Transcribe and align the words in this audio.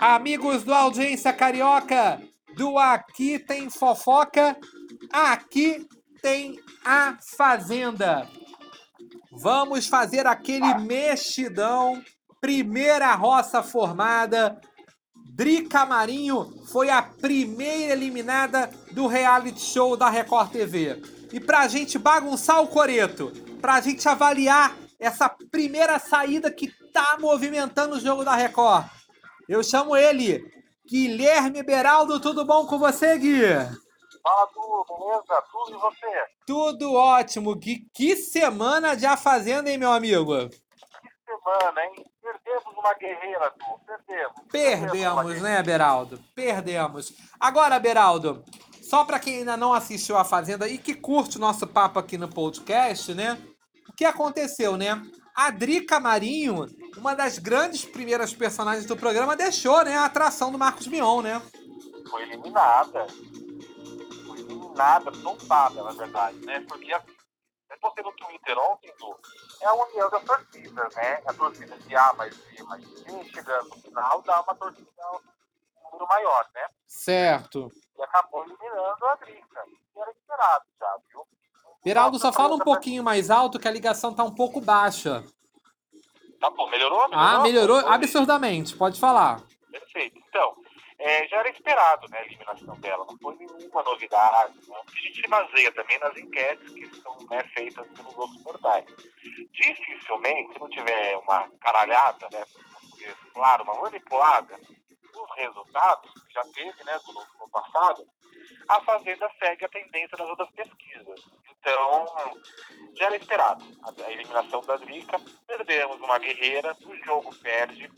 Amigos 0.00 0.64
do 0.64 0.74
Audiência 0.74 1.32
Carioca, 1.32 2.20
do 2.56 2.78
Aqui 2.78 3.38
Tem 3.38 3.70
Fofoca, 3.70 4.56
aqui 5.10 5.86
tem 6.20 6.58
a 6.84 7.16
Fazenda. 7.36 8.28
Vamos 9.32 9.86
fazer 9.86 10.26
aquele 10.26 10.74
mexidão. 10.74 12.02
Primeira 12.40 13.14
roça 13.14 13.62
formada. 13.62 14.60
Drica 15.34 15.84
Marinho 15.84 16.52
foi 16.70 16.90
a 16.90 17.02
primeira 17.02 17.92
eliminada 17.92 18.70
do 18.92 19.06
reality 19.06 19.60
show 19.60 19.96
da 19.96 20.08
Record 20.08 20.50
TV. 20.50 21.02
E 21.32 21.40
pra 21.40 21.66
gente 21.66 21.98
bagunçar 21.98 22.62
o 22.62 22.68
coreto, 22.68 23.32
pra 23.60 23.80
gente 23.80 24.08
avaliar 24.08 24.76
essa 25.04 25.28
primeira 25.28 25.98
saída 25.98 26.50
que 26.50 26.72
tá 26.92 27.16
movimentando 27.20 27.96
o 27.96 28.00
jogo 28.00 28.24
da 28.24 28.34
Record, 28.34 28.86
eu 29.48 29.62
chamo 29.62 29.94
ele, 29.94 30.42
Guilherme 30.88 31.62
Beraldo. 31.62 32.18
Tudo 32.20 32.44
bom 32.44 32.66
com 32.66 32.78
você, 32.78 33.18
Gui? 33.18 33.42
Fala, 34.22 34.46
Tu, 34.46 34.86
beleza? 34.88 35.42
Tudo 35.52 35.76
e 35.76 35.80
você? 35.80 36.26
Tudo 36.46 36.94
ótimo, 36.94 37.54
Gui. 37.54 37.86
Que 37.92 38.16
semana 38.16 38.94
de 38.94 39.04
A 39.04 39.16
Fazenda, 39.16 39.70
hein, 39.70 39.76
meu 39.76 39.92
amigo? 39.92 40.48
Que 40.48 41.10
semana, 41.26 41.84
hein? 41.84 42.04
Perdemos 42.22 42.78
uma 42.78 42.94
guerreira, 42.94 43.50
Tu. 43.50 43.80
Perdemos. 43.86 44.32
Perdemos, 44.50 45.42
né, 45.42 45.62
Beraldo? 45.62 46.18
Perdemos. 46.34 47.12
Agora, 47.38 47.78
Beraldo, 47.78 48.42
só 48.82 49.04
para 49.04 49.18
quem 49.18 49.38
ainda 49.38 49.56
não 49.56 49.74
assistiu 49.74 50.16
A 50.16 50.24
Fazenda 50.24 50.66
e 50.66 50.78
que 50.78 50.94
curte 50.94 51.36
o 51.36 51.40
nosso 51.40 51.66
papo 51.66 51.98
aqui 51.98 52.16
no 52.16 52.28
podcast, 52.28 53.12
né? 53.12 53.38
O 53.94 53.96
que 53.96 54.04
aconteceu, 54.04 54.76
né? 54.76 55.00
A 55.36 55.52
Drica 55.52 56.00
Marinho, 56.00 56.66
uma 56.96 57.14
das 57.14 57.38
grandes 57.38 57.84
primeiras 57.84 58.34
personagens 58.34 58.86
do 58.86 58.96
programa, 58.96 59.36
deixou, 59.36 59.84
né, 59.84 59.96
a 59.96 60.06
atração 60.06 60.50
do 60.50 60.58
Marcos 60.58 60.88
Mion, 60.88 61.22
né? 61.22 61.40
Foi 62.10 62.22
eliminada. 62.22 63.06
Foi 64.26 64.40
eliminada, 64.40 65.12
tombada, 65.12 65.80
na 65.84 65.92
verdade, 65.92 66.44
né? 66.44 66.58
Porque 66.68 66.92
assim, 66.92 67.14
eu 67.70 67.78
postei 67.78 68.02
no 68.02 68.12
Twitter 68.16 68.58
ontem, 68.58 68.92
Du, 68.98 69.16
é 69.60 69.66
a 69.66 69.74
união 69.74 70.10
das 70.10 70.24
torcidas, 70.24 70.94
né? 70.96 71.22
A 71.24 71.32
torcida 71.32 71.78
de 71.78 71.94
A 71.94 72.12
mais 72.14 72.36
B 72.36 72.62
mais 72.64 72.84
C, 72.84 73.24
chegando 73.32 73.68
no 73.68 73.80
final, 73.80 74.22
dá 74.22 74.40
uma 74.40 74.56
torcida 74.56 74.90
número 75.84 76.08
maior, 76.08 76.50
né? 76.52 76.66
Certo. 76.88 77.70
E 77.96 78.02
acabou 78.02 78.44
eliminando 78.44 79.06
a 79.06 79.14
Drica. 79.14 79.64
E 79.94 80.00
era 80.00 80.10
esperado 80.10 80.64
já, 80.80 80.98
viu? 81.08 81.24
Beraldo, 81.84 82.18
só 82.18 82.32
fala 82.32 82.54
um 82.54 82.58
pouquinho 82.58 83.04
mais 83.04 83.30
alto 83.30 83.58
que 83.58 83.68
a 83.68 83.70
ligação 83.70 84.14
tá 84.14 84.24
um 84.24 84.34
pouco 84.34 84.60
baixa. 84.60 85.22
Tá 86.40 86.48
bom, 86.50 86.68
melhorou? 86.70 87.08
Ah, 87.12 87.40
melhorou 87.40 87.80
Foi- 87.80 87.92
absurdamente. 87.92 88.74
Pode 88.74 88.98
falar. 88.98 89.42
Perfeito. 89.70 90.18
Então, 90.28 90.54
é, 90.98 91.28
já 91.28 91.38
era 91.38 91.50
esperado 91.50 92.08
né, 92.08 92.18
a 92.18 92.24
eliminação 92.24 92.74
dela, 92.80 93.04
não 93.06 93.18
foi 93.18 93.36
nenhuma 93.36 93.82
novidade. 93.82 94.54
Né? 94.66 94.76
A 94.86 95.00
gente 95.00 95.20
se 95.20 95.28
baseia 95.28 95.72
também 95.72 95.98
nas 95.98 96.16
enquetes 96.16 96.72
que 96.72 96.96
são 97.02 97.16
né, 97.28 97.44
feitas 97.54 97.86
pelos 97.88 98.16
outros 98.16 98.42
portais. 98.42 98.86
Dificilmente, 99.52 100.54
se 100.54 100.60
não 100.60 100.68
tiver 100.70 101.16
uma 101.18 101.48
caralhada, 101.60 102.28
né, 102.32 102.44
claro, 103.34 103.64
uma 103.64 103.82
manipulada 103.82 104.58
dos 105.12 105.36
resultados, 105.36 106.10
que 106.12 106.32
já 106.32 106.44
teve 106.44 106.84
né, 106.84 106.98
do, 107.06 107.12
no 107.12 107.48
passado, 107.50 108.06
a 108.68 108.80
Fazenda 108.82 109.30
segue 109.38 109.64
a 109.64 109.68
tendência 109.68 110.16
das 110.16 110.28
outras 110.28 110.50
pesquisas. 110.50 111.20
Então, 111.64 112.06
já 112.94 113.06
era 113.06 113.16
esperado. 113.16 113.64
A, 113.82 114.10
eliminação 114.10 114.60
da 114.60 114.76
Drica, 114.76 115.18
perdemos 115.46 115.98
uma 115.98 116.18
guerreira, 116.18 116.76
o 116.84 116.94
jogo 117.06 117.34
perde, 117.36 117.90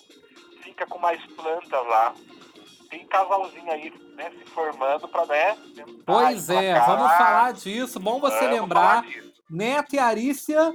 fica 0.62 0.86
com 0.86 0.98
mais 0.98 1.20
plantas 1.32 1.86
lá. 1.86 2.14
Tem 2.88 3.04
casalzinho 3.08 3.70
aí, 3.70 3.92
né, 4.14 4.30
se 4.30 4.44
formando 4.50 5.08
para 5.08 5.26
né, 5.26 5.56
Pois 6.06 6.48
é, 6.48 6.78
vamos 6.78 7.12
falar 7.16 7.52
disso. 7.52 7.98
Bom 7.98 8.20
você 8.20 8.44
Vamos 8.44 8.60
lembrar. 8.60 9.04
Neto 9.50 9.96
e 9.96 9.98
Arícia, 9.98 10.72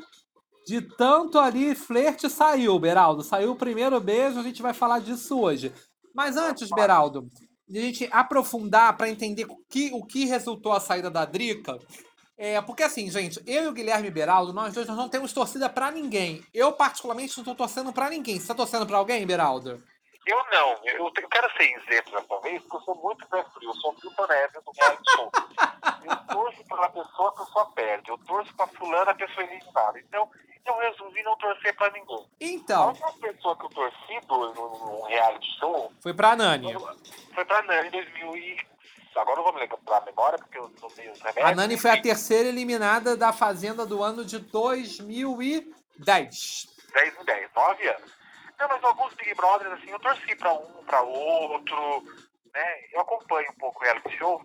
de 0.67 0.81
tanto 0.81 1.39
ali 1.39 1.73
flerte, 1.73 2.29
saiu, 2.29 2.77
Beraldo. 2.77 3.23
Saiu 3.23 3.51
o 3.51 3.55
primeiro 3.55 3.99
beijo, 4.01 4.39
a 4.39 4.43
gente 4.43 4.61
vai 4.61 4.73
falar 4.73 4.99
disso 4.99 5.39
hoje. 5.39 5.73
Mas 6.13 6.35
antes, 6.35 6.69
Beraldo, 6.69 7.25
de 7.67 7.79
a 7.79 7.81
gente 7.81 8.09
aprofundar 8.11 8.97
para 8.97 9.09
entender 9.09 9.45
o 9.49 9.55
que, 9.69 9.91
o 9.93 10.05
que 10.05 10.25
resultou 10.25 10.73
a 10.73 10.79
saída 10.81 11.09
da 11.09 11.23
Drica. 11.23 11.79
É, 12.43 12.59
porque 12.59 12.81
assim, 12.81 13.07
gente, 13.07 13.39
eu 13.45 13.65
e 13.65 13.67
o 13.67 13.71
Guilherme 13.71 14.09
Beraldo, 14.09 14.51
nós 14.51 14.73
dois 14.73 14.87
nós 14.87 14.97
não 14.97 15.07
temos 15.07 15.31
torcida 15.31 15.69
pra 15.69 15.91
ninguém. 15.91 16.43
Eu, 16.51 16.73
particularmente, 16.73 17.37
não 17.37 17.43
tô 17.45 17.53
torcendo 17.53 17.93
pra 17.93 18.09
ninguém. 18.09 18.39
Você 18.39 18.47
tá 18.47 18.55
torcendo 18.55 18.87
pra 18.87 18.97
alguém, 18.97 19.27
Beraldo? 19.27 19.83
Eu 20.25 20.37
não, 20.51 20.79
eu, 20.83 21.05
eu 21.05 21.29
quero 21.29 21.51
ser 21.55 21.69
isento 21.69 22.09
dessa 22.09 22.39
vez, 22.41 22.59
porque 22.63 22.77
eu 22.77 22.81
sou 22.81 22.95
muito 22.95 23.27
pé 23.27 23.43
frio, 23.53 23.69
eu 23.69 23.75
sou 23.75 23.93
Milton 23.93 24.25
Neves 24.27 24.63
do 24.65 24.71
reality 24.75 25.11
show. 25.11 25.31
Eu 26.03 26.35
torço 26.35 26.63
pela 26.65 26.89
pessoa, 26.89 27.29
a 27.29 27.31
pessoa 27.45 27.65
perde. 27.75 28.09
Eu 28.09 28.17
torço 28.19 28.55
pra 28.55 28.65
fulana, 28.67 29.11
a 29.11 29.15
pessoa 29.15 29.45
é. 29.45 29.59
Então, 29.99 30.27
eu 30.65 30.77
resolvi 30.79 31.21
não 31.23 31.35
torcer 31.37 31.75
pra 31.75 31.91
ninguém. 31.91 32.17
A 32.17 32.25
Então, 32.39 32.89
única 32.89 33.13
pessoa 33.21 33.55
que 33.55 33.65
eu 33.65 33.69
torci 33.69 34.19
no, 34.27 34.53
no 34.53 35.03
reality 35.05 35.59
show 35.59 35.91
foi 36.01 36.13
pra 36.13 36.35
Nani. 36.35 36.73
foi 37.35 37.45
pra 37.45 37.61
Nani 37.63 37.87
em 37.87 37.91
2000 37.91 38.37
e... 38.37 38.70
Agora 39.15 39.37
não 39.37 39.43
vou 39.43 39.53
me 39.53 39.59
lembrar 39.59 39.97
a 39.97 40.05
memória, 40.05 40.37
porque 40.37 40.57
eu 40.57 40.71
não 40.79 40.87
os 40.87 40.95
remédios. 40.95 41.45
A 41.45 41.55
Nani 41.55 41.77
foi 41.77 41.91
a 41.91 42.01
terceira 42.01 42.49
eliminada 42.49 43.17
da 43.17 43.33
Fazenda 43.33 43.85
do 43.85 44.01
ano 44.01 44.23
de 44.23 44.39
2010. 44.39 46.67
10 46.93 47.19
em 47.19 47.25
10, 47.25 47.49
9 47.55 47.87
anos. 47.87 48.11
Não, 48.59 48.67
mas 48.67 48.83
alguns 48.83 49.13
Big 49.15 49.33
Brothers, 49.33 49.71
assim, 49.73 49.89
eu 49.89 49.99
torci 49.99 50.35
pra 50.35 50.53
um, 50.53 50.83
pra 50.85 51.01
outro, 51.01 52.03
né? 52.53 52.75
Eu 52.93 53.01
acompanho 53.01 53.49
um 53.51 53.55
pouco 53.55 53.79
o 53.79 53.83
reality 53.83 54.17
show, 54.17 54.41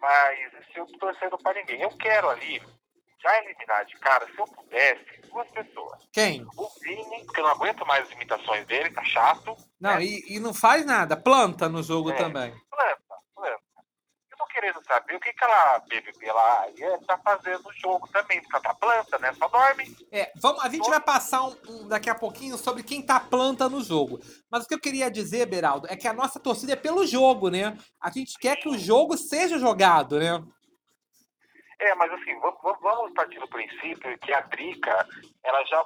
mas 0.00 0.54
assim, 0.54 0.72
eu 0.76 0.86
tô 0.86 0.98
torcendo 0.98 1.38
pra 1.38 1.54
ninguém. 1.54 1.80
Eu 1.80 1.90
quero 1.96 2.28
ali, 2.28 2.60
já 3.22 3.38
eliminar 3.44 3.84
de 3.84 3.96
cara, 3.98 4.26
se 4.26 4.38
eu 4.38 4.44
pudesse, 4.46 5.20
duas 5.30 5.48
pessoas. 5.50 6.02
Quem? 6.12 6.44
O 6.56 6.68
Vini, 6.80 7.24
porque 7.24 7.40
eu 7.40 7.44
não 7.44 7.52
aguento 7.52 7.86
mais 7.86 8.04
as 8.06 8.12
imitações 8.12 8.66
dele, 8.66 8.90
tá 8.90 9.04
chato. 9.04 9.56
Não, 9.80 9.94
né? 9.94 10.04
e, 10.04 10.36
e 10.36 10.40
não 10.40 10.52
faz 10.52 10.84
nada. 10.84 11.16
Planta 11.16 11.68
no 11.68 11.82
jogo 11.82 12.10
É. 12.10 12.14
também. 12.14 12.52
Saber 14.86 15.16
o 15.16 15.20
que 15.20 15.32
que 15.32 15.44
ela, 15.44 15.78
BBB 15.88 16.30
lá, 16.32 16.68
ia 16.76 16.98
tá 17.06 17.18
fazendo 17.18 17.64
no 17.64 17.72
jogo 17.72 18.06
também, 18.08 18.40
porque 18.40 18.54
ela 18.54 18.62
tá 18.62 18.74
planta, 18.74 19.18
né? 19.18 19.32
Só 19.34 19.48
dorme. 19.48 19.84
É, 20.12 20.30
vamos, 20.36 20.64
a 20.64 20.68
gente 20.68 20.88
vai 20.88 21.00
passar 21.00 21.42
um, 21.42 21.56
um- 21.68 21.88
daqui 21.88 22.08
a 22.08 22.14
pouquinho 22.14 22.56
sobre 22.56 22.84
quem 22.84 23.04
tá 23.04 23.18
planta 23.18 23.68
no 23.68 23.82
jogo. 23.82 24.20
Mas 24.50 24.64
o 24.64 24.68
que 24.68 24.74
eu 24.74 24.80
queria 24.80 25.10
dizer, 25.10 25.46
Beraldo, 25.46 25.88
é 25.90 25.96
que 25.96 26.06
a 26.06 26.12
nossa 26.12 26.38
torcida 26.38 26.74
é 26.74 26.76
pelo 26.76 27.04
jogo, 27.04 27.50
né? 27.50 27.76
A 28.00 28.10
gente 28.10 28.38
quer 28.38 28.56
que 28.56 28.68
o 28.68 28.78
jogo 28.78 29.16
seja 29.16 29.58
jogado, 29.58 30.20
né? 30.20 30.40
É, 31.78 31.94
mas 31.96 32.10
assim, 32.12 32.38
vamos 32.40 33.12
partir 33.12 33.38
do 33.38 33.48
princípio 33.48 34.18
que 34.20 34.32
a 34.32 34.40
Drica, 34.42 35.08
ela 35.44 35.64
já 35.64 35.84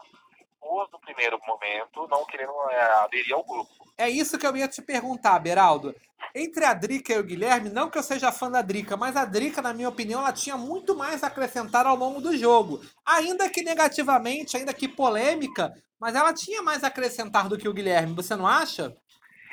pôs 0.61 0.91
no 0.93 1.01
primeiro 1.01 1.39
momento, 1.47 2.07
não 2.09 2.25
querendo 2.27 2.53
é, 2.71 2.83
aderir 3.05 3.35
ao 3.35 3.45
grupo. 3.45 3.71
É 3.97 4.09
isso 4.09 4.39
que 4.39 4.47
eu 4.47 4.57
ia 4.57 4.69
te 4.69 4.83
perguntar, 4.83 5.39
Beraldo. 5.39 5.95
Entre 6.35 6.65
a 6.65 6.75
Drica 6.75 7.13
e 7.13 7.19
o 7.19 7.25
Guilherme, 7.25 7.71
não 7.71 7.91
que 7.91 7.99
eu 7.99 8.03
seja 8.03 8.31
fã 8.31 8.51
da 8.51 8.63
Drica, 8.63 8.97
mas 8.97 9.17
a 9.17 9.25
Drica, 9.25 9.61
na 9.61 9.75
minha 9.75 9.89
opinião, 9.89 10.21
ela 10.21 10.33
tinha 10.33 10.57
muito 10.57 10.95
mais 10.95 11.25
a 11.25 11.27
acrescentar 11.27 11.87
ao 11.87 11.97
longo 11.97 12.21
do 12.21 12.37
jogo. 12.37 12.81
Ainda 13.05 13.49
que 13.49 13.63
negativamente, 13.63 14.57
ainda 14.57 14.73
que 14.73 14.87
polêmica, 14.87 15.75
mas 15.99 16.15
ela 16.15 16.33
tinha 16.33 16.63
mais 16.63 16.85
a 16.85 16.87
acrescentar 16.87 17.49
do 17.49 17.59
que 17.59 17.69
o 17.69 17.75
Guilherme, 17.75 18.15
você 18.15 18.37
não 18.37 18.47
acha? 18.47 18.97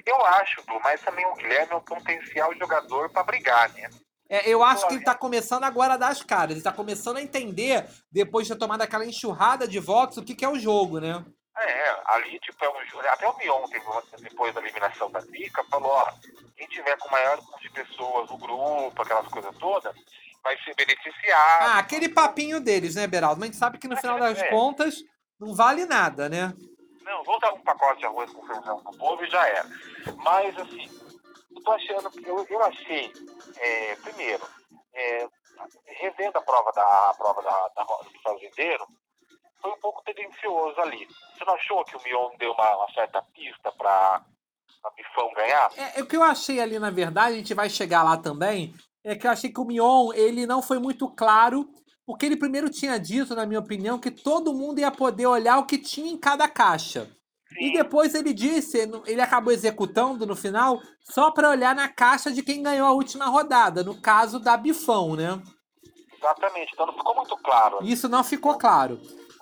Eu 0.05 0.25
acho, 0.25 0.65
Du, 0.65 0.79
mas 0.81 1.01
também 1.01 1.25
o 1.25 1.35
Guilherme 1.35 1.73
é 1.73 1.75
um 1.75 1.81
potencial 1.81 2.53
jogador 2.55 3.09
para 3.09 3.23
brigar, 3.23 3.69
né? 3.73 3.89
É, 4.29 4.49
eu 4.49 4.63
acho 4.63 4.87
que 4.87 4.95
ele 4.95 5.03
tá 5.03 5.15
começando 5.15 5.63
agora 5.63 5.93
a 5.93 5.97
dar 5.97 6.09
as 6.09 6.21
caras. 6.21 6.51
Ele 6.51 6.61
tá 6.63 6.71
começando 6.71 7.17
a 7.17 7.21
entender, 7.21 7.85
depois 8.11 8.45
de 8.45 8.53
ter 8.53 8.59
tomado 8.59 8.81
aquela 8.81 9.05
enxurrada 9.05 9.67
de 9.67 9.79
votos, 9.79 10.17
o 10.17 10.23
que, 10.23 10.35
que 10.35 10.43
é 10.43 10.49
o 10.49 10.59
jogo, 10.59 10.99
né? 10.99 11.23
É, 11.59 11.95
ali, 12.13 12.39
tipo, 12.39 12.63
é 12.63 12.69
um 12.69 12.85
jogo. 12.85 13.07
Até 13.07 13.27
o 13.27 13.37
Mion, 13.37 13.63
depois 14.19 14.53
da 14.53 14.61
eliminação 14.61 15.09
da 15.09 15.19
Drica, 15.21 15.63
falou: 15.71 15.89
ó, 15.91 16.11
quem 16.55 16.67
tiver 16.67 16.97
com 16.97 17.07
o 17.07 17.11
maior 17.11 17.37
número 17.37 17.59
de 17.59 17.69
pessoas 17.71 18.29
no 18.29 18.37
grupo, 18.37 19.01
aquelas 19.01 19.27
coisas 19.27 19.55
todas, 19.57 19.95
vai 20.43 20.55
ser 20.63 20.75
beneficiado. 20.75 21.61
Ah, 21.61 21.79
aquele 21.79 22.09
papinho 22.09 22.59
deles, 22.59 22.95
né, 22.95 23.07
Beraldo? 23.07 23.39
Mas 23.39 23.49
a 23.49 23.51
gente 23.51 23.59
sabe 23.59 23.77
que 23.79 23.87
no 23.87 23.97
final 23.97 24.19
das 24.19 24.37
É. 24.37 24.49
contas 24.49 24.97
não 25.39 25.55
vale 25.55 25.85
nada, 25.85 26.29
né? 26.29 26.53
Não, 27.01 27.23
vou 27.23 27.39
dar 27.39 27.53
um 27.53 27.61
pacote 27.61 27.99
de 28.01 28.05
arroz 28.05 28.29
com 28.31 28.45
feijão 28.45 28.83
pro 28.83 28.97
povo 28.97 29.23
e 29.23 29.29
já 29.29 29.47
era. 29.47 29.65
Mas, 30.17 30.57
assim, 30.59 30.89
eu 31.57 31.63
tô 31.63 31.71
achando 31.71 32.11
eu, 32.25 32.45
eu 32.49 32.63
achei, 32.63 33.11
é, 33.57 33.95
primeiro, 33.97 34.45
é, 34.93 35.27
revendo 35.85 36.37
a 36.37 36.41
prova 36.41 36.71
da, 36.71 37.09
a 37.09 37.13
prova 37.15 37.41
da, 37.41 37.67
da 37.75 37.83
roda 37.83 38.09
do 38.09 38.21
fazendeiro, 38.21 38.85
foi 39.61 39.71
um 39.71 39.79
pouco 39.79 40.03
tendencioso 40.03 40.79
ali. 40.79 41.07
Você 41.33 41.45
não 41.45 41.55
achou 41.55 41.83
que 41.85 41.97
o 41.97 42.03
Mion 42.03 42.29
deu 42.37 42.51
uma, 42.51 42.77
uma 42.77 42.91
certa 42.93 43.21
pista 43.33 43.71
para 43.71 44.23
a 44.83 44.89
Bifão 44.91 45.33
ganhar? 45.33 45.71
É, 45.75 45.99
é, 45.99 46.03
o 46.03 46.05
que 46.05 46.15
eu 46.15 46.23
achei 46.23 46.59
ali, 46.59 46.77
na 46.77 46.91
verdade, 46.91 47.33
a 47.33 47.37
gente 47.37 47.53
vai 47.53 47.69
chegar 47.69 48.03
lá 48.03 48.17
também, 48.17 48.73
é 49.03 49.15
que 49.15 49.25
eu 49.25 49.31
achei 49.31 49.51
que 49.51 49.59
o 49.59 49.65
Mion, 49.65 50.13
ele 50.13 50.45
não 50.45 50.61
foi 50.61 50.79
muito 50.79 51.09
claro 51.09 51.67
Porque 52.07 52.25
ele 52.25 52.37
primeiro 52.37 52.69
tinha 52.69 52.97
dito, 52.97 53.35
na 53.35 53.45
minha 53.45 53.59
opinião, 53.59 53.99
que 53.99 54.09
todo 54.09 54.53
mundo 54.53 54.79
ia 54.79 54.89
poder 54.89 55.25
olhar 55.25 55.57
o 55.57 55.65
que 55.65 55.77
tinha 55.77 56.09
em 56.09 56.17
cada 56.17 56.47
caixa. 56.47 57.11
E 57.59 57.73
depois 57.73 58.13
ele 58.13 58.33
disse, 58.33 58.77
ele 59.05 59.21
acabou 59.21 59.53
executando 59.53 60.25
no 60.25 60.35
final, 60.35 60.81
só 61.01 61.31
para 61.31 61.49
olhar 61.49 61.73
na 61.73 61.87
caixa 61.87 62.31
de 62.31 62.43
quem 62.43 62.61
ganhou 62.61 62.87
a 62.87 62.91
última 62.91 63.25
rodada, 63.27 63.83
no 63.83 63.99
caso 64.01 64.39
da 64.39 64.57
Bifão, 64.57 65.15
né? 65.15 65.41
Exatamente. 66.17 66.71
Então 66.73 66.85
não 66.85 66.93
ficou 66.93 67.15
muito 67.15 67.37
claro. 67.37 67.77
Isso 67.81 68.09
não 68.09 68.23
ficou 68.23 68.57
claro. 68.57 68.99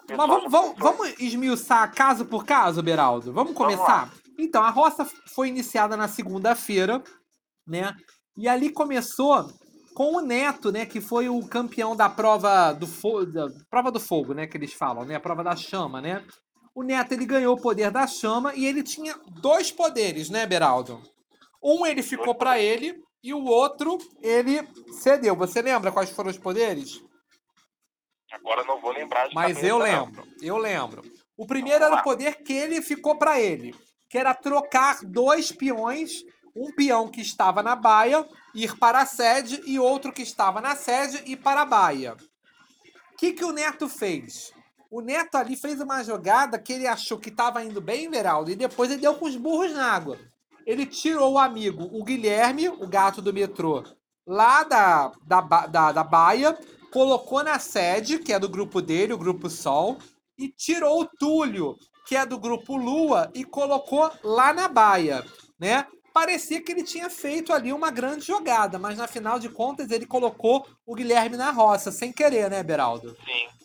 Mas 0.07 0.17
vamos, 0.17 0.51
vamos, 0.51 0.75
vamos 0.77 1.19
esmiuçar 1.19 1.93
caso 1.93 2.25
por 2.25 2.45
caso, 2.45 2.83
Beraldo? 2.83 3.33
Vamos 3.33 3.53
começar? 3.53 4.11
Então, 4.37 4.63
a 4.63 4.69
roça 4.69 5.07
foi 5.33 5.47
iniciada 5.47 5.97
na 5.97 6.07
segunda-feira, 6.07 7.01
né? 7.65 7.95
E 8.37 8.47
ali 8.47 8.69
começou 8.69 9.49
com 9.95 10.17
o 10.17 10.21
Neto, 10.21 10.71
né? 10.71 10.85
Que 10.85 11.01
foi 11.01 11.29
o 11.29 11.39
campeão 11.47 11.95
da 11.95 12.09
prova 12.09 12.73
do 12.73 12.85
fogo, 12.85 13.25
da 13.25 13.47
prova 13.69 13.91
do 13.91 13.99
fogo, 13.99 14.33
né? 14.33 14.45
Que 14.45 14.57
eles 14.57 14.73
falam, 14.73 15.05
né? 15.05 15.15
A 15.15 15.19
prova 15.19 15.43
da 15.43 15.55
chama, 15.55 16.01
né? 16.01 16.23
O 16.75 16.83
Neto, 16.83 17.13
ele 17.13 17.25
ganhou 17.25 17.56
o 17.56 17.62
poder 17.62 17.89
da 17.89 18.06
chama 18.06 18.54
e 18.54 18.66
ele 18.66 18.83
tinha 18.83 19.16
dois 19.42 19.72
poderes, 19.72 20.30
né, 20.30 20.45
Beraldo? 20.45 21.01
Um 21.63 21.86
ele 21.86 22.04
ficou 22.04 22.36
pra 22.36 22.60
ele 22.60 23.01
e 23.24 23.33
o 23.33 23.45
outro 23.45 23.98
ele 24.22 24.60
cedeu. 24.92 25.38
Você 25.38 25.62
lembra 25.62 25.92
quais 25.92 26.10
foram 26.10 26.30
os 26.30 26.38
poderes? 26.38 27.01
Agora 28.30 28.66
não 28.66 28.81
vou 28.81 28.92
lembrar 28.92 29.30
Mas 29.33 29.63
eu 29.63 29.80
não. 29.80 29.86
lembro, 29.86 30.27
eu 30.42 30.57
lembro. 30.57 31.01
O 31.38 31.48
primeiro 31.48 31.83
era 31.83 31.95
o 31.95 32.04
poder 32.04 32.44
que 32.44 32.51
ele 32.51 32.81
ficou 32.81 33.18
pra 33.18 33.39
ele, 33.39 33.74
que 34.10 34.18
era 34.18 34.33
trocar 34.33 35.00
dois 35.04 35.54
peões, 35.54 36.24
um 36.54 36.74
peão 36.74 37.07
que 37.07 37.22
estava 37.22 37.63
na 37.63 37.75
baia 37.75 38.27
ir 38.54 38.77
para 38.77 39.00
a 39.00 39.06
sede 39.06 39.62
e 39.66 39.80
outro 39.80 40.12
que 40.12 40.22
estava 40.22 40.60
na 40.60 40.75
sede 40.75 41.24
ir 41.25 41.38
para 41.38 41.62
a 41.62 41.66
baia. 41.66 42.16
O 43.13 43.18
que, 43.18 43.31
que 43.31 43.45
o 43.45 43.54
Neto 43.54 43.88
fez? 43.88 44.54
O 44.89 45.01
Neto 45.01 45.35
ali 45.35 45.55
fez 45.55 45.79
uma 45.81 46.03
jogada 46.03 46.59
que 46.59 46.73
ele 46.73 46.87
achou 46.87 47.17
que 47.17 47.29
estava 47.29 47.63
indo 47.63 47.81
bem, 47.81 48.09
Veraldo, 48.09 48.51
e 48.51 48.55
depois 48.55 48.91
ele 48.91 49.01
deu 49.01 49.15
com 49.15 49.25
os 49.25 49.35
burros 49.35 49.71
na 49.73 49.91
água. 49.91 50.17
Ele 50.65 50.85
tirou 50.85 51.33
o 51.33 51.39
amigo, 51.39 51.89
o 51.91 52.03
Guilherme, 52.03 52.69
o 52.69 52.87
gato 52.87 53.21
do 53.21 53.33
metrô, 53.33 53.83
lá 54.25 54.63
da, 54.63 55.11
da, 55.25 55.41
da, 55.41 55.91
da 55.91 56.03
baia, 56.03 56.57
colocou 56.91 57.43
na 57.43 57.59
sede, 57.59 58.19
que 58.19 58.33
é 58.33 58.39
do 58.39 58.49
grupo 58.49 58.81
dele, 58.81 59.13
o 59.13 59.17
grupo 59.17 59.49
Sol, 59.49 59.97
e 60.37 60.49
tirou 60.49 61.01
o 61.01 61.05
Túlio, 61.05 61.75
que 62.07 62.15
é 62.15 62.25
do 62.25 62.39
grupo 62.39 62.75
Lua, 62.75 63.29
e 63.33 63.43
colocou 63.43 64.09
lá 64.23 64.53
na 64.53 64.67
baia, 64.67 65.23
né? 65.59 65.85
Parecia 66.13 66.63
que 66.63 66.71
ele 66.71 66.83
tinha 66.83 67.09
feito 67.09 67.51
ali 67.51 67.73
uma 67.73 67.91
grande 67.91 68.25
jogada, 68.25 68.79
mas 68.79 68.97
na 68.97 69.07
final 69.07 69.38
de 69.38 69.49
contas 69.49 69.91
ele 69.91 70.05
colocou 70.05 70.65
o 70.85 70.95
Guilherme 70.95 71.35
na 71.35 71.51
roça, 71.51 71.91
sem 71.91 72.13
querer, 72.13 72.49
né, 72.49 72.63
Beraldo? 72.63 73.15
Sim. 73.25 73.64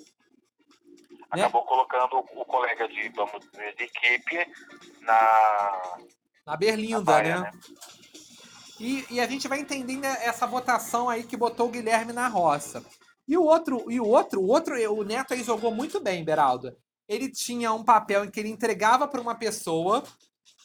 Né? 1.35 1.43
Acabou 1.43 1.65
colocando 1.65 2.19
o 2.19 2.45
colega 2.45 2.89
de, 2.89 3.09
vamos 3.11 3.41
dizer, 3.51 3.75
de 3.77 3.85
equipe 3.85 4.37
na, 5.01 5.99
Na 6.47 6.53
na 6.53 6.57
Berlinda, 6.57 7.01
baia, 7.01 7.41
né? 7.41 7.51
E, 8.81 9.05
e 9.11 9.21
a 9.21 9.27
gente 9.27 9.47
vai 9.47 9.61
entendendo 9.61 10.05
essa 10.05 10.47
votação 10.47 11.09
aí 11.09 11.23
que 11.23 11.37
botou 11.37 11.69
o 11.69 11.71
Guilherme 11.71 12.13
na 12.13 12.29
roça. 12.29 12.85
E 13.29 13.37
o 13.37 13.45
outro, 13.45 13.91
e 13.91 14.01
o 14.01 14.07
outro, 14.07 14.41
o 14.41 14.49
outro, 14.49 14.75
o 14.93 15.05
Neto 15.05 15.35
aí 15.35 15.45
jogou 15.45 15.71
muito 15.71 16.01
bem, 16.01 16.25
Beraldo. 16.25 16.75
Ele 17.07 17.31
tinha 17.31 17.73
um 17.73 17.85
papel 17.85 18.25
em 18.25 18.31
que 18.31 18.41
ele 18.41 18.49
entregava 18.49 19.07
para 19.07 19.21
uma 19.21 19.35
pessoa, 19.35 20.03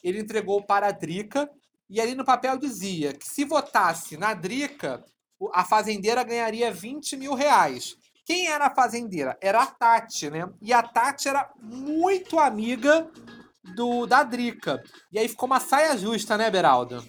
ele 0.02 0.18
entregou 0.18 0.64
para 0.64 0.88
a 0.88 0.92
Drica, 0.92 1.48
e 1.88 2.00
ali 2.00 2.14
no 2.14 2.24
papel 2.24 2.56
dizia 2.56 3.12
que 3.12 3.26
se 3.26 3.44
votasse 3.44 4.16
na 4.16 4.32
Drica, 4.34 5.04
a 5.52 5.64
fazendeira 5.64 6.24
ganharia 6.24 6.72
20 6.72 7.16
mil 7.16 7.34
reais. 7.34 7.96
Quem 8.26 8.48
era 8.48 8.66
a 8.66 8.74
fazendeira? 8.74 9.38
Era 9.40 9.62
a 9.62 9.66
Tati, 9.66 10.28
né? 10.28 10.48
E 10.60 10.72
a 10.72 10.82
Tati 10.82 11.28
era 11.28 11.48
muito 11.62 12.38
amiga 12.40 13.08
do 13.62 14.04
da 14.04 14.24
Drica. 14.24 14.82
E 15.12 15.18
aí 15.18 15.28
ficou 15.28 15.46
uma 15.46 15.60
saia 15.60 15.96
justa, 15.96 16.36
né, 16.36 16.50
Beraldo? 16.50 17.06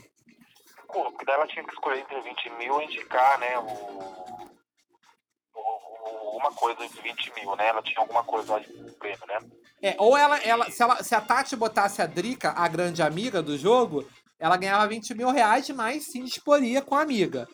Pô, 0.87 1.03
porque 1.11 1.25
daí 1.25 1.35
ela 1.35 1.47
tinha 1.47 1.63
que 1.65 1.73
escolher 1.73 1.99
entre 2.01 2.21
20 2.21 2.49
mil 2.51 2.79
e 2.81 2.85
indicar, 2.85 3.39
né, 3.39 3.57
o, 3.59 3.63
o- 5.55 6.37
uma 6.37 6.51
coisa 6.51 6.87
de 6.87 7.01
20 7.01 7.33
mil, 7.35 7.55
né? 7.55 7.67
Ela 7.67 7.81
tinha 7.81 7.99
alguma 7.99 8.23
coisa 8.23 8.53
lá 8.53 8.59
de 8.59 8.67
prêmio, 8.93 9.25
né? 9.27 9.39
É, 9.81 9.95
ou 9.99 10.15
ela, 10.15 10.37
ela, 10.39 10.69
se, 10.71 10.81
ela, 10.81 11.03
se 11.03 11.15
a 11.15 11.21
Tati 11.21 11.55
botasse 11.55 12.01
a 12.01 12.05
Drica, 12.05 12.51
a 12.51 12.67
grande 12.67 13.01
amiga 13.01 13.41
do 13.41 13.57
jogo, 13.57 14.07
ela 14.39 14.55
ganhava 14.57 14.87
20 14.87 15.13
mil 15.15 15.29
reais, 15.31 15.67
mas 15.71 16.05
se 16.05 16.19
disporia 16.21 16.81
com 16.81 16.95
a 16.95 17.01
amiga. 17.01 17.47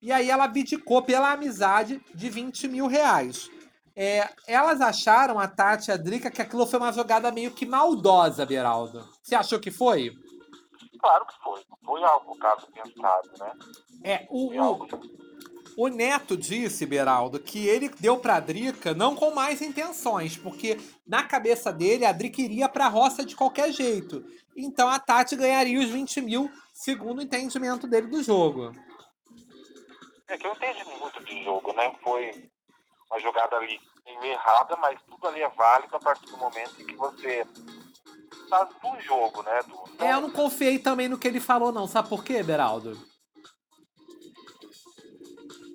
E 0.00 0.12
aí 0.12 0.30
ela 0.30 0.44
abdicou 0.44 1.02
pela 1.02 1.32
amizade 1.32 2.00
de 2.14 2.30
20 2.30 2.68
mil 2.68 2.86
reais. 2.86 3.50
É, 3.96 4.28
elas 4.46 4.80
acharam, 4.80 5.40
a 5.40 5.48
Tati 5.48 5.90
e 5.90 5.92
a 5.92 5.96
Drica, 5.96 6.30
que 6.30 6.40
aquilo 6.40 6.66
foi 6.66 6.78
uma 6.78 6.92
jogada 6.92 7.32
meio 7.32 7.50
que 7.50 7.66
maldosa, 7.66 8.46
Beraldo. 8.46 9.04
Você 9.20 9.34
achou 9.34 9.58
que 9.58 9.72
foi? 9.72 10.16
Claro 11.00 11.26
que 11.26 11.34
foi. 11.42 11.62
Foi 11.84 12.04
algo 12.04 12.36
caso 12.38 12.68
pensado, 12.72 13.30
né? 13.40 13.52
É, 14.04 14.26
o, 14.30 14.54
o. 14.54 14.88
O 15.76 15.86
Neto 15.86 16.36
disse, 16.36 16.84
Beraldo, 16.84 17.38
que 17.38 17.68
ele 17.68 17.88
deu 18.00 18.18
pra 18.18 18.40
Drica 18.40 18.94
não 18.94 19.14
com 19.14 19.32
mais 19.32 19.62
intenções, 19.62 20.36
porque 20.36 20.76
na 21.06 21.22
cabeça 21.22 21.72
dele 21.72 22.04
a 22.04 22.10
Drica 22.10 22.42
iria 22.42 22.68
pra 22.68 22.88
roça 22.88 23.24
de 23.24 23.36
qualquer 23.36 23.70
jeito. 23.70 24.24
Então 24.56 24.88
a 24.88 24.98
Tati 24.98 25.36
ganharia 25.36 25.78
os 25.78 25.88
20 25.88 26.20
mil, 26.20 26.50
segundo 26.72 27.18
o 27.18 27.22
entendimento 27.22 27.86
dele 27.86 28.08
do 28.08 28.20
jogo. 28.24 28.72
É 30.28 30.36
que 30.36 30.46
eu 30.46 30.52
entendi 30.52 30.84
muito 31.00 31.24
de 31.24 31.42
jogo, 31.42 31.72
né? 31.72 31.94
Foi 32.02 32.50
uma 33.10 33.20
jogada 33.20 33.56
ali 33.56 33.80
meio 34.20 34.32
errada, 34.32 34.76
mas 34.76 35.00
tudo 35.08 35.26
ali 35.26 35.42
é 35.42 35.48
válido 35.48 35.96
a 35.96 36.00
partir 36.00 36.26
do 36.26 36.36
momento 36.36 36.80
em 36.80 36.86
que 36.86 36.96
você 36.96 37.46
tá 38.48 38.64
do 38.64 39.00
jogo, 39.00 39.42
né? 39.42 39.60
Do, 39.62 40.04
É, 40.04 40.12
eu 40.12 40.20
não 40.20 40.30
confiei 40.30 40.78
também 40.78 41.08
no 41.08 41.18
que 41.18 41.28
ele 41.28 41.40
falou, 41.40 41.72
não. 41.72 41.86
Sabe 41.86 42.08
por 42.08 42.22
quê, 42.22 42.42
Beraldo? 42.42 42.98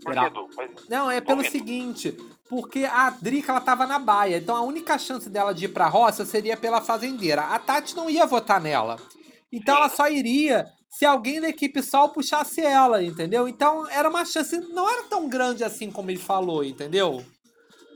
Por 0.04 0.14
que, 0.14 0.30
Du? 0.30 0.50
Mas, 0.56 0.90
Não, 0.90 1.10
é 1.10 1.22
pelo 1.22 1.44
seguinte, 1.44 2.12
porque 2.50 2.86
a 2.86 3.10
Drica 3.10 3.54
ela 3.54 3.62
tava 3.62 3.88
na 3.88 3.98
baia, 3.98 4.38
então 4.38 4.56
a 4.56 4.62
única 4.62 4.98
chance 5.00 5.30
dela 5.30 5.54
de 5.54 5.66
ir 5.66 5.70
pra 5.70 5.88
roça 5.88 6.26
seria 6.26 6.58
pela 6.58 6.82
fazendeira. 6.82 7.44
A 7.44 7.58
Tati 7.58 7.96
não 7.96 8.10
ia 8.10 8.26
votar 8.26 8.60
nela. 8.60 8.98
Então 9.52 9.76
Sim. 9.76 9.82
ela 9.82 9.90
só 9.90 10.10
iria 10.10 10.68
se 10.98 11.06
alguém 11.06 11.42
da 11.42 11.50
equipe 11.50 11.82
Sol 11.82 12.10
puxasse 12.10 12.62
ela, 12.62 13.04
entendeu? 13.04 13.48
Então 13.48 13.90
era 13.90 14.08
uma 14.08 14.24
chance, 14.24 14.56
não 14.72 14.88
era 14.88 15.04
tão 15.04 15.28
grande 15.28 15.64
assim 15.64 15.92
como 15.92 16.12
ele 16.12 16.20
falou, 16.20 16.64
entendeu? 16.64 17.26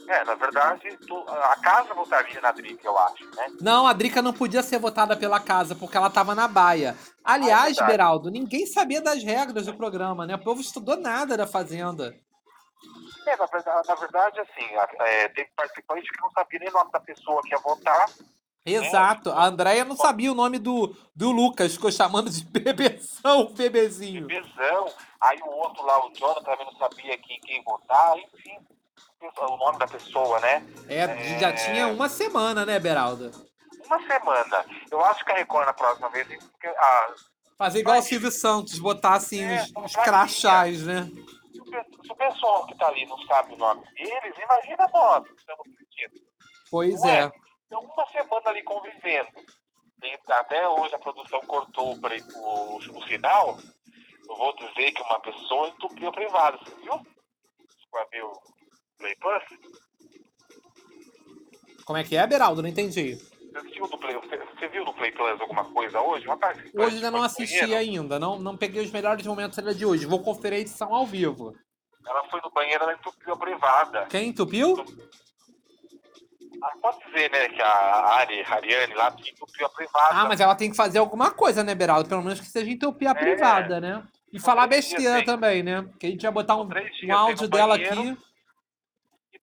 é, 0.07 0.23
na 0.23 0.35
verdade, 0.35 0.97
tu- 1.05 1.25
a 1.27 1.55
casa 1.57 1.93
votaria 1.93 2.39
na 2.41 2.51
Drica, 2.51 2.87
eu 2.87 2.97
acho, 2.97 3.23
né? 3.35 3.47
Não, 3.61 3.85
a 3.85 3.93
Drica 3.93 4.21
não 4.21 4.31
podia 4.33 4.63
ser 4.63 4.79
votada 4.79 5.15
pela 5.17 5.39
casa, 5.39 5.75
porque 5.75 5.97
ela 5.97 6.09
tava 6.09 6.33
na 6.33 6.47
baia. 6.47 6.95
Aliás, 7.23 7.75
verdade. 7.75 7.91
Beraldo, 7.91 8.31
ninguém 8.31 8.65
sabia 8.65 9.01
das 9.01 9.21
regras 9.21 9.65
do 9.65 9.75
programa, 9.75 10.25
né? 10.25 10.35
O 10.35 10.43
povo 10.43 10.61
estudou 10.61 10.95
nada 10.97 11.35
da 11.35 11.45
Fazenda. 11.45 12.15
É, 13.27 13.35
na 13.35 13.45
verdade, 13.45 13.87
na 13.87 13.95
verdade 13.95 14.39
assim, 14.39 14.65
é, 15.01 15.27
teve 15.29 15.49
participante 15.55 16.07
que 16.09 16.21
não 16.21 16.31
sabia 16.31 16.59
nem 16.59 16.69
o 16.69 16.73
nome 16.73 16.91
da 16.91 16.99
pessoa 17.01 17.41
que 17.43 17.49
ia 17.49 17.59
votar. 17.59 18.09
Exato. 18.65 19.31
A 19.31 19.45
Andréia 19.45 19.85
não 19.85 19.95
sabia 19.95 20.31
o 20.31 20.35
nome 20.35 20.59
do, 20.59 20.95
do 21.15 21.31
Lucas, 21.31 21.73
ficou 21.73 21.91
chamando 21.91 22.29
de 22.29 22.43
bebeção, 22.51 23.53
bebezinho. 23.53 24.27
Bebezão. 24.27 24.87
Aí 25.21 25.39
o 25.41 25.49
outro 25.49 25.85
lá, 25.85 26.05
o 26.05 26.13
Jonathan, 26.13 26.43
também 26.43 26.65
não 26.65 26.75
sabia 26.77 27.17
quem, 27.17 27.39
quem 27.41 27.63
votar, 27.63 28.17
enfim. 28.17 28.57
O 29.21 29.57
nome 29.57 29.79
da 29.79 29.87
pessoa, 29.87 30.39
né? 30.39 30.63
É, 30.87 31.39
já 31.39 31.51
tinha 31.53 31.87
uma 31.87 32.07
semana, 32.07 32.65
né, 32.65 32.79
Beralda? 32.79 33.31
Uma 33.85 33.99
semana. 34.05 34.65
Eu 34.91 35.03
acho 35.05 35.25
que 35.25 35.31
a 35.31 35.35
Record 35.35 35.65
na 35.65 35.73
próxima 35.73 36.09
vez. 36.09 36.27
porque, 36.27 36.67
ah, 36.67 37.13
Fazer 37.57 37.79
igual 37.79 37.97
o 37.97 38.03
Silvio 38.03 38.31
Santos, 38.31 38.77
botar 38.77 39.15
assim 39.15 39.43
É, 39.43 39.63
os, 39.63 39.85
os 39.85 39.93
vai 39.93 40.05
crachás, 40.05 40.83
né? 40.83 41.09
se, 41.67 42.11
o, 42.11 42.15
pessoal 42.15 42.65
que 42.65 42.77
tá 42.77 42.87
ali 42.87 43.05
não 43.05 43.17
sabe 43.23 43.53
o 43.53 43.57
nome 43.57 43.83
deles, 43.95 44.35
imagina 44.37 44.87
nós 44.93 45.27
que 45.27 45.33
estamos. 45.35 45.67
Pois 46.69 47.01
Não 47.01 47.09
é. 47.09 47.23
Então, 47.23 47.46
uma 47.75 48.05
semana 48.07 48.49
ali 48.49 48.63
convivendo. 48.63 49.29
E 50.03 50.31
até 50.31 50.67
hoje 50.67 50.93
a 50.95 50.99
produção 50.99 51.39
cortou 51.41 51.93
o, 51.93 51.99
o, 52.35 52.77
o 52.77 53.07
sinal. 53.07 53.57
Eu 54.29 54.35
vou 54.35 54.55
dizer 54.55 54.91
que 54.91 55.01
uma 55.01 55.19
pessoa 55.19 55.69
entupiu 55.69 56.09
a 56.09 56.11
privada, 56.11 56.57
você 56.57 56.75
viu? 56.75 57.01
Vai 57.91 58.05
ver 58.11 58.23
o 58.23 58.33
Play 58.97 59.15
Plus? 59.15 59.43
Como 61.85 61.97
é 61.97 62.03
que 62.03 62.17
é, 62.17 62.27
Beraldo? 62.27 62.61
Não 62.61 62.69
entendi. 62.69 63.15
Você, 63.15 63.57
assistiu 63.57 63.87
do 63.87 63.97
Play, 63.97 64.13
você, 64.15 64.37
você 64.37 64.67
viu 64.67 64.83
no 64.83 64.93
Play 64.93 65.11
Plus 65.13 65.39
alguma 65.39 65.65
coisa 65.65 66.01
hoje? 66.01 66.25
Participante 66.25 66.77
Hoje 66.77 66.95
ainda 66.97 67.11
não 67.11 67.19
no 67.19 67.25
assisti 67.25 67.61
banheiro, 67.61 67.79
ainda, 67.79 68.19
não, 68.19 68.37
não 68.37 68.57
peguei 68.57 68.83
os 68.83 68.91
melhores 68.91 69.25
momentos 69.25 69.57
ainda 69.57 69.73
de 69.73 69.85
hoje. 69.85 70.05
Vou 70.05 70.21
conferir 70.21 70.59
a 70.59 70.61
edição 70.61 70.93
ao 70.93 71.05
vivo. 71.05 71.55
Ela 72.05 72.23
foi 72.29 72.39
no 72.43 72.51
banheiro, 72.51 72.83
ela 72.83 72.93
entupiu 72.93 73.33
a 73.33 73.37
privada. 73.37 74.05
Quem 74.07 74.29
entupiu? 74.29 74.75
Ah, 74.77 75.26
pode 76.91 77.05
dizer, 77.05 77.31
né, 77.31 77.49
que 77.49 77.61
a 77.61 78.15
Ari, 78.17 78.43
a 78.43 78.55
Ariane 78.55 78.93
lá 78.93 79.11
que 79.11 79.31
entupiu 79.31 79.65
a 79.65 79.69
privada. 79.69 80.07
Ah, 80.11 80.25
mas 80.25 80.39
ela 80.39 80.55
tem 80.55 80.69
que 80.69 80.77
fazer 80.77 80.99
alguma 80.99 81.31
coisa, 81.31 81.63
né, 81.63 81.75
Beraldo? 81.75 82.07
Pelo 82.07 82.21
menos 82.21 82.39
que 82.39 82.45
seja 82.45 82.69
entupir 82.71 83.07
a 83.07 83.11
É. 83.11 83.13
privada, 83.13 83.79
né? 83.81 84.07
E 84.31 84.39
falar 84.39 84.67
besteira 84.67 85.23
também, 85.25 85.63
né? 85.63 85.81
Porque 85.81 86.05
a 86.05 86.09
gente 86.09 86.23
ia 86.23 86.31
botar 86.31 86.55
um, 86.55 86.67
um 86.67 87.13
áudio 87.15 87.47
dela 87.47 87.75
aqui. 87.75 88.17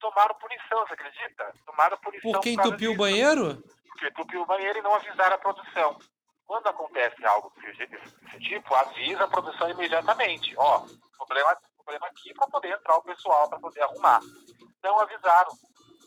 tomaram 0.00 0.34
punição, 0.34 0.86
você 0.86 0.92
acredita? 0.92 1.54
Tomaram 1.64 1.96
punição. 1.96 2.32
Por 2.32 2.40
quem 2.40 2.54
entupiu 2.54 2.92
o 2.92 2.96
banheiro? 2.96 3.62
Porque 3.88 4.06
entupiu 4.08 4.42
o 4.42 4.46
banheiro 4.46 4.78
e 4.78 4.82
não 4.82 4.94
avisaram 4.94 5.34
a 5.34 5.38
produção. 5.38 5.98
Quando 6.46 6.66
acontece 6.66 7.24
algo 7.24 7.50
desse, 7.58 7.86
desse 7.86 8.38
tipo, 8.40 8.74
avisa 8.74 9.24
a 9.24 9.28
produção 9.28 9.70
imediatamente. 9.70 10.52
Ó, 10.58 10.84
problema, 11.16 11.56
problema 11.78 12.06
aqui 12.08 12.34
para 12.34 12.46
poder 12.48 12.68
entrar 12.68 12.96
o 12.96 13.02
pessoal, 13.02 13.48
para 13.48 13.58
poder 13.58 13.80
arrumar. 13.80 14.20
Não 14.82 15.00
avisaram. 15.00 15.52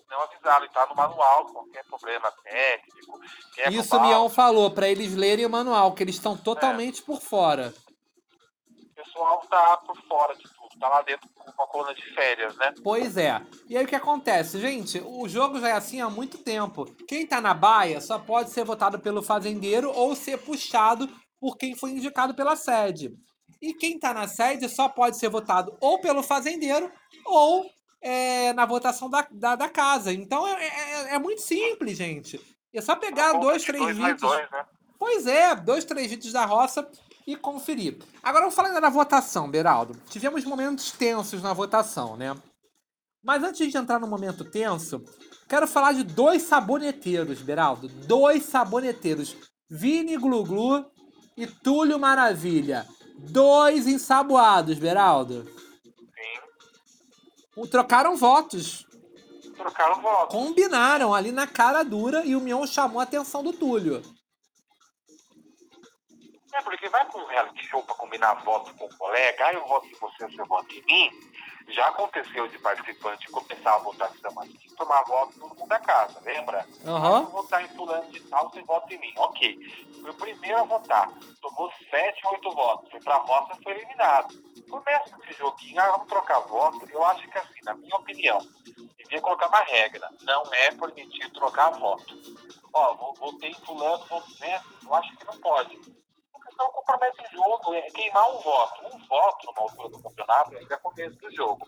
Não 0.10 0.22
avisaram. 0.22 0.66
E 0.66 0.70
tá 0.70 0.86
no 0.88 0.96
manual, 0.96 1.46
qualquer 1.46 1.84
problema 1.86 2.32
técnico. 2.44 3.20
quebra 3.54 3.74
Isso 3.74 3.96
o 3.96 4.02
Mion 4.02 4.30
falou, 4.30 4.72
pra 4.72 4.88
eles 4.88 5.16
lerem 5.16 5.46
o 5.46 5.50
manual, 5.50 5.94
que 5.94 6.04
eles 6.04 6.16
estão 6.16 6.38
totalmente 6.38 7.02
por 7.02 7.22
fora. 7.22 7.74
O 8.70 8.96
pessoal 8.96 9.46
tá 9.50 9.78
por 9.78 9.98
fora 10.08 10.36
de 10.36 10.44
tudo. 10.44 10.58
Tá 10.80 10.90
lá 10.90 11.02
dentro 11.02 11.28
com 11.34 11.50
uma 11.50 11.68
coluna 11.68 11.94
de 11.94 12.04
férias, 12.14 12.56
né? 12.58 12.72
Pois 12.84 13.18
é. 13.18 13.42
E 13.68 13.76
aí 13.76 13.84
o 13.84 13.88
que 13.88 13.96
acontece? 13.96 14.60
Gente, 14.60 15.02
o 15.04 15.28
jogo 15.28 15.60
já 15.60 15.70
é 15.70 15.72
assim 15.72 16.02
há 16.02 16.10
muito 16.10 16.38
tempo. 16.38 16.86
Quem 17.08 17.26
tá 17.26 17.42
na 17.42 17.54
baia 17.54 18.00
só 18.00 18.20
pode 18.20 18.52
ser 18.52 18.64
votado 18.64 19.00
pelo 19.00 19.24
fazendeiro 19.24 19.92
ou 19.92 20.16
ser 20.16 20.38
puxado 20.38 21.10
por 21.40 21.58
quem 21.58 21.76
foi 21.76 21.92
indicado 21.92 22.36
pela 22.36 22.56
sede. 22.56 23.12
E 23.62 23.74
quem 23.74 23.98
tá 23.98 24.14
na 24.14 24.28
sede 24.28 24.70
só 24.70 24.88
pode 24.88 25.18
ser 25.18 25.30
votado 25.30 25.76
ou 25.82 26.00
pelo 26.00 26.22
fazendeiro 26.22 26.92
ou 27.26 27.66
é, 28.02 28.54
na 28.54 28.66
votação 28.66 29.10
da, 29.10 29.28
da, 29.32 29.56
da 29.56 29.70
casa. 29.70 30.14
Então 30.14 30.48
é, 30.48 30.66
é- 30.68 31.16
é 31.16 31.20
muito 31.20 31.42
simples, 31.42 31.98
gente. 31.98 32.40
É 32.74 32.82
só 32.82 32.96
pegar 32.96 33.32
Conta 33.32 33.46
dois, 33.46 33.64
três 33.64 33.82
dois 33.84 33.98
vídeos. 33.98 34.22
dois, 34.22 34.52
né? 34.52 34.66
Pois 35.00 35.28
é, 35.28 35.56
dois, 35.56 35.86
três 35.86 36.10
vídeos 36.10 36.34
da 36.34 36.46
roça 36.46 36.88
e 37.26 37.36
conferir. 37.36 37.98
Agora 38.24 38.42
vamos 38.44 38.56
falar 38.56 38.70
ainda 38.70 38.82
da 38.82 38.90
votação, 38.90 39.50
Beraldo. 39.50 40.00
Tivemos 40.10 40.44
momentos 40.46 40.92
tensos 40.92 41.42
na 41.42 41.54
votação, 41.54 42.16
né? 42.18 42.36
Mas 43.24 43.44
antes 43.44 43.70
de 43.72 43.78
entrar 43.78 44.00
no 44.00 44.08
momento 44.08 44.46
tenso, 44.46 45.04
quero 45.50 45.68
falar 45.68 45.92
de 45.94 46.04
dois 46.04 46.44
saboneteiros, 46.44 47.42
Beraldo. 47.42 47.88
Dois 47.88 48.44
saboneteiros. 48.44 49.36
Vini 49.70 50.16
Gluglu 50.18 50.86
e 51.36 51.46
Túlio 51.46 52.00
Maravilha. 52.00 52.88
Dois 53.18 53.86
ensaboados, 53.88 54.78
Beraldo. 54.80 55.46
O- 57.58 57.68
Trocaram 57.68 58.16
votos. 58.16 58.86
Trocaram 59.56 60.02
voto. 60.02 60.32
Combinaram 60.32 61.14
ali 61.14 61.32
na 61.32 61.48
cara 61.48 61.84
dura 61.84 62.24
e 62.26 62.36
o 62.36 62.40
Mion 62.40 62.66
chamou 62.68 63.00
a 63.00 63.04
atenção 63.04 63.44
do 63.44 63.52
Túlio. 63.52 64.02
É, 66.54 66.62
porque 66.62 66.88
vai 66.90 67.06
com 67.12 67.20
um 67.20 67.26
reality 67.28 67.64
show 67.68 67.84
pra 67.84 67.94
combinar 67.96 68.34
voto 68.44 68.74
com 68.76 68.86
o 68.86 68.98
colega, 68.98 69.46
aí 69.46 69.56
eu 69.56 69.68
voto 69.68 69.86
em 69.88 69.94
você, 69.96 70.28
você 70.28 70.44
vota 70.46 70.74
em 70.74 70.84
mim. 70.86 71.10
Já 71.70 71.88
aconteceu 71.90 72.48
de 72.48 72.58
participante 72.60 73.30
começar 73.30 73.76
a 73.76 73.80
votação 73.80 74.40
aqui, 74.40 74.74
tomar 74.76 75.04
voto 75.04 75.38
todo 75.38 75.56
mundo 75.56 75.68
da 75.68 75.80
casa, 75.80 76.20
lembra? 76.24 76.66
Aham. 76.86 77.20
Eu 77.24 77.26
votar 77.28 77.64
em 77.64 77.68
fulano 77.76 78.10
de 78.12 78.22
tal, 78.22 78.50
você 78.50 78.62
vota 78.64 78.94
em 78.94 78.98
mim. 79.00 79.14
Ok. 79.18 79.58
Foi 80.02 80.10
o 80.12 80.14
primeiro 80.14 80.60
a 80.60 80.64
votar. 80.64 81.12
Tomou 81.42 81.72
sete, 81.90 82.26
oito 82.28 82.52
votos. 82.52 82.90
Foi 82.90 83.00
pra 83.02 83.18
roça, 83.18 83.58
foi 83.62 83.74
eliminado. 83.74 84.34
Começa 84.70 85.16
esse 85.24 85.38
joguinho, 85.38 85.80
ah, 85.82 85.92
vamos 85.92 86.08
trocar 86.08 86.40
voto. 86.42 86.86
Eu 86.90 87.04
acho 87.06 87.28
que 87.28 87.38
assim, 87.38 87.60
na 87.64 87.74
minha 87.74 87.96
opinião, 87.96 88.40
devia 88.98 89.22
colocar 89.22 89.48
uma 89.48 89.62
regra. 89.64 90.10
Não 90.22 90.44
é 90.54 90.72
permitido 90.72 91.34
trocar 91.34 91.72
voto. 91.72 92.16
Ó, 92.74 92.94
vou- 92.96 93.14
votei 93.16 93.50
em 93.52 93.66
fulano, 93.66 94.06
votei 94.06 94.36
nessa. 94.50 94.66
Eu 94.84 94.94
acho 94.96 95.16
que 95.18 95.26
não 95.26 95.38
pode. 95.40 95.80
Porque 96.58 96.64
senão 96.64 96.72
compromete 96.72 97.22
o 97.22 97.32
jogo. 97.32 97.74
É 97.76 97.82
queimar 97.92 98.30
um 98.30 98.40
voto. 98.40 98.96
Um 98.96 99.08
voto 99.08 99.46
numa 99.46 99.62
altura 99.62 99.90
do 99.90 100.02
campeonato 100.02 100.58
ainda 100.58 100.74
é 100.74 100.78
começo 100.78 101.18
do 101.18 101.32
jogo. 101.36 101.68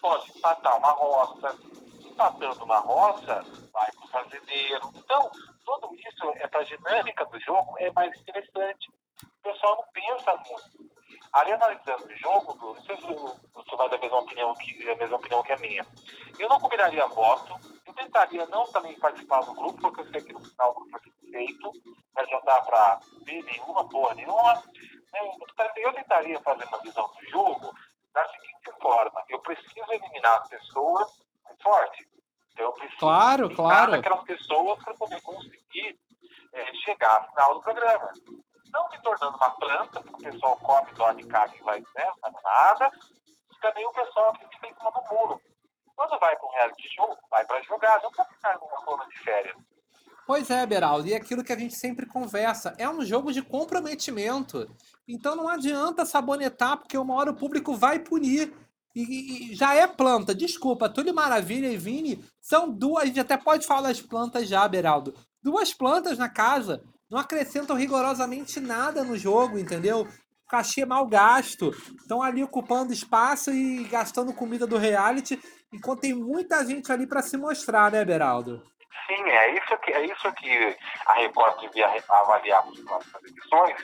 Pode 0.00 0.30
empatar 0.36 0.76
uma 0.76 0.90
roça. 0.90 1.58
Empatando 2.04 2.64
uma 2.64 2.78
roça, 2.78 3.44
vai 3.72 3.90
pro 3.92 4.08
fazendeiro. 4.08 4.90
Então, 4.94 5.30
tudo 5.64 5.94
isso 5.94 6.30
é 6.36 6.46
para 6.48 6.60
a 6.60 6.64
dinâmica 6.64 7.24
do 7.26 7.40
jogo, 7.40 7.76
é 7.78 7.90
mais 7.92 8.18
interessante. 8.20 8.90
O 9.22 9.42
pessoal 9.42 9.76
não 9.76 9.84
pensa 9.92 10.36
muito. 10.36 10.98
Ali 11.32 11.52
analisando 11.52 12.06
o 12.06 12.16
jogo, 12.16 12.74
não 12.74 12.82
sei 12.82 12.96
se 12.96 13.02
você 13.06 13.76
vai 13.76 13.88
dar 13.88 13.96
a 13.96 14.00
mesma 14.00 14.18
opinião 14.18 14.54
que, 14.54 14.90
a 14.90 14.96
mesma 14.96 15.16
opinião 15.16 15.42
que 15.42 15.52
a 15.52 15.58
minha. 15.58 15.86
Eu 16.38 16.48
não 16.48 16.58
combinaria 16.58 17.06
voto, 17.06 17.54
eu 17.88 17.94
tentaria 17.94 18.46
não 18.46 18.64
também 18.66 18.98
participar 18.98 19.40
do 19.42 19.54
grupo, 19.54 19.80
porque 19.80 20.00
eu 20.00 20.10
sei 20.10 20.20
que 20.22 20.32
no 20.32 20.40
final 20.44 20.70
o 20.70 20.74
grupo 20.74 20.90
vai 20.90 21.00
ser 21.00 21.30
feito, 21.30 21.72
mas 22.14 22.30
não 22.30 22.40
dá 22.44 22.60
para 22.62 23.00
ver 23.24 23.42
nenhuma 23.44 23.88
porra 23.88 24.14
nenhuma. 24.14 24.54
né? 24.54 25.20
Eu 25.76 25.92
tentaria- 25.94 26.40
fazer 26.40 26.64
uma 26.66 26.78
visão 26.78 27.08
do 27.08 27.30
jogo 27.30 27.72
da 28.12 28.26
seguinte 28.28 28.72
forma: 28.80 29.24
eu 29.28 29.40
preciso 29.40 29.92
eliminar 29.92 30.42
as 30.42 30.48
pessoas 30.48 31.08
mais 31.44 31.60
fortes. 31.62 32.06
Então 32.52 32.66
eu 32.66 32.72
preciso 32.72 32.98
Claro, 32.98 33.44
eliminar 33.46 33.70
claro. 33.76 33.94
aquelas 33.94 34.24
pessoas 34.24 34.82
para 34.84 34.94
poder 34.94 35.20
conseguir 35.22 35.98
eh, 36.52 36.72
chegar 36.84 37.16
ao 37.22 37.28
final 37.30 37.54
do 37.54 37.60
programa. 37.62 38.12
Não 38.72 38.88
me 38.90 39.00
tornando 39.00 39.36
uma 39.36 39.50
planta, 39.52 40.00
porque 40.02 40.28
o 40.28 40.30
pessoal 40.32 40.56
come, 40.58 40.92
dorme, 40.92 41.24
caga 41.26 41.54
e 41.56 41.62
vai, 41.62 41.80
né, 41.80 42.12
nada. 42.44 42.90
E 43.50 43.60
também 43.60 43.86
o 43.86 43.92
pessoal 43.92 44.32
que 44.34 44.46
fica 44.48 44.68
em 44.68 44.74
cima 44.74 44.90
do 44.90 45.02
muro. 45.14 45.40
Quando 45.98 46.16
vai 46.20 46.36
para 46.36 46.46
um 46.46 46.52
reality 46.52 46.88
show, 46.94 47.18
vai 47.28 47.44
para 47.44 47.60
jogar, 47.64 48.00
não 48.04 48.12
para 48.12 48.24
ficar 48.26 48.56
numa 48.60 48.84
zona 48.84 49.04
de 49.08 49.18
férias. 49.18 49.56
Pois 50.24 50.48
é, 50.48 50.64
Beraldo, 50.64 51.08
e 51.08 51.14
aquilo 51.14 51.42
que 51.42 51.52
a 51.52 51.58
gente 51.58 51.74
sempre 51.74 52.06
conversa, 52.06 52.72
é 52.78 52.88
um 52.88 53.04
jogo 53.04 53.32
de 53.32 53.42
comprometimento. 53.42 54.70
Então 55.08 55.34
não 55.34 55.48
adianta 55.48 56.06
sabonetar, 56.06 56.76
porque 56.76 56.96
uma 56.96 57.14
hora 57.14 57.32
o 57.32 57.36
público 57.36 57.74
vai 57.74 57.98
punir. 57.98 58.54
E, 58.94 59.02
e- 59.02 59.52
e 59.52 59.54
já 59.56 59.74
é 59.74 59.88
planta, 59.88 60.32
desculpa, 60.34 60.88
Túlio 60.88 61.12
Maravilha 61.14 61.66
e 61.68 61.76
Vini 61.76 62.24
são 62.40 62.70
duas, 62.70 63.02
a 63.02 63.06
gente 63.06 63.18
até 63.20 63.36
pode 63.36 63.66
falar 63.66 63.88
das 63.88 64.00
plantas 64.00 64.48
já, 64.48 64.66
Beraldo. 64.68 65.14
Duas 65.42 65.74
plantas 65.74 66.16
na 66.16 66.28
casa, 66.28 66.80
não 67.10 67.18
acrescentam 67.18 67.74
rigorosamente 67.76 68.60
nada 68.60 69.02
no 69.02 69.16
jogo, 69.18 69.58
entendeu? 69.58 70.06
Cachê 70.48 70.84
mal 70.86 71.06
gasto, 71.06 71.70
estão 72.00 72.22
ali 72.22 72.42
ocupando 72.42 72.92
espaço 72.92 73.50
e 73.52 73.84
gastando 73.84 74.32
comida 74.32 74.66
do 74.66 74.78
reality, 74.78 75.38
enquanto 75.72 76.00
tem 76.00 76.14
muita 76.14 76.64
gente 76.64 76.90
ali 76.90 77.06
para 77.06 77.22
se 77.22 77.36
mostrar, 77.36 77.90
né, 77.90 78.04
Beraldo? 78.04 78.62
Sim, 79.06 79.22
é 79.22 79.54
isso 79.54 79.78
que, 79.78 79.92
é 79.92 80.04
isso 80.04 80.32
que 80.34 80.76
a 81.06 81.12
Record 81.14 81.60
devia 81.60 81.86
avaliar 82.08 82.64
nas 82.66 83.24
edições. 83.24 83.76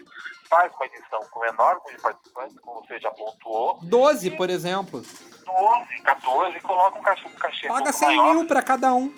Faz 0.49 0.73
uma 0.75 0.87
edição 0.87 1.21
com 1.31 1.41
menor 1.41 1.76
número 1.76 1.97
de 1.97 2.03
participantes, 2.03 2.59
como 2.61 2.81
você 2.83 2.99
já 2.99 3.11
pontuou, 3.11 3.79
12, 3.83 4.31
por 4.33 4.50
exemplo. 4.50 5.00
12, 5.00 6.03
14, 6.03 6.57
e 6.57 6.61
coloca 6.61 6.99
um 6.99 7.03
cachê, 7.03 7.26
um 7.26 7.35
cachê 7.35 7.69
Paga 7.69 7.85
pouco 7.85 7.99
100 7.99 8.17
maior. 8.17 8.35
mil 8.35 8.47
para 8.47 8.62
cada 8.62 8.95
um. 8.95 9.14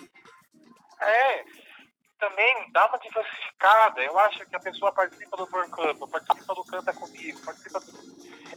É, 1.01 1.43
também 2.19 2.71
dá 2.71 2.87
uma 2.87 2.97
diversificada. 2.99 4.01
Eu 4.01 4.17
acho 4.19 4.45
que 4.45 4.55
a 4.55 4.59
pessoa 4.59 4.91
participa 4.93 5.37
do 5.37 5.47
Porcampo, 5.47 6.07
participa 6.07 6.55
do 6.55 6.63
Canta 6.63 6.93
Comigo, 6.93 7.39
participa 7.45 7.79
do... 7.79 7.91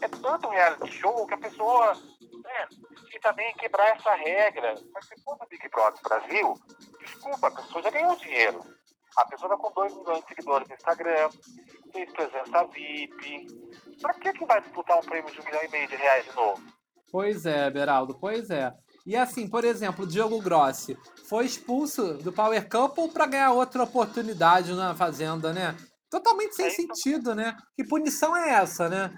É 0.01 0.09
tanto 0.09 0.49
reality 0.49 0.93
show 0.93 1.27
que 1.27 1.35
a 1.35 1.39
pessoa 1.39 1.93
né, 2.43 2.69
e 3.15 3.21
também 3.21 3.55
quebrar 3.55 3.97
essa 3.97 4.15
regra. 4.15 4.75
Participou 4.93 5.37
do 5.39 5.47
Big 5.49 5.69
Brother 5.69 6.03
Brasil, 6.03 6.55
desculpa, 7.05 7.49
a 7.49 7.51
pessoa 7.51 7.83
já 7.83 7.91
ganhou 7.91 8.17
dinheiro. 8.17 8.61
A 9.17 9.25
pessoa 9.27 9.53
está 9.53 9.63
com 9.63 9.73
2 9.73 9.97
milhões 9.97 10.21
de 10.21 10.29
seguidores 10.29 10.69
no 10.69 10.75
Instagram, 10.75 11.31
fez 11.93 12.13
presença 12.13 12.65
VIP. 12.69 13.47
Pra 14.01 14.15
que, 14.15 14.33
que 14.33 14.47
vai 14.47 14.61
disputar 14.61 14.99
um 14.99 15.03
prêmio 15.03 15.33
de 15.33 15.41
um 15.41 15.45
milhão 15.45 15.65
e 15.65 15.69
meio 15.69 15.89
de 15.89 15.97
reais 15.97 16.25
de 16.25 16.35
novo? 16.35 16.63
Pois 17.11 17.45
é, 17.45 17.69
Beraldo, 17.71 18.17
pois 18.21 18.51
é. 18.51 18.73
E 19.05 19.17
assim, 19.17 19.49
por 19.49 19.65
exemplo, 19.65 20.05
o 20.05 20.09
Diogo 20.09 20.41
Grossi 20.41 20.97
foi 21.29 21.45
expulso 21.45 22.15
do 22.19 22.33
Power 22.33 22.69
Couple 22.69 23.11
para 23.11 23.27
ganhar 23.27 23.53
outra 23.53 23.83
oportunidade 23.83 24.73
na 24.75 24.95
Fazenda, 24.95 25.53
né? 25.53 25.77
Totalmente 26.09 26.55
sem 26.55 26.67
É 26.67 26.71
sentido, 26.71 27.35
né? 27.35 27.57
Que 27.77 27.85
punição 27.85 28.37
é 28.37 28.51
essa, 28.51 28.89
né? 28.89 29.13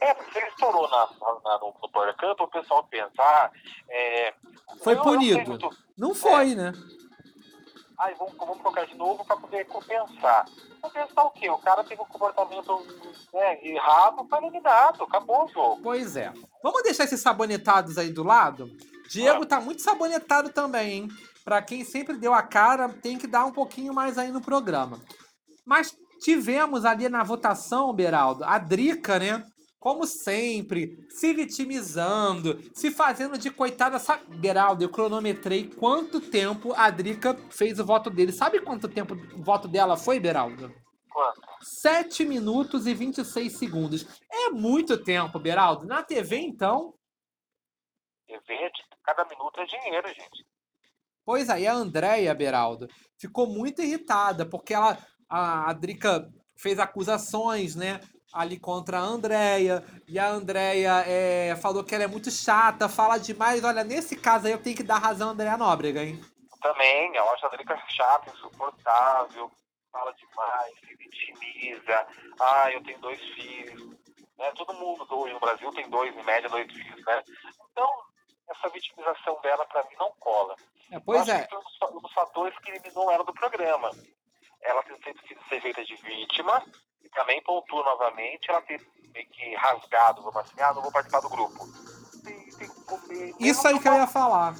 É, 0.00 0.14
porque 0.14 0.38
ele 0.38 0.48
estourou 0.48 0.88
na, 0.90 1.08
na, 1.44 1.58
no, 1.58 1.74
no 1.82 1.90
Power 1.90 2.14
Camp, 2.16 2.40
o 2.40 2.48
pessoal 2.48 2.84
pensa, 2.84 3.10
ah, 3.18 3.50
é, 3.88 4.34
Foi 4.82 4.92
eu- 4.94 4.98
eu 4.98 5.02
punido. 5.02 5.50
muito- 5.50 5.70
Não 5.96 6.14
foi, 6.14 6.54
né? 6.54 6.72
Ai, 7.98 8.14
vamos, 8.14 8.34
vamos 8.36 8.58
colocar 8.60 8.84
de 8.84 8.94
novo 8.94 9.24
para 9.24 9.36
poder 9.38 9.64
compensar. 9.66 10.44
Compensar 10.82 11.24
o 11.24 11.30
quê? 11.30 11.48
O 11.48 11.58
cara 11.58 11.82
teve 11.82 12.02
um 12.02 12.04
comportamento 12.06 12.86
né, 13.32 13.58
errado, 13.66 14.26
foi 14.28 14.38
eliminado, 14.38 15.02
acabou 15.04 15.44
o 15.44 15.48
jogo. 15.48 15.80
Pois 15.82 16.14
é. 16.14 16.30
Vamos 16.62 16.82
deixar 16.82 17.04
esses 17.04 17.20
sabonetados 17.20 17.96
aí 17.96 18.10
do 18.12 18.22
lado? 18.22 18.70
Diego 19.08 19.46
tá 19.46 19.60
muito 19.60 19.80
sabonetado 19.80 20.50
também, 20.50 20.92
hein? 20.92 21.08
Pra 21.42 21.62
quem 21.62 21.84
sempre 21.84 22.18
deu 22.18 22.34
a 22.34 22.42
cara, 22.42 22.88
tem 22.90 23.16
que 23.16 23.26
dar 23.26 23.46
um 23.46 23.52
pouquinho 23.52 23.94
mais 23.94 24.18
aí 24.18 24.30
no 24.30 24.42
programa. 24.42 25.00
Mas 25.64 25.96
tivemos 26.20 26.84
ali 26.84 27.08
na 27.08 27.22
votação, 27.22 27.94
Beraldo, 27.94 28.44
a 28.44 28.58
Drica, 28.58 29.18
né? 29.18 29.42
Como 29.86 30.04
sempre, 30.04 31.06
se 31.08 31.32
vitimizando, 31.32 32.60
se 32.74 32.90
fazendo 32.90 33.38
de 33.38 33.52
coitada. 33.52 34.00
Sabe, 34.00 34.36
Beraldo, 34.36 34.82
eu 34.82 34.88
cronometrei 34.88 35.70
quanto 35.70 36.20
tempo 36.20 36.74
a 36.74 36.90
Drica 36.90 37.36
fez 37.52 37.78
o 37.78 37.86
voto 37.86 38.10
dele. 38.10 38.32
Sabe 38.32 38.60
quanto 38.60 38.88
tempo 38.88 39.14
o 39.14 39.44
voto 39.44 39.68
dela 39.68 39.96
foi, 39.96 40.18
Beraldo? 40.18 40.74
Quanto? 41.08 41.40
7 41.62 42.24
minutos 42.24 42.84
e 42.84 42.94
26 42.94 43.56
segundos. 43.56 44.04
É 44.28 44.50
muito 44.50 45.00
tempo, 45.00 45.38
Beraldo. 45.38 45.86
Na 45.86 46.02
TV, 46.02 46.36
então, 46.38 46.92
TV, 48.26 48.72
cada 49.04 49.24
minuto 49.24 49.60
é 49.60 49.66
dinheiro, 49.66 50.08
gente. 50.08 50.44
Pois 51.24 51.48
aí, 51.48 51.64
a 51.64 51.72
Andréia, 51.72 52.34
Beraldo, 52.34 52.88
ficou 53.16 53.46
muito 53.46 53.82
irritada, 53.82 54.44
porque 54.44 54.74
ela, 54.74 54.98
a, 55.28 55.70
a 55.70 55.72
Drica 55.72 56.28
fez 56.56 56.80
acusações, 56.80 57.76
né? 57.76 58.00
Ali 58.32 58.58
contra 58.58 58.98
a 58.98 59.02
Andréia, 59.02 59.84
e 60.06 60.18
a 60.18 60.28
Andréia 60.28 61.04
é, 61.06 61.56
falou 61.56 61.82
que 61.82 61.94
ela 61.94 62.04
é 62.04 62.08
muito 62.08 62.30
chata, 62.30 62.88
fala 62.88 63.18
demais. 63.18 63.64
Olha, 63.64 63.84
nesse 63.84 64.16
caso 64.16 64.46
aí 64.46 64.52
eu 64.52 64.62
tenho 64.62 64.76
que 64.76 64.82
dar 64.82 64.98
razão 64.98 65.28
a 65.28 65.32
Andréia 65.32 65.56
Nóbrega, 65.56 66.02
hein? 66.02 66.20
Também, 66.60 67.14
eu 67.14 67.30
acho 67.30 67.46
a 67.46 67.48
Drica 67.50 67.76
chata, 67.88 68.30
insuportável, 68.30 69.50
fala 69.92 70.12
demais, 70.12 70.74
se 70.80 70.94
vitimiza. 70.96 72.06
Ah, 72.40 72.70
eu 72.72 72.82
tenho 72.82 72.98
dois 72.98 73.20
filhos. 73.20 73.96
Né? 74.36 74.52
Todo 74.56 74.74
mundo 74.74 75.06
hoje 75.08 75.32
no 75.32 75.40
Brasil 75.40 75.70
tem 75.72 75.88
dois, 75.88 76.14
em 76.14 76.22
média, 76.24 76.48
dois 76.48 76.70
filhos, 76.70 77.04
né? 77.06 77.22
Então, 77.70 77.88
essa 78.50 78.68
vitimização 78.68 79.40
dela, 79.40 79.64
para 79.66 79.82
mim, 79.84 79.96
não 79.98 80.12
cola. 80.18 80.54
É, 80.90 81.00
pois 81.00 81.26
é. 81.28 81.48
foi 81.48 81.90
um 81.90 82.00
dos 82.00 82.12
fatores 82.12 82.56
que 82.58 82.70
eliminou 82.70 83.10
ela 83.10 83.24
do 83.24 83.32
programa. 83.32 83.90
Ela 84.62 84.82
tem 84.82 85.14
sido 85.26 85.42
ser 85.48 85.60
feita 85.60 85.84
de 85.84 85.96
vítima 85.96 86.62
e 87.06 87.10
também 87.10 87.40
pontua 87.42 87.84
novamente 87.84 88.50
ela 88.50 88.60
ter 88.62 88.84
meio 89.14 89.28
que 89.28 89.54
rasgado, 89.54 90.22
vamos 90.22 90.36
assim, 90.36 90.60
ah, 90.60 90.74
não 90.74 90.82
vou 90.82 90.90
participar 90.90 91.20
do 91.20 91.28
grupo. 91.28 91.66
Tem, 92.24 92.50
tem 92.50 92.68
que 92.68 92.84
comer. 92.84 93.34
Isso 93.38 93.66
aí 93.66 93.78
que 93.78 93.88
eu 93.88 93.94
ia 93.94 94.06
falar. 94.06 94.56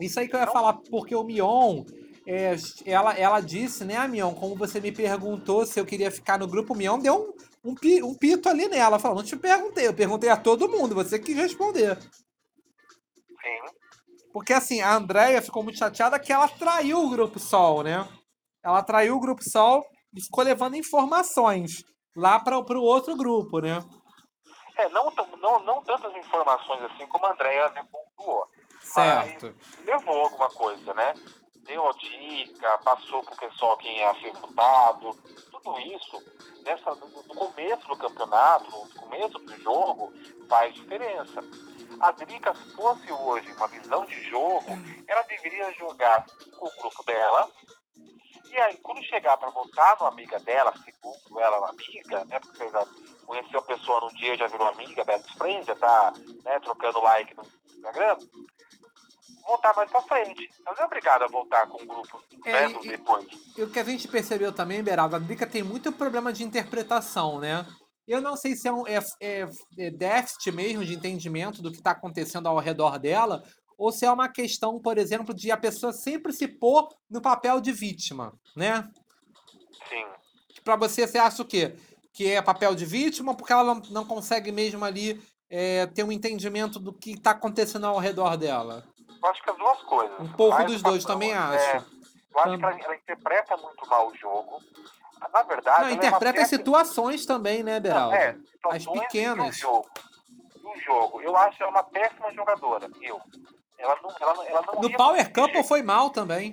Isso 0.00 0.18
aí 0.18 0.28
que 0.28 0.34
eu 0.34 0.40
ia 0.40 0.46
não. 0.46 0.52
falar, 0.52 0.74
porque 0.90 1.14
o 1.14 1.22
Mion, 1.22 1.84
é, 2.26 2.56
ela, 2.86 3.14
ela 3.14 3.40
disse, 3.40 3.84
né, 3.84 4.06
Mion, 4.08 4.34
como 4.34 4.56
você 4.56 4.80
me 4.80 4.90
perguntou 4.90 5.66
se 5.66 5.78
eu 5.78 5.84
queria 5.84 6.10
ficar 6.10 6.38
no 6.38 6.48
grupo, 6.48 6.74
Mion 6.74 6.98
deu 6.98 7.34
um, 7.62 7.70
um, 7.70 8.06
um 8.06 8.14
pito 8.14 8.48
ali 8.48 8.66
nela. 8.68 8.98
Falou, 8.98 9.18
não 9.18 9.24
te 9.24 9.36
perguntei, 9.36 9.86
eu 9.86 9.94
perguntei 9.94 10.30
a 10.30 10.36
todo 10.36 10.68
mundo, 10.68 10.94
você 10.94 11.18
quis 11.18 11.36
responder. 11.36 11.98
Sim. 11.98 13.60
Porque 14.32 14.52
assim, 14.52 14.80
a 14.80 14.94
Andrea 14.94 15.42
ficou 15.42 15.62
muito 15.62 15.78
chateada 15.78 16.18
que 16.18 16.32
ela 16.32 16.48
traiu 16.48 17.04
o 17.04 17.10
Grupo 17.10 17.38
Sol, 17.38 17.82
né? 17.82 18.08
Ela 18.64 18.82
traiu 18.82 19.16
o 19.16 19.20
Grupo 19.20 19.42
Sol 19.42 19.84
e 20.14 20.22
ficou 20.22 20.44
levando 20.44 20.76
informações 20.76 21.84
lá 22.16 22.40
para 22.40 22.58
o 22.58 22.82
outro 22.82 23.16
grupo, 23.16 23.60
né? 23.60 23.82
É, 24.76 24.88
não, 24.90 25.12
não, 25.40 25.60
não 25.64 25.82
tantas 25.82 26.14
informações 26.16 26.82
assim 26.82 27.06
como 27.08 27.26
a 27.26 27.32
Andrea 27.32 27.72
pontuou. 27.90 28.46
Certo. 28.80 29.54
levou 29.84 30.20
alguma 30.22 30.48
coisa, 30.50 30.94
né? 30.94 31.14
Deu 31.66 31.86
a 31.86 31.92
dica, 31.92 32.78
passou 32.78 33.22
pro 33.22 33.36
pessoal 33.36 33.76
quem 33.76 33.98
ia 33.98 34.14
ser 34.14 34.32
votado. 34.32 35.10
Tudo 35.50 35.78
isso, 35.80 36.22
nessa, 36.64 36.94
no 36.94 37.24
começo 37.24 37.86
do 37.88 37.96
campeonato, 37.96 38.70
no 38.70 38.88
começo 38.94 39.38
do 39.38 39.62
jogo, 39.62 40.12
faz 40.48 40.74
diferença. 40.74 41.40
A 42.00 42.12
Drica, 42.12 42.54
se 42.54 42.74
fosse 42.74 43.12
hoje 43.12 43.52
uma 43.52 43.66
visão 43.66 44.06
de 44.06 44.22
jogo, 44.30 44.70
ela 45.06 45.22
deveria 45.22 45.72
jogar 45.74 46.24
o 46.60 46.80
grupo 46.80 47.02
dela. 47.04 47.50
E 48.50 48.56
aí, 48.56 48.76
quando 48.78 49.02
chegar 49.04 49.36
para 49.36 49.50
votar 49.50 49.96
no 50.00 50.06
amiga 50.06 50.38
dela, 50.40 50.72
segundo 50.84 51.40
ela, 51.40 51.58
uma 51.58 51.70
amiga, 51.70 52.24
né? 52.24 52.40
Porque 52.40 52.58
você 52.58 52.70
já 52.70 52.86
conheceu 53.26 53.60
a 53.60 53.62
pessoa 53.62 54.00
num 54.00 54.14
dia 54.16 54.36
já 54.36 54.46
virou 54.46 54.68
amiga, 54.68 55.04
best 55.04 55.36
friend, 55.36 55.66
já 55.66 55.76
tá 55.76 56.12
né, 56.44 56.58
trocando 56.60 57.00
like 57.00 57.36
no 57.36 57.42
Instagram, 57.76 58.16
voltar 59.46 59.74
mais 59.76 59.90
pra 59.90 60.02
frente. 60.02 60.50
Não 60.64 60.72
é 60.72 60.84
obrigada 60.84 61.24
a 61.24 61.28
voltar 61.28 61.66
com 61.68 61.82
o 61.82 61.86
grupo 61.86 62.22
é, 62.44 62.70
e, 62.70 62.88
depois. 62.88 63.26
E 63.56 63.62
o 63.62 63.70
que 63.70 63.78
a 63.78 63.84
gente 63.84 64.08
percebeu 64.08 64.52
também, 64.52 64.82
Beraldo, 64.82 65.16
a 65.16 65.18
Drica 65.18 65.46
tem 65.46 65.62
muito 65.62 65.92
problema 65.92 66.32
de 66.32 66.42
interpretação, 66.42 67.38
né? 67.38 67.66
Eu 68.06 68.22
não 68.22 68.36
sei 68.36 68.54
se 68.54 68.66
é 68.66 68.72
um 68.72 68.86
é, 68.86 68.98
é, 69.20 69.46
é 69.78 69.90
déficit 69.90 70.50
mesmo 70.50 70.84
de 70.84 70.94
entendimento 70.94 71.60
do 71.60 71.70
que 71.70 71.76
está 71.76 71.90
acontecendo 71.90 72.48
ao 72.48 72.58
redor 72.58 72.98
dela, 72.98 73.42
ou 73.78 73.92
se 73.92 74.04
é 74.04 74.10
uma 74.10 74.28
questão, 74.28 74.80
por 74.80 74.98
exemplo, 74.98 75.32
de 75.32 75.52
a 75.52 75.56
pessoa 75.56 75.92
sempre 75.92 76.32
se 76.32 76.48
pôr 76.48 76.88
no 77.08 77.22
papel 77.22 77.60
de 77.60 77.70
vítima, 77.70 78.34
né? 78.56 78.90
Sim. 79.88 80.04
Para 80.64 80.74
você, 80.74 81.06
você 81.06 81.16
acha 81.16 81.40
o 81.40 81.46
quê? 81.46 81.76
Que 82.12 82.32
é 82.32 82.42
papel 82.42 82.74
de 82.74 82.84
vítima 82.84 83.34
porque 83.34 83.52
ela 83.52 83.62
não, 83.62 83.82
não 83.90 84.04
consegue 84.04 84.50
mesmo 84.50 84.84
ali 84.84 85.22
é, 85.48 85.86
ter 85.86 86.02
um 86.02 86.10
entendimento 86.10 86.80
do 86.80 86.92
que 86.92 87.12
está 87.12 87.30
acontecendo 87.30 87.86
ao 87.86 87.98
redor 87.98 88.36
dela? 88.36 88.84
Eu 89.22 89.30
acho 89.30 89.42
que 89.42 89.50
as 89.50 89.56
duas 89.56 89.82
coisas. 89.82 90.20
Um 90.20 90.32
pouco 90.32 90.64
dos 90.64 90.82
dois, 90.82 91.04
também 91.04 91.32
acho. 91.32 91.64
É, 91.64 91.76
eu 91.76 92.40
acho 92.40 92.58
que 92.58 92.64
ela, 92.64 92.80
ela 92.80 92.96
interpreta 92.96 93.56
muito 93.56 93.88
mal 93.88 94.08
o 94.08 94.16
jogo. 94.16 94.60
Na 95.32 95.42
verdade. 95.42 95.84
Não, 95.84 95.90
interpreta 95.90 96.40
é 96.40 96.42
as 96.42 96.48
situações 96.48 97.24
também, 97.24 97.62
né, 97.62 97.78
Beraldo? 97.78 98.14
É, 98.14 98.36
as 98.70 98.86
pequenas. 98.86 99.56
Do 99.56 99.60
jogo. 99.60 99.90
Do 100.62 100.80
jogo. 100.80 101.20
Eu 101.20 101.36
acho 101.36 101.62
ela 101.62 101.70
uma 101.70 101.84
péssima 101.84 102.32
jogadora. 102.32 102.90
Eu. 103.00 103.20
Ela 103.78 103.98
não, 104.02 104.10
ela, 104.20 104.46
ela 104.46 104.62
não 104.62 104.80
no 104.80 104.96
Power 104.96 105.32
Couple 105.32 105.64
foi 105.64 105.82
mal 105.82 106.10
também. 106.10 106.52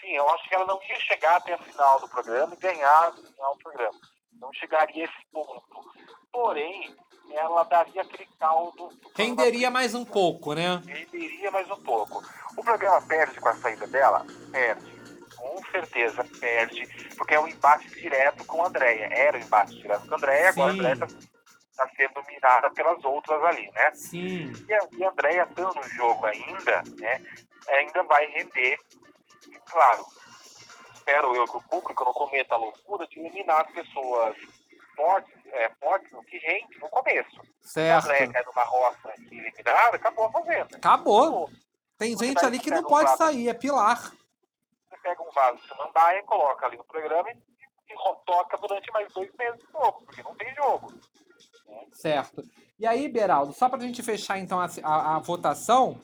Sim, 0.00 0.12
eu 0.12 0.28
acho 0.30 0.48
que 0.48 0.54
ela 0.54 0.66
não 0.66 0.80
ia 0.82 1.00
chegar 1.00 1.36
até 1.36 1.54
a 1.54 1.58
final 1.58 2.00
do 2.00 2.08
programa 2.08 2.54
e 2.54 2.56
ganhar, 2.56 3.10
ganhar 3.10 3.50
o 3.50 3.58
programa. 3.58 3.98
Não 4.40 4.52
chegaria 4.52 5.04
a 5.04 5.06
esse 5.06 5.26
ponto. 5.32 5.62
Porém, 6.32 6.94
ela 7.30 7.64
daria 7.64 8.02
aquele 8.02 8.28
caldo. 8.38 8.90
Renderia 9.14 9.70
mais 9.70 9.94
um 9.94 10.04
pouco, 10.04 10.54
né? 10.54 10.82
Renderia 10.86 11.50
mais 11.50 11.70
um 11.70 11.82
pouco. 11.82 12.22
O 12.56 12.62
programa 12.62 13.00
perde 13.06 13.40
com 13.40 13.48
a 13.48 13.54
saída 13.54 13.86
dela? 13.86 14.24
Perde 14.52 14.94
com 15.44 15.62
certeza 15.70 16.24
perde, 16.40 16.86
porque 17.16 17.34
é 17.34 17.40
um 17.40 17.48
embate 17.48 17.88
direto 18.00 18.44
com 18.44 18.62
a 18.62 18.68
Andréia. 18.68 19.08
Era 19.12 19.36
um 19.36 19.40
embate 19.40 19.74
direto 19.74 20.06
com 20.06 20.14
a 20.14 20.16
Andréia, 20.16 20.48
agora 20.48 20.70
a 20.70 20.74
Andréia 20.74 20.94
está 20.94 21.06
tá 21.76 21.88
sendo 21.96 22.22
mirada 22.26 22.70
pelas 22.70 23.02
outras 23.04 23.42
ali, 23.44 23.70
né? 23.72 23.90
Sim. 23.94 24.52
E 24.68 24.74
a, 24.74 24.88
e 24.92 25.04
a 25.04 25.10
Andréia 25.10 25.46
estando 25.48 25.74
no 25.74 25.82
jogo 25.90 26.26
ainda, 26.26 26.82
né? 26.98 27.20
Ainda 27.68 28.02
vai 28.04 28.26
render. 28.26 28.78
E, 29.48 29.58
claro, 29.70 30.04
espero 30.94 31.34
eu 31.34 31.44
que 31.46 31.56
o 31.56 31.62
público 31.62 32.04
não 32.04 32.12
cometa 32.12 32.54
a 32.54 32.58
loucura 32.58 33.06
de 33.06 33.18
eliminar 33.18 33.62
as 33.62 33.72
pessoas 33.72 34.36
fortes, 34.96 35.34
é, 35.46 35.70
fortes 35.80 36.10
que 36.28 36.38
rende 36.38 36.78
no 36.78 36.88
começo. 36.88 37.40
Certo. 37.62 38.04
A 38.04 38.12
Andréia 38.12 38.32
cai 38.32 38.44
numa 38.44 38.64
roça 38.64 39.14
e 39.30 39.38
eliminada, 39.38 39.96
acabou 39.96 40.26
a 40.26 40.32
fazenda. 40.32 40.76
Acabou. 40.76 41.50
Tem 41.98 42.16
gente 42.16 42.44
ali 42.44 42.58
que 42.58 42.70
não 42.70 42.82
pode 42.82 43.16
sair, 43.16 43.48
é 43.48 43.54
pilar 43.54 44.12
pega 45.04 45.22
um 45.22 45.30
vaso 45.30 45.58
de 45.58 45.68
samambaia, 45.68 46.22
coloca 46.22 46.66
ali 46.66 46.78
no 46.78 46.84
programa 46.84 47.30
e, 47.30 47.34
e 47.34 47.94
toca 48.24 48.56
durante 48.56 48.90
mais 48.90 49.12
dois 49.12 49.30
meses 49.34 49.60
de 49.60 49.72
novo, 49.72 50.02
porque 50.06 50.22
não 50.22 50.34
tem 50.34 50.52
jogo. 50.54 50.92
Certo. 51.92 52.42
E 52.78 52.86
aí, 52.86 53.08
Beraldo, 53.08 53.52
só 53.52 53.68
para 53.68 53.78
a 53.78 53.86
gente 53.86 54.02
fechar 54.02 54.38
então 54.38 54.60
a, 54.60 54.68
a, 54.82 55.16
a, 55.16 55.18
votação, 55.20 56.00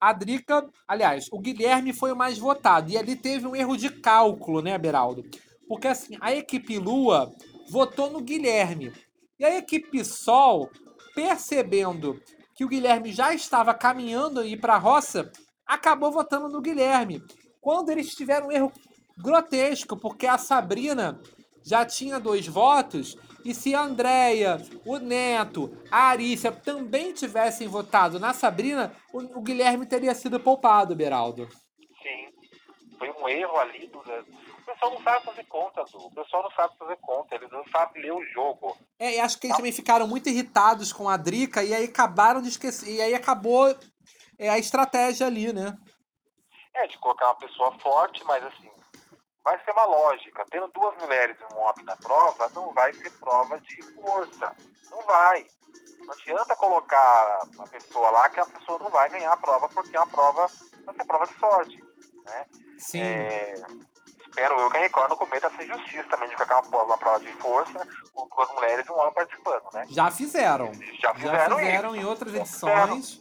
a 0.00 0.12
Drica, 0.12 0.68
aliás, 0.86 1.28
o 1.30 1.38
Guilherme 1.38 1.92
foi 1.92 2.12
o 2.12 2.16
mais 2.16 2.38
votado. 2.38 2.90
E 2.90 2.98
ali 2.98 3.14
teve 3.16 3.46
um 3.46 3.54
erro 3.54 3.76
de 3.76 3.88
cálculo, 3.88 4.60
né, 4.60 4.76
Beraldo? 4.76 5.24
Porque 5.68 5.86
assim, 5.86 6.16
a 6.20 6.32
equipe 6.34 6.78
Lua 6.78 7.32
votou 7.70 8.10
no 8.10 8.20
Guilherme. 8.20 8.92
E 9.38 9.44
a 9.44 9.56
equipe 9.56 10.04
Sol, 10.04 10.70
percebendo 11.14 12.20
que 12.54 12.64
o 12.64 12.68
Guilherme 12.68 13.12
já 13.12 13.32
estava 13.32 13.72
caminhando 13.72 14.40
aí 14.40 14.56
para 14.56 14.74
a 14.74 14.78
roça, 14.78 15.30
acabou 15.64 16.10
votando 16.10 16.48
no 16.48 16.60
Guilherme 16.60 17.22
quando 17.60 17.90
eles 17.90 18.14
tiveram 18.14 18.48
um 18.48 18.52
erro 18.52 18.72
grotesco, 19.16 19.96
porque 19.96 20.26
a 20.26 20.38
Sabrina 20.38 21.20
já 21.62 21.84
tinha 21.84 22.18
dois 22.18 22.46
votos, 22.46 23.16
e 23.48 23.54
se 23.54 23.74
a 23.74 23.80
Andrea, 23.80 24.58
o 24.84 24.98
Neto, 24.98 25.74
a 25.90 26.08
Arícia 26.08 26.52
também 26.52 27.14
tivessem 27.14 27.66
votado 27.66 28.20
na 28.20 28.34
Sabrina, 28.34 28.94
o, 29.10 29.38
o 29.38 29.40
Guilherme 29.40 29.86
teria 29.86 30.14
sido 30.14 30.38
poupado, 30.38 30.94
Beraldo. 30.94 31.48
Sim, 32.02 32.28
foi 32.98 33.10
um 33.10 33.26
erro 33.26 33.56
ali. 33.56 33.86
Do... 33.86 34.00
O 34.00 34.64
pessoal 34.66 34.92
não 34.92 35.02
sabe 35.02 35.24
fazer 35.24 35.44
conta, 35.44 35.82
Du. 35.84 35.98
O 35.98 36.10
pessoal 36.10 36.42
não 36.42 36.50
sabe 36.50 36.76
fazer 36.78 36.96
conta, 36.96 37.34
eles 37.36 37.50
não 37.50 37.64
sabem 37.68 38.02
ler 38.02 38.12
o 38.12 38.22
jogo. 38.26 38.76
É, 38.98 39.14
e 39.14 39.20
acho 39.20 39.40
que 39.40 39.46
eles 39.46 39.56
também 39.56 39.72
ficaram 39.72 40.06
muito 40.06 40.28
irritados 40.28 40.92
com 40.92 41.08
a 41.08 41.16
Drica 41.16 41.64
e 41.64 41.72
aí 41.72 41.86
acabaram 41.86 42.42
de 42.42 42.50
esquecer. 42.50 42.96
E 42.96 43.00
aí 43.00 43.14
acabou 43.14 43.74
é, 44.38 44.50
a 44.50 44.58
estratégia 44.58 45.26
ali, 45.26 45.54
né? 45.54 45.74
É, 46.74 46.86
de 46.86 46.98
colocar 46.98 47.28
uma 47.28 47.36
pessoa 47.36 47.72
forte, 47.78 48.22
mas 48.24 48.44
assim, 48.44 48.68
vai 49.44 49.58
ser 49.64 49.70
uma 49.72 49.84
lógica. 49.84 50.44
Tendo 50.50 50.68
duas 50.68 50.96
mulheres 50.98 51.36
e 51.40 51.54
um 51.54 51.58
homem 51.58 51.84
na 51.84 51.96
prova, 51.96 52.50
não 52.54 52.72
vai 52.72 52.92
ser 52.92 53.10
prova 53.18 53.58
de 53.60 53.82
força. 53.94 54.54
Não 54.90 55.02
vai. 55.02 55.46
Não 56.00 56.14
adianta 56.14 56.56
colocar 56.56 57.40
uma 57.54 57.66
pessoa 57.66 58.10
lá 58.10 58.28
que 58.30 58.40
a 58.40 58.46
pessoa 58.46 58.78
não 58.78 58.90
vai 58.90 59.08
ganhar 59.10 59.32
a 59.32 59.36
prova, 59.36 59.68
porque 59.68 59.96
é 59.96 60.00
uma 60.00 60.06
prova, 60.06 60.48
vai 60.84 60.94
ser 60.94 61.04
prova 61.04 61.26
de 61.26 61.38
sorte. 61.38 61.84
Né? 62.24 62.46
Sim. 62.78 63.02
É, 63.02 63.54
espero 64.26 64.60
eu 64.60 64.70
que 64.70 64.76
a 64.76 64.80
Record 64.80 65.10
não 65.10 65.16
cometa 65.16 65.48
essa 65.48 65.62
injustiça 65.62 66.08
também 66.08 66.28
de 66.28 66.36
colocar 66.36 66.60
uma, 66.66 66.82
uma 66.84 66.98
prova 66.98 67.20
de 67.20 67.32
força 67.34 67.86
com 68.12 68.28
duas 68.28 68.50
mulheres 68.54 68.86
e 68.86 68.92
um 68.92 68.98
homem 68.98 69.12
participando, 69.12 69.64
né? 69.72 69.86
Já 69.90 70.10
fizeram. 70.10 70.72
Já 71.00 71.14
fizeram, 71.14 71.56
Já 71.56 71.56
fizeram 71.56 71.94
isso. 71.94 72.04
em 72.04 72.08
outras 72.08 72.34
edições. 72.34 73.20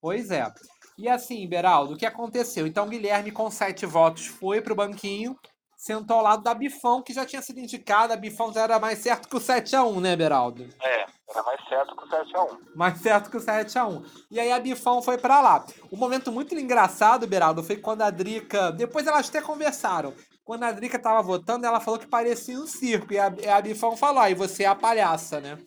Pois 0.00 0.30
é. 0.30 0.50
E 0.98 1.08
assim, 1.08 1.48
Beraldo, 1.48 1.94
o 1.94 1.96
que 1.96 2.06
aconteceu? 2.06 2.66
Então, 2.66 2.88
Guilherme, 2.88 3.32
com 3.32 3.50
sete 3.50 3.86
votos, 3.86 4.26
foi 4.26 4.60
para 4.60 4.72
o 4.72 4.76
banquinho, 4.76 5.36
sentou 5.82 6.18
ao 6.18 6.22
lado 6.22 6.44
da 6.44 6.54
Bifão, 6.54 7.02
que 7.02 7.12
já 7.12 7.26
tinha 7.26 7.42
sido 7.42 7.58
indicada. 7.58 8.14
A 8.14 8.16
Bifão 8.16 8.52
já 8.52 8.60
era 8.62 8.78
mais 8.78 9.00
certo 9.00 9.28
que 9.28 9.36
o 9.36 9.40
7x1, 9.40 10.00
né, 10.00 10.14
Beraldo? 10.14 10.68
É, 10.80 11.06
Era 11.28 11.42
mais 11.42 11.60
certo 11.68 11.96
que 11.96 12.04
o 12.04 12.08
7x1. 12.08 12.58
Mais 12.76 12.98
certo 13.00 13.30
que 13.30 13.36
o 13.36 13.40
7x1. 13.40 14.04
E 14.30 14.38
aí 14.38 14.52
a 14.52 14.60
Bifão 14.60 15.02
foi 15.02 15.18
pra 15.18 15.40
lá. 15.40 15.64
Um 15.90 15.96
momento 15.96 16.30
muito 16.30 16.54
engraçado, 16.54 17.26
Beraldo, 17.26 17.64
foi 17.64 17.76
quando 17.76 18.02
a 18.02 18.10
Drica. 18.10 18.70
Depois 18.70 19.08
elas 19.08 19.28
até 19.28 19.42
conversaram. 19.42 20.14
Quando 20.44 20.62
a 20.62 20.70
Drica 20.70 21.00
tava 21.00 21.20
votando, 21.20 21.66
ela 21.66 21.80
falou 21.80 21.98
que 21.98 22.06
parecia 22.06 22.56
um 22.58 22.66
circo. 22.66 23.12
E 23.12 23.18
a, 23.18 23.26
a 23.56 23.60
Bifão 23.60 23.96
falou: 23.96 24.20
aí 24.20 24.34
você 24.34 24.62
é 24.62 24.66
a 24.68 24.76
palhaça, 24.76 25.40
né? 25.40 25.58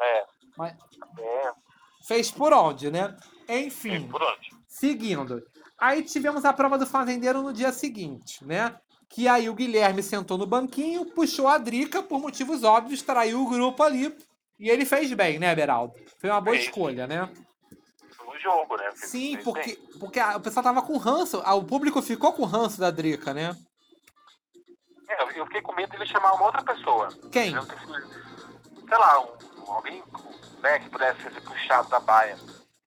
É. 0.00 0.24
Mas 0.56 0.76
É. 1.18 1.52
fez 2.06 2.30
por 2.30 2.52
onde, 2.52 2.88
né? 2.90 3.16
Enfim, 3.48 4.06
Por 4.08 4.22
onde? 4.22 4.50
seguindo. 4.68 5.42
Aí 5.76 6.02
tivemos 6.04 6.44
a 6.44 6.52
prova 6.52 6.78
do 6.78 6.86
fazendeiro 6.86 7.42
no 7.42 7.52
dia 7.52 7.72
seguinte, 7.72 8.44
né? 8.44 8.78
Que 9.10 9.26
aí 9.26 9.48
o 9.50 9.54
Guilherme 9.54 10.02
sentou 10.04 10.38
no 10.38 10.46
banquinho, 10.46 11.04
puxou 11.04 11.48
a 11.48 11.58
Drica, 11.58 12.00
por 12.00 12.20
motivos 12.20 12.62
óbvios, 12.62 13.02
traiu 13.02 13.42
o 13.42 13.48
grupo 13.50 13.82
ali. 13.82 14.16
E 14.58 14.70
ele 14.70 14.84
fez 14.84 15.12
bem, 15.12 15.38
né, 15.38 15.52
Beraldo? 15.54 15.92
Foi 16.18 16.30
uma 16.30 16.40
boa 16.40 16.56
escolha, 16.56 17.06
né? 17.08 17.28
No 18.24 18.38
jogo, 18.38 18.76
né? 18.76 18.90
Sim, 18.94 19.36
porque, 19.42 19.74
bem. 19.76 19.98
porque 19.98 20.20
o 20.20 20.40
pessoal 20.40 20.62
tava 20.62 20.80
com 20.82 20.96
ranço, 20.96 21.38
o 21.38 21.64
público 21.64 22.00
ficou 22.00 22.32
com 22.32 22.44
ranço 22.44 22.78
da 22.80 22.90
Drica, 22.90 23.34
né? 23.34 23.56
É, 25.08 25.38
eu- 25.38 25.46
fiquei 25.46 25.60
com 25.60 25.74
medo 25.74 25.90
de 25.90 25.96
ele 25.96 26.06
chamar 26.06 26.34
uma 26.34 26.46
outra 26.46 26.62
pessoa. 26.62 27.08
Quem? 27.32 27.50
Sei 27.50 28.98
lá, 28.98 29.20
um, 29.20 29.72
alguém 29.72 30.02
né, 30.62 30.78
que 30.78 30.88
pudesse 30.88 31.22
ser 31.22 31.40
puxado 31.42 31.88
da 31.88 31.98
baia. 31.98 32.38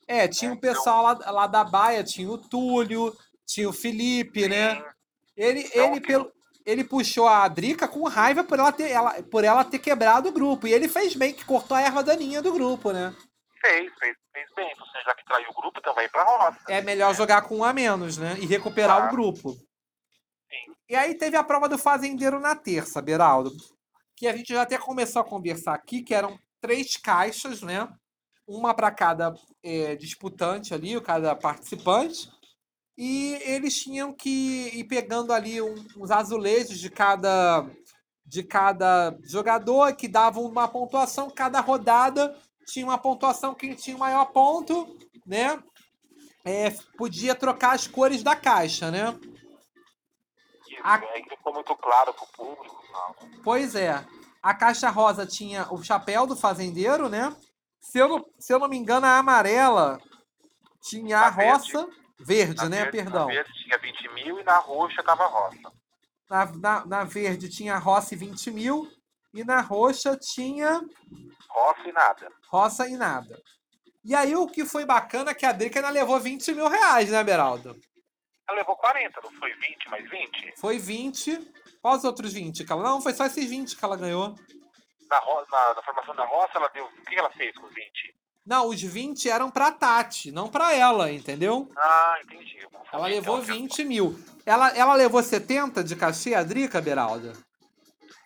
É, 0.08 0.28
tinha 0.28 0.54
o 0.54 0.60
pessoal 0.60 1.04
lá, 1.04 1.32
lá 1.32 1.48
da 1.48 1.64
Baia, 1.64 2.04
tinha 2.04 2.30
o 2.30 2.38
Túlio, 2.38 3.16
tinha 3.46 3.68
o 3.68 3.74
Felipe, 3.74 4.48
né? 4.48 4.84
Ele, 5.36 5.62
Então, 5.62 5.92
ele, 5.92 6.02
pelo, 6.02 6.32
ele 6.66 6.84
puxou 6.84 7.28
a 7.28 7.48
Drica 7.48 7.88
com 7.88 8.08
raiva 8.08 8.44
por 8.44 8.60
ela, 8.60 8.72
ter, 8.72 8.90
ela, 8.92 9.22
por 9.24 9.44
ela 9.44 9.64
ter 9.64 9.80
quebrado 9.80 10.30
o 10.30 10.32
grupo. 10.32 10.68
E 10.68 10.74
ele 10.74 10.88
fez 10.88 11.16
bem, 11.16 11.34
que 11.34 11.46
cortou 11.46 11.76
a 11.76 11.82
erva 11.82 12.04
daninha 12.04 12.42
do 12.42 12.54
grupo, 12.54 12.92
né? 12.92 13.16
Fez, 13.62 13.92
fez, 13.98 14.16
fez 14.34 14.46
bem. 14.56 14.70
Você 14.78 15.02
já 15.06 15.16
que 15.16 15.26
traiu 15.26 15.50
o 15.50 15.54
grupo, 15.54 15.82
também 15.82 16.10
pra 16.10 16.24
roça. 16.24 16.58
É 16.68 16.82
melhor 16.82 17.16
jogar 17.16 17.44
com 17.44 17.58
um 17.58 17.64
a 17.64 17.72
menos, 17.74 18.18
né? 18.18 18.38
E 18.40 18.46
recuperar 18.46 18.98
o 18.98 19.02
Claro. 19.02 19.16
grupo. 19.16 19.52
Sim. 19.54 20.74
E 20.90 20.96
aí 20.96 21.16
teve 21.16 21.38
a 21.38 21.44
prova 21.44 21.70
do 21.70 21.78
fazendeiro 21.78 22.40
na 22.40 22.56
terça, 22.56 23.02
Beraldo. 23.02 23.52
Que 24.16 24.28
a 24.28 24.36
gente 24.36 24.54
já 24.54 24.62
até 24.62 24.78
começou 24.78 25.22
a 25.22 25.26
conversar 25.26 25.74
aqui, 25.74 26.02
que 26.04 26.14
eram 26.14 26.38
três 26.62 26.98
caixas, 26.98 27.62
né? 27.62 27.88
Uma 28.46 28.74
para 28.74 28.92
cada 28.92 29.34
eh, 29.64 29.96
disputante 29.96 30.74
ali, 30.74 31.00
cada 31.02 31.34
participante. 31.36 32.30
E 32.98 33.34
eles 33.44 33.76
tinham 33.82 34.14
que 34.14 34.70
ir 34.74 34.84
pegando 34.86 35.34
ali 35.34 35.62
uns 35.62 36.12
azulejos 36.12 36.80
de 36.80 36.90
cada 36.90 37.66
de 38.26 38.42
cada 38.44 39.16
jogador 39.24 39.96
que 39.96 40.08
davam 40.08 40.44
uma 40.46 40.68
pontuação. 40.68 41.30
Cada 41.30 41.60
rodada 41.60 42.36
tinha 42.66 42.86
uma 42.86 42.98
pontuação. 42.98 43.54
Quem 43.54 43.76
tinha 43.76 43.96
o 43.96 44.00
maior 44.00 44.26
ponto, 44.26 44.98
né? 45.26 45.62
é, 46.46 46.72
podia 46.98 47.36
trocar 47.36 47.74
as 47.74 47.88
cores 47.88 48.22
da 48.24 48.36
caixa, 48.36 48.90
né? 48.92 49.18
Isso, 50.68 50.82
A- 50.84 50.96
aí 50.96 51.24
ficou 51.30 51.54
muito 51.54 51.76
claro 51.76 52.14
pro 52.14 52.28
público. 52.28 52.84
Não. 52.92 53.30
Pois 53.44 53.76
é. 53.76 54.04
A 54.42 54.54
caixa 54.54 54.90
rosa 54.90 55.26
tinha 55.26 55.68
o 55.72 55.82
chapéu 55.84 56.26
do 56.28 56.36
fazendeiro, 56.36 57.08
né? 57.08 57.34
Se 57.80 57.98
eu 58.00 58.08
não, 58.10 58.26
se 58.40 58.54
eu 58.54 58.60
não 58.60 58.68
me 58.68 58.78
engano, 58.78 59.06
a 59.06 59.18
amarela 59.18 60.00
tinha 60.82 61.20
a 61.20 61.30
roça. 61.30 61.88
Verde, 62.20 62.56
Na 62.56 62.70
né? 62.70 62.78
verde- 62.84 62.92
Perdão. 62.98 63.28
Na 63.28 63.34
verde 63.34 63.54
tinha 63.54 63.78
20 63.78 64.10
mil 64.14 64.40
e 64.40 64.44
na 64.44 64.58
roxa 64.58 65.04
tava 65.04 65.26
roça. 65.26 65.72
Na, 66.30 66.46
na, 66.46 66.86
na 66.86 67.04
verde 67.04 67.50
tinha 67.50 67.78
roça 67.78 68.14
e 68.14 68.18
20 68.18 68.52
mil. 68.52 68.92
E 69.34 69.44
na 69.44 69.62
roxa 69.62 70.16
tinha 70.16 70.80
Roça 71.50 71.88
e 71.90 71.92
nada. 71.92 72.32
roça 72.50 72.88
e 72.88 72.96
nada. 72.98 73.42
E 74.06 74.14
aí 74.14 74.36
o 74.36 74.48
que 74.48 74.64
foi 74.66 74.86
bacana 74.86 75.32
é 75.32 75.34
que 75.34 75.46
a 75.46 75.52
Drica 75.52 75.80
ainda 75.80 75.90
levou 75.90 76.20
20 76.20 76.54
mil 76.54 76.68
reais, 76.68 77.10
né, 77.10 77.24
Beraldo? 77.24 77.76
Ela 78.48 78.58
levou 78.60 78.76
40, 78.76 79.22
não 79.24 79.32
foi 79.40 79.52
20 79.54 79.90
mais 79.90 80.08
20? 80.10 80.54
Foi 80.60 80.78
20. 80.78 81.52
Quais 81.82 82.00
os 82.00 82.04
outros 82.06 82.32
20 82.34 82.64
que 82.64 82.72
ela. 82.72 82.84
Não, 82.84 83.02
foi 83.02 83.14
só 83.14 83.26
esses 83.26 83.50
20 83.50 83.76
que 83.76 83.84
ela 83.84 83.98
ganhou. 83.98 84.36
Na, 85.10 85.18
ro- 85.20 85.46
na, 85.52 85.74
na 85.74 85.82
formação 85.84 86.16
da 86.16 86.26
roça, 86.26 86.52
ela 86.56 86.68
deu. 86.70 86.86
O 86.86 87.06
que 87.06 87.16
ela 87.16 87.30
fez 87.32 87.56
com 87.58 87.66
os 87.66 87.74
20? 87.74 88.16
Não, 88.46 88.68
os 88.68 88.82
20 88.82 89.30
eram 89.30 89.50
pra 89.50 89.72
Tati, 89.72 90.32
não 90.32 90.50
pra 90.50 90.74
ela, 90.74 91.12
entendeu? 91.12 91.70
Ah, 91.78 92.18
entendi. 92.24 92.58
Eu 92.62 92.70
Ela 92.92 93.08
levou 93.08 93.42
então. 93.42 93.56
20 93.56 93.86
mil. 93.86 94.20
Ela, 94.46 94.70
ela 94.78 94.94
levou 94.96 95.24
70 95.24 95.84
de 95.84 95.96
cachê, 95.96 96.36
a 96.36 96.44
Drica, 96.44 96.82
Beralda? 96.82 97.32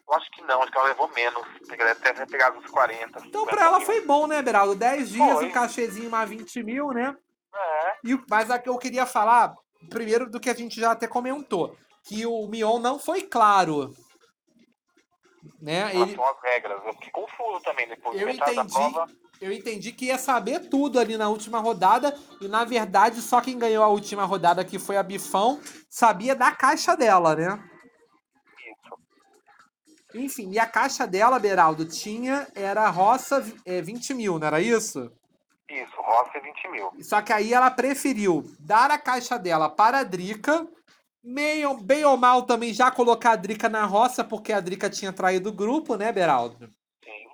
Eu 0.09 0.13
acho 0.15 0.31
que 0.31 0.41
não, 0.43 0.61
acho 0.63 0.71
que 0.71 0.77
ela 0.77 0.87
levou 0.87 1.11
menos. 1.13 1.43
Deve 1.67 1.95
ter 1.95 2.27
pegado 2.27 2.57
uns 2.57 2.71
40. 2.71 3.03
Então 3.25 3.41
50 3.41 3.45
pra 3.55 3.65
ela 3.65 3.77
mil. 3.77 3.85
foi 3.85 4.01
bom, 4.01 4.25
né, 4.25 4.41
Beraldo? 4.41 4.73
10 4.73 5.09
dias, 5.09 5.33
Foi. 5.33 5.49
o 5.49 5.51
cachezinho 5.51 6.09
mais 6.09 6.29
20 6.29 6.63
mil, 6.63 6.87
né? 6.91 7.15
É, 7.53 7.93
E, 8.03 8.19
mas 8.29 8.49
a 8.49 8.57
que 8.57 8.69
eu 8.69 8.77
queria 8.77 9.05
falar, 9.05 9.53
primeiro 9.89 10.29
do 10.29 10.39
que 10.39 10.49
a 10.49 10.53
gente 10.55 10.79
já 10.79 10.91
até 10.91 11.07
comentou, 11.07 11.75
que 12.03 12.25
o 12.25 12.47
Mion 12.47 12.79
não 12.79 12.97
foi 12.97 13.21
claro. 13.21 13.93
Né? 15.61 15.89
Ele, 15.95 16.17
às 16.19 16.41
regras. 16.43 16.81
Eu 16.85 16.93
fiquei 16.93 17.11
confuso 17.11 17.61
também 17.63 17.87
depois 17.87 18.17
de 18.17 18.23
Eu 18.23 18.27
da 18.37 18.51
entendi. 18.51 18.73
prova. 18.73 19.07
eu 19.41 19.51
entendi 19.51 19.91
que 19.91 20.05
ia 20.05 20.17
saber 20.17 20.69
tudo 20.69 20.99
ali 20.99 21.17
na 21.17 21.29
última 21.29 21.59
rodada, 21.59 22.15
e 22.41 22.47
na 22.47 22.63
verdade 22.65 23.21
só 23.21 23.41
quem 23.41 23.57
ganhou 23.57 23.83
a 23.83 23.87
última 23.87 24.25
rodada, 24.25 24.63
que 24.65 24.79
foi 24.79 24.97
a 24.97 25.03
Bifão, 25.03 25.59
sabia 25.89 26.35
da 26.35 26.51
caixa 26.51 26.95
dela, 26.95 27.35
né? 27.35 27.63
Isso. 28.71 28.99
Enfim, 30.23 30.51
e 30.51 30.59
a 30.59 30.65
caixa 30.65 31.05
dela, 31.05 31.39
Beraldo, 31.39 31.85
tinha, 31.85 32.47
era 32.55 32.89
roça 32.89 33.43
é, 33.65 33.81
20 33.81 34.13
mil, 34.13 34.39
não 34.39 34.47
era 34.47 34.61
isso? 34.61 35.11
Isso, 35.69 35.95
roça 35.97 36.37
e 36.37 36.41
20 36.41 36.67
mil. 36.69 36.91
Só 37.01 37.21
que 37.21 37.33
aí 37.33 37.53
ela 37.53 37.69
preferiu 37.69 38.43
dar 38.59 38.89
a 38.89 38.97
caixa 38.97 39.37
dela 39.37 39.69
para 39.69 39.99
a 39.99 40.03
Drica, 40.03 40.65
meio, 41.27 41.75
bem 41.75 42.05
ou 42.05 42.15
mal 42.15 42.43
também 42.43 42.73
já 42.73 42.89
colocar 42.89 43.31
a 43.31 43.35
Drica 43.35 43.67
na 43.67 43.83
roça, 43.83 44.23
porque 44.23 44.53
a 44.53 44.61
Drica 44.61 44.89
tinha 44.89 45.11
traído 45.11 45.49
o 45.49 45.53
grupo, 45.53 45.97
né, 45.97 46.09
Beraldo? 46.09 46.69
Sim. 47.03 47.27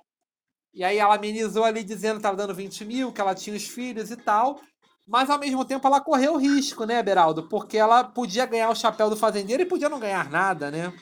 E 0.74 0.82
aí 0.82 0.98
ela 0.98 1.14
amenizou 1.14 1.62
ali 1.62 1.84
dizendo 1.84 2.14
que 2.14 2.18
estava 2.18 2.36
dando 2.36 2.52
20 2.52 2.84
mil, 2.84 3.12
que 3.12 3.20
ela 3.20 3.36
tinha 3.36 3.56
os 3.56 3.68
filhos 3.68 4.10
e 4.10 4.16
tal. 4.16 4.60
Mas 5.06 5.30
ao 5.30 5.38
mesmo 5.38 5.64
tempo 5.64 5.86
ela 5.86 6.00
correu 6.00 6.36
risco, 6.36 6.84
né, 6.84 7.02
Beraldo? 7.02 7.48
Porque 7.48 7.78
ela 7.78 8.02
podia 8.02 8.46
ganhar 8.46 8.70
o 8.70 8.74
chapéu 8.74 9.08
do 9.08 9.16
fazendeiro 9.16 9.62
e 9.62 9.66
podia 9.66 9.88
não 9.88 10.00
ganhar 10.00 10.28
nada, 10.28 10.70
né? 10.72 10.92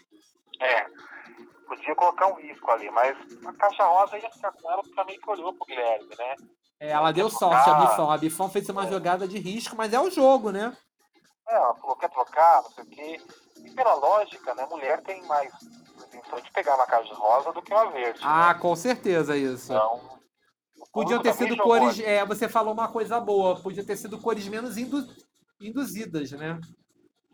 É. 0.61 0.85
Podia 1.67 1.95
colocar 1.95 2.27
um 2.27 2.35
risco 2.35 2.71
ali, 2.71 2.91
mas 2.91 3.17
a 3.47 3.53
caixa 3.55 3.85
rosa 3.85 4.19
ia 4.19 4.31
ficar 4.31 4.53
com 4.53 4.71
ela 4.71 4.83
porque 4.83 4.95
também 4.95 5.19
que 5.19 5.31
olhou 5.31 5.55
pro 5.55 5.65
Guilherme, 5.65 6.11
né? 6.19 6.37
É, 6.79 6.91
ela 6.91 7.13
deu 7.13 7.31
sorte, 7.31 7.71
a 7.71 7.75
Bifão. 7.75 8.11
A 8.11 8.19
Bifão 8.19 8.51
fez 8.51 8.69
uma 8.69 8.87
jogada 8.87 9.27
de 9.27 9.39
risco, 9.39 9.77
mas 9.77 9.95
é 9.95 10.01
o 10.01 10.11
jogo, 10.11 10.51
né? 10.51 10.77
É, 11.53 11.57
ela 11.57 11.75
falou 11.75 11.97
quer 11.97 12.09
trocar, 12.09 12.63
não 12.63 12.71
sei 12.71 12.85
o 12.85 12.87
quê. 12.87 13.21
E 13.59 13.71
pela 13.73 13.95
lógica, 13.95 14.55
né, 14.55 14.67
mulher 14.71 15.03
tem 15.03 15.23
mais 15.27 15.53
intenção 16.07 16.41
de 16.41 16.51
pegar 16.51 16.75
uma 16.77 16.87
caixa 16.87 17.15
rosa 17.15 17.53
do 17.53 17.61
que 17.61 17.73
uma 17.73 17.91
verde. 17.91 18.21
Ah, 18.23 18.55
né? 18.55 18.61
com 18.61 18.75
certeza 18.75 19.37
isso. 19.37 19.73
Então. 19.73 20.01
Podiam 20.93 21.23
ter 21.23 21.33
também 21.33 21.51
sido 21.51 21.63
cores. 21.63 22.01
É, 22.01 22.25
você 22.25 22.49
falou 22.49 22.73
uma 22.73 22.89
coisa 22.89 23.21
boa. 23.21 23.61
Podiam 23.61 23.85
ter 23.85 23.97
sido 23.97 24.19
cores 24.19 24.49
menos 24.49 24.77
indu- 24.77 25.07
induzidas, 25.61 26.33
né? 26.33 26.59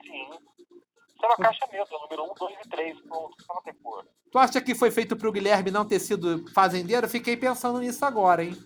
Sim. 0.03 0.31
Isso 0.31 1.25
é 1.25 1.27
uma 1.27 1.37
caixa 1.37 1.67
neutra, 1.73 1.99
número 1.99 2.33
1, 2.33 2.35
2 2.35 2.57
e 2.65 2.69
3. 2.69 3.01
Pronto, 3.03 3.37
não 3.49 3.63
ter 3.63 3.75
cor. 3.83 4.05
Tu 4.31 4.39
acha 4.39 4.61
que 4.61 4.75
foi 4.75 4.91
feito 4.91 5.17
pro 5.17 5.33
Guilherme 5.33 5.71
não 5.71 5.85
ter 5.87 5.99
sido 5.99 6.45
fazendeiro? 6.53 7.09
Fiquei 7.09 7.37
pensando 7.37 7.81
nisso 7.81 8.05
agora, 8.05 8.45
hein? 8.45 8.57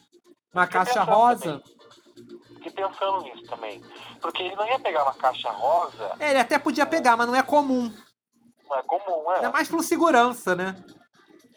Uma 0.53 0.67
caixa 0.67 1.03
rosa. 1.03 1.63
Fiquei 2.63 2.73
pensando 2.85 3.23
nisso 3.23 3.43
também. 3.45 3.83
Porque 4.21 4.43
ele 4.43 4.55
não 4.55 4.67
ia 4.67 4.79
pegar 4.79 5.03
uma 5.03 5.15
caixa 5.15 5.51
rosa, 5.51 6.15
É, 6.21 6.31
ele 6.31 6.39
até 6.39 6.59
podia 6.59 6.87
pegar, 6.87 7.17
mas 7.17 7.27
não 7.27 7.35
é 7.35 7.43
comum. 7.43 7.93
não 8.69 8.77
é 8.79 8.83
comum, 8.83 9.33
é? 9.33 9.45
É 9.45 9.49
mais 9.51 9.69
por 9.69 9.83
segurança, 9.83 10.55
né? 10.55 10.77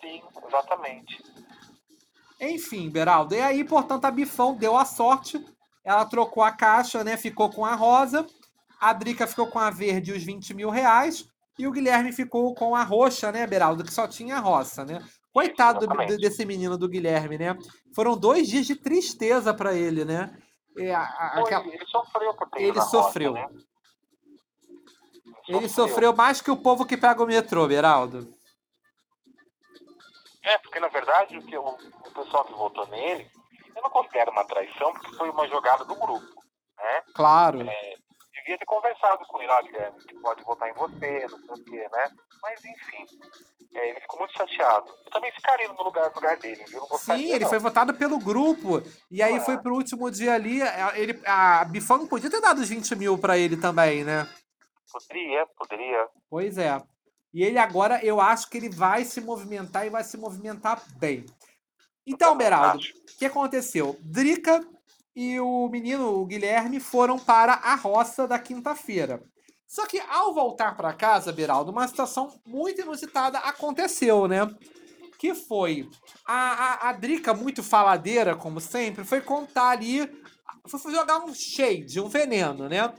Sim, 0.02 0.22
exatamente. 0.48 1.24
Enfim, 2.40 2.90
Beraldo. 2.90 3.36
E 3.36 3.42
aí, 3.42 3.64
portanto, 3.64 4.06
a 4.06 4.12
Bifão 4.12 4.56
deu 4.56 4.76
a 4.78 4.86
sorte. 4.86 5.44
Ela 5.84 6.06
trocou 6.06 6.44
a 6.44 6.52
caixa, 6.52 7.04
né? 7.04 7.16
Ficou 7.18 7.50
com 7.50 7.64
a 7.66 7.76
rosa. 7.76 8.26
A 8.80 8.92
Drica 8.92 9.26
ficou 9.28 9.48
com 9.48 9.60
a 9.60 9.70
verde 9.70 10.12
e 10.12 10.18
os 10.18 10.24
20 10.24 10.54
mil 10.54 10.70
reais. 10.70 11.26
E 11.58 11.66
o 11.68 11.72
Guilherme 11.72 12.12
ficou 12.12 12.54
com 12.54 12.76
a 12.76 12.84
roxa, 12.84 13.32
né, 13.32 13.48
Beraldo? 13.48 13.84
Que 13.84 13.94
só 13.94 14.08
tinha 14.08 14.40
roça, 14.40 14.84
né? 14.84 15.02
Coitado 15.32 15.88
do- 15.88 16.18
desse 16.18 16.46
menino 16.46 16.78
do 16.78 16.90
Guilherme, 16.90 17.38
né? 17.38 17.56
Foram 17.94 18.18
dois 18.18 18.48
dias 18.48 18.66
de 18.66 18.76
tristeza 18.76 19.54
pra 19.54 19.74
ele, 19.74 20.04
né? 20.04 20.32
É, 20.78 20.94
a- 20.94 21.02
a- 21.04 21.32
Foi, 21.34 21.42
aquela- 21.44 21.68
Ele 21.68 21.86
sofreu 21.88 22.34
por 22.36 22.50
ter 22.50 22.62
Ele 22.64 22.82
sofreu. 22.82 23.34
Né? 23.34 23.48
Ele 25.48 25.70
sofreu 25.70 26.16
mais 26.16 26.42
que 26.42 26.52
o 26.52 26.58
povo 26.58 26.86
que 26.86 26.98
pega 26.98 27.22
o 27.24 27.28
metrô, 27.28 27.68
Beraldo. 27.68 28.34
É, 30.44 30.58
porque 30.60 30.80
na 30.80 30.88
verdade 30.90 31.38
o, 31.38 31.46
que 31.46 31.58
o, 31.58 31.68
o 31.70 32.12
pessoal 32.14 32.46
que 32.46 32.54
votou 32.54 32.86
nele, 32.88 33.30
eu 33.76 33.82
não 33.82 33.90
considero 33.90 34.32
uma 34.32 34.46
traição, 34.46 34.94
porque 34.94 35.16
foi 35.16 35.30
uma 35.30 35.48
jogada 35.48 35.84
do 35.86 35.96
grupo. 35.96 36.26
Né? 36.78 37.02
Claro. 37.16 37.60
Devia 37.60 38.58
ter 38.60 38.66
conversado 38.66 39.26
com 39.26 39.42
ele, 39.42 39.52
Guilherme, 39.64 40.00
que 40.06 40.20
pode 40.20 40.44
votar 40.44 40.70
em 40.70 40.74
você, 40.74 41.28
não 41.30 41.40
sei 41.40 41.50
o 41.56 41.64
quê, 41.66 41.90
né? 41.92 42.12
Mas 42.44 42.64
enfim. 42.64 43.06
É, 43.76 43.90
ele 43.90 44.00
ficou 44.00 44.20
muito 44.20 44.32
chateado. 44.38 44.88
Eu 45.06 45.12
também 45.12 45.32
ficaria 45.34 45.68
no 45.68 45.84
lugar, 45.84 46.10
no 46.10 46.16
lugar 46.16 46.38
dele, 46.38 46.64
viu? 46.66 46.82
Sim, 46.98 47.32
ele 47.32 47.44
não. 47.44 47.50
foi 47.50 47.60
votado 47.60 47.94
pelo 47.94 48.18
grupo. 48.18 48.82
E 49.12 49.22
aí 49.22 49.36
Ah. 49.36 49.42
foi 49.42 49.58
pro 49.58 49.76
último 49.76 50.10
dia 50.10 50.34
ali. 50.34 50.62
a- 50.62 50.98
Ele, 50.98 51.20
a 51.26 51.66
Bifão 51.66 52.08
podia 52.08 52.30
ter 52.30 52.40
dado 52.40 52.60
os 52.62 52.70
20 52.70 52.96
mil 52.96 53.18
pra 53.18 53.38
ele 53.38 53.58
também, 53.58 54.04
né? 54.06 54.28
Poderia, 54.92 55.46
poderia. 55.58 56.08
Pois 56.30 56.58
é. 56.58 56.82
E 57.34 57.44
ele 57.44 57.58
agora, 57.60 58.00
eu 58.04 58.22
acho 58.22 58.50
que 58.50 58.56
ele 58.58 58.70
vai 58.70 59.04
se 59.04 59.20
movimentar 59.20 59.86
e 59.86 59.90
vai 59.90 60.06
se 60.06 60.16
movimentar 60.16 60.82
bem. 60.98 61.26
Então, 62.08 62.38
Beraldo, 62.38 62.80
o 62.82 63.18
que 63.18 63.26
aconteceu? 63.26 63.98
Drica 64.02 64.66
e 65.14 65.38
o 65.40 65.68
menino, 65.68 66.14
o 66.22 66.26
Guilherme, 66.26 66.80
foram 66.80 67.20
para 67.20 67.56
a 67.56 67.76
roça 67.76 68.26
da 68.26 68.40
quinta-feira. 68.40 69.22
Só 69.76 69.86
que 69.86 70.00
ao 70.00 70.34
voltar 70.34 70.78
para 70.78 70.94
casa, 70.94 71.34
Beraldo, 71.34 71.70
uma 71.70 71.86
situação 71.86 72.34
muito 72.48 72.80
inusitada 72.80 73.40
aconteceu, 73.40 74.26
né? 74.26 74.50
Que 75.20 75.36
foi 75.36 75.90
a, 76.26 76.88
a, 76.88 76.90
a 76.90 76.94
Drica, 76.94 77.34
muito 77.34 77.62
faladeira, 77.62 78.38
como 78.38 78.62
sempre, 78.62 79.04
foi 79.04 79.20
contar 79.20 79.72
ali, 79.72 80.10
foi 80.66 80.94
jogar 80.94 81.20
um 81.26 81.34
shade, 81.34 82.00
um 82.00 82.08
veneno, 82.08 82.70
né? 82.70 82.94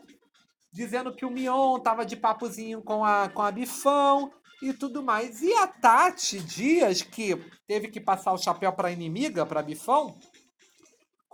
Dizendo 0.71 1.15
que 1.15 1.25
o 1.25 1.31
Mion 1.31 1.79
tava 1.79 2.05
de 2.05 2.15
papozinho 2.15 2.83
com 2.83 3.03
a, 3.03 3.31
com 3.31 3.41
a 3.41 3.51
Bifão 3.51 4.31
e 4.61 4.75
tudo 4.75 5.03
mais. 5.03 5.41
E 5.41 5.51
a 5.55 5.67
Tati 5.67 6.39
Dias, 6.41 7.01
que 7.01 7.37
teve 7.67 7.89
que 7.89 8.03
passar 8.03 8.35
o 8.35 8.39
chapéu 8.39 8.71
para 8.71 8.93
inimiga, 8.93 9.47
para 9.47 9.63
Bifão, 9.63 10.15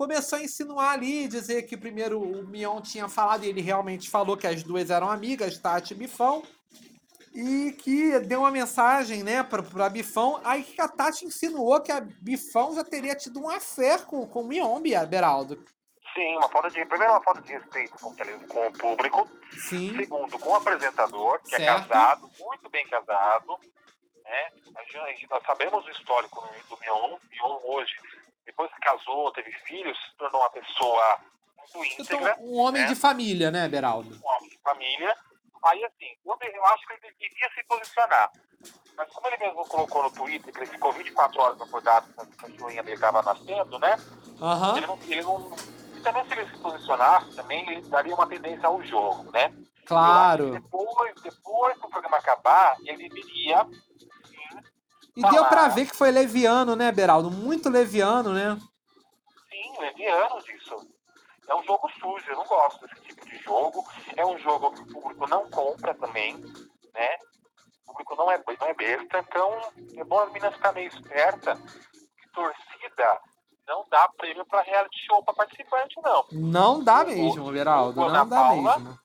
começou 0.03 0.37
a 0.39 0.43
insinuar 0.43 0.95
ali, 0.95 1.29
dizer 1.29 1.63
que 1.63 1.77
primeiro 1.77 2.21
o 2.21 2.45
Mion 2.49 2.81
tinha 2.81 3.09
falado, 3.09 3.45
e 3.45 3.49
ele 3.49 3.61
realmente 3.61 4.11
falou 4.11 4.37
que 4.37 4.49
as 4.49 4.61
duas 4.65 4.91
eram 4.91 5.09
amigas, 5.09 5.57
Tati 5.59 5.95
e 5.95 5.97
Bifão, 5.97 6.43
e 7.33 7.71
que 7.73 8.19
deu 8.21 8.41
uma 8.41 8.51
mensagem, 8.51 9.23
né, 9.23 9.45
pra, 9.45 9.63
pra 9.63 9.89
Bifão, 9.89 10.41
aí 10.43 10.65
que 10.65 10.81
a 10.81 10.89
Tati 10.89 11.25
insinuou 11.25 11.81
que 11.81 11.93
a 11.93 12.01
Bifão 12.01 12.75
já 12.75 12.83
teria 12.83 13.15
tido 13.15 13.41
um 13.41 13.49
affair 13.49 14.05
com, 14.07 14.27
com 14.27 14.41
o 14.41 14.47
Mion, 14.49 14.81
Bia- 14.81 15.07
Beraldo. 15.07 15.65
Sim, 16.15 16.37
uma 16.37 16.49
falta 16.49 16.69
de. 16.69 16.85
Primeiro, 16.85 17.13
uma 17.15 17.23
falta 17.23 17.41
de 17.41 17.53
respeito 17.53 17.95
com, 17.99 18.15
com 18.49 18.67
o 18.67 18.73
público. 18.73 19.27
Sim, 19.69 19.97
Segundo, 19.97 20.39
com 20.39 20.51
o 20.51 20.55
apresentador, 20.57 21.41
que 21.43 21.55
é 21.55 21.59
Certo. 21.59 21.89
casado, 21.89 22.31
muito 22.39 22.69
bem 22.69 22.87
casado. 22.87 23.57
Né? 24.23 24.49
Nós 25.31 25.43
sabemos 25.47 25.87
o 25.87 25.91
histórico 25.91 26.47
do 26.69 26.77
Mion. 26.81 27.17
Mion 27.31 27.59
hoje, 27.65 27.93
depois 28.45 28.71
que 28.73 28.81
casou, 28.81 29.33
teve 29.33 29.53
filhos, 29.67 29.97
se 29.99 30.17
tornou 30.17 30.41
uma 30.41 30.51
pessoa 30.51 31.19
muito 31.75 32.03
então, 32.03 32.19
íntegra, 32.19 32.37
um 32.41 32.59
homem 32.59 32.83
né? 32.83 32.89
de 32.89 32.95
família, 32.95 33.51
né, 33.51 33.69
Beraldo? 33.69 34.15
um 34.15 34.29
homem 34.29 34.51
de 34.51 34.59
família. 34.59 35.17
Aí, 35.65 35.85
assim, 35.85 36.07
eu, 36.25 36.65
acho 36.67 36.87
que 36.87 36.93
ele 36.95 37.15
devia 37.21 37.51
se 37.55 37.65
posicionar. 37.65 38.33
Mas 38.97 39.09
como 39.11 39.27
ele 39.29 39.37
mesmo 39.39 39.65
colocou 39.67 40.03
no 40.03 40.11
Twitter 40.11 40.53
que 40.53 40.59
ele 40.59 40.67
ficou 40.67 40.93
24 40.93 41.41
horas 41.41 41.61
acordado 41.61 42.13
quando 42.15 42.33
a 42.33 42.37
cachorrinha 42.37 42.83
dele 42.83 42.97
estava 42.97 43.23
nascendo, 43.23 43.79
né? 43.79 43.97
Aham. 44.41 44.77
Ele 44.77 44.87
não, 44.87 44.99
ele 45.05 45.23
não. 45.23 45.57
e 45.97 46.01
também 46.01 46.25
se 46.27 46.33
ele 46.33 46.51
se 46.51 46.59
posicionasse, 46.59 47.37
também 47.37 47.71
ele 47.71 47.89
daria 47.89 48.15
uma 48.15 48.27
tendência 48.27 48.67
ao 48.67 48.83
jogo, 48.83 49.31
né? 49.31 49.53
Claro. 49.87 50.53
Depois, 50.53 51.15
depois 51.23 51.79
que 51.79 51.87
o 51.87 51.91
programa 51.91 52.17
acabar, 52.19 52.77
ele 52.85 53.09
viria. 53.09 53.67
E 55.17 55.21
deu 55.23 55.45
pra 55.45 55.49
falar. 55.49 55.69
ver 55.69 55.87
que 55.87 55.97
foi 55.97 56.11
leviano, 56.11 56.75
né, 56.75 56.91
Beraldo? 56.91 57.31
Muito 57.31 57.69
leviano, 57.69 58.33
né? 58.33 58.59
Sim, 59.51 59.81
leviano 59.81 60.43
disso. 60.43 60.77
É 61.49 61.55
um 61.55 61.63
jogo 61.65 61.89
sujo, 62.01 62.25
eu 62.31 62.37
não 62.37 62.45
gosto 62.47 62.87
desse 62.87 63.03
tipo 63.03 63.27
de 63.27 63.37
jogo. 63.39 63.85
É 64.17 64.25
um 64.25 64.39
jogo 64.39 64.73
que 64.73 64.81
o 64.83 64.87
público 64.87 65.27
não 65.29 65.51
compra 65.51 65.93
também, 65.95 66.37
né? 66.95 67.17
O 67.87 67.93
público 67.93 68.17
não 68.17 68.31
é, 68.31 68.39
não 68.61 68.67
é 68.69 68.75
besta, 68.75 69.19
então 69.19 69.61
é 69.97 70.05
bom 70.05 70.19
as 70.21 70.29
meninas 70.33 70.55
ficarem 70.55 70.85
meio 70.89 70.89
espertas 70.95 71.59
que 71.61 72.29
torcida 72.33 73.21
não 73.69 73.85
dá 73.91 74.09
prêmio 74.17 74.45
pra 74.47 74.63
reality 74.63 74.99
show 75.07 75.23
pra 75.25 75.35
participante, 75.35 75.95
não. 76.03 76.25
Não 76.33 76.83
dá 76.83 77.03
O- 77.03 77.07
mesmo, 77.07 77.53
Beraldo. 77.53 78.01
Não 78.01 78.09
Ana 78.09 78.25
dá 78.25 78.37
Paula- 78.37 78.79
mesmo. 78.79 78.99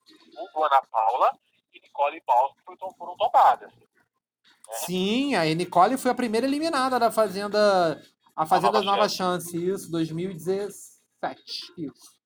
O 0.55 0.63
Ana 0.63 0.81
Paula 0.91 1.31
e 1.73 1.79
Nicole 1.81 2.21
foram, 2.25 2.93
foram 2.97 3.17
tombadas. 3.17 3.71
Sim, 4.71 5.35
a 5.35 5.45
Nicole 5.55 5.97
foi 5.97 6.11
a 6.11 6.15
primeira 6.15 6.45
eliminada 6.45 6.99
da 6.99 7.11
Fazenda. 7.11 8.01
A 8.35 8.45
Fazenda 8.45 8.81
Nova 8.81 8.85
Nova 8.85 9.09
Chance, 9.09 9.57
isso, 9.57 9.89
2017. 9.91 10.97
Isso. 11.77 12.17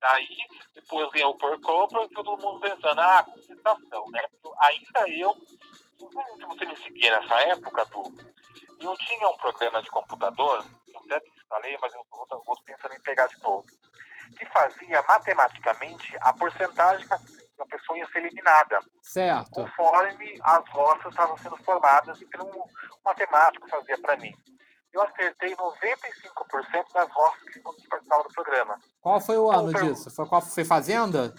Daí, 0.00 0.26
depois 0.74 1.10
vem 1.12 1.24
o 1.24 1.34
Porcopro 1.34 2.02
e 2.04 2.08
todo 2.08 2.36
mundo 2.38 2.58
pensando, 2.60 3.00
ah, 3.00 3.22
concentração, 3.22 4.10
né? 4.10 4.22
Ainda 4.62 5.08
eu, 5.10 5.34
se 5.34 6.46
você 6.46 6.64
me 6.64 6.76
seguia 6.78 7.20
nessa 7.20 7.34
época, 7.42 7.84
Du, 7.86 8.02
eu 8.80 8.96
tinha 8.96 9.28
um 9.28 9.36
programa 9.36 9.82
de 9.82 9.90
computador, 9.90 10.64
eu 10.88 11.00
até 11.00 11.20
te 11.20 11.30
instalei, 11.38 11.76
mas 11.80 11.92
eu 11.92 12.04
vou, 12.10 12.26
vou 12.46 12.62
pensando 12.64 12.94
em 12.94 13.00
pegar 13.02 13.26
de 13.26 13.38
novo, 13.42 13.66
que 14.38 14.46
fazia 14.46 15.02
matematicamente 15.02 16.16
a 16.22 16.32
porcentagem 16.32 17.06
que 17.06 17.14
a, 17.62 17.66
pessoa 17.66 17.98
ia 17.98 18.06
ser 18.08 18.18
eliminada, 18.18 18.80
Certo. 19.02 19.50
conforme 19.50 20.38
as 20.42 20.68
roças 20.70 21.06
estavam 21.06 21.36
sendo 21.38 21.56
formadas, 21.58 22.20
e 22.20 22.26
pelo 22.26 22.46
um 22.46 22.64
matemático 23.04 23.68
fazia 23.68 23.98
para 24.00 24.16
mim. 24.16 24.34
Eu 24.92 25.02
acertei 25.02 25.54
95% 25.54 26.92
das 26.92 27.08
roças 27.12 27.42
que 27.52 27.60
participavam 27.60 28.24
do 28.24 28.34
programa. 28.34 28.78
Qual 29.00 29.20
foi 29.20 29.38
o 29.38 29.50
ano 29.50 29.70
Então, 29.70 29.82
disso? 29.82 30.10
Foi 30.10 30.26
qual 30.26 30.42
foi 30.42 30.64
Fazenda? 30.64 31.32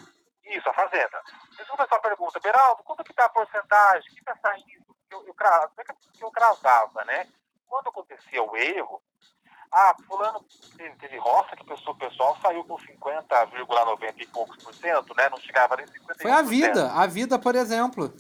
Isso, 0.45 0.69
a 0.69 0.73
fazenda. 0.73 1.21
Mas 1.57 1.69
o 1.69 1.77
pessoal 1.77 2.01
pergunta, 2.01 2.39
Beraldo, 2.39 2.84
quanto 2.84 3.03
que 3.03 3.13
tá 3.13 3.25
a 3.25 3.29
porcentagem? 3.29 4.13
Que 4.15 4.23
tá 4.23 4.36
saindo? 4.41 4.95
Eu, 5.10 5.25
eu, 5.27 5.36
é 5.77 5.84
que 5.84 6.23
eu 6.23 6.31
cravava, 6.31 7.03
né? 7.05 7.27
Quando 7.67 7.88
acontecia 7.89 8.43
o 8.43 8.55
erro, 8.57 9.01
ah, 9.71 9.95
fulano 10.05 10.43
teve, 10.77 10.95
teve 10.97 11.17
roça 11.17 11.55
que 11.55 11.63
o 11.63 11.95
pessoal, 11.95 12.38
saiu 12.41 12.63
com 12.65 12.75
50,90 12.75 14.13
e 14.17 14.27
poucos 14.27 14.62
por 14.62 14.73
cento, 14.73 15.13
né? 15.15 15.29
Não 15.29 15.39
chegava 15.39 15.77
nem 15.77 15.86
51%. 15.86 16.21
Foi 16.21 16.31
a 16.31 16.41
vida. 16.41 16.91
A 16.91 17.07
vida, 17.07 17.39
por 17.39 17.55
exemplo. 17.55 18.13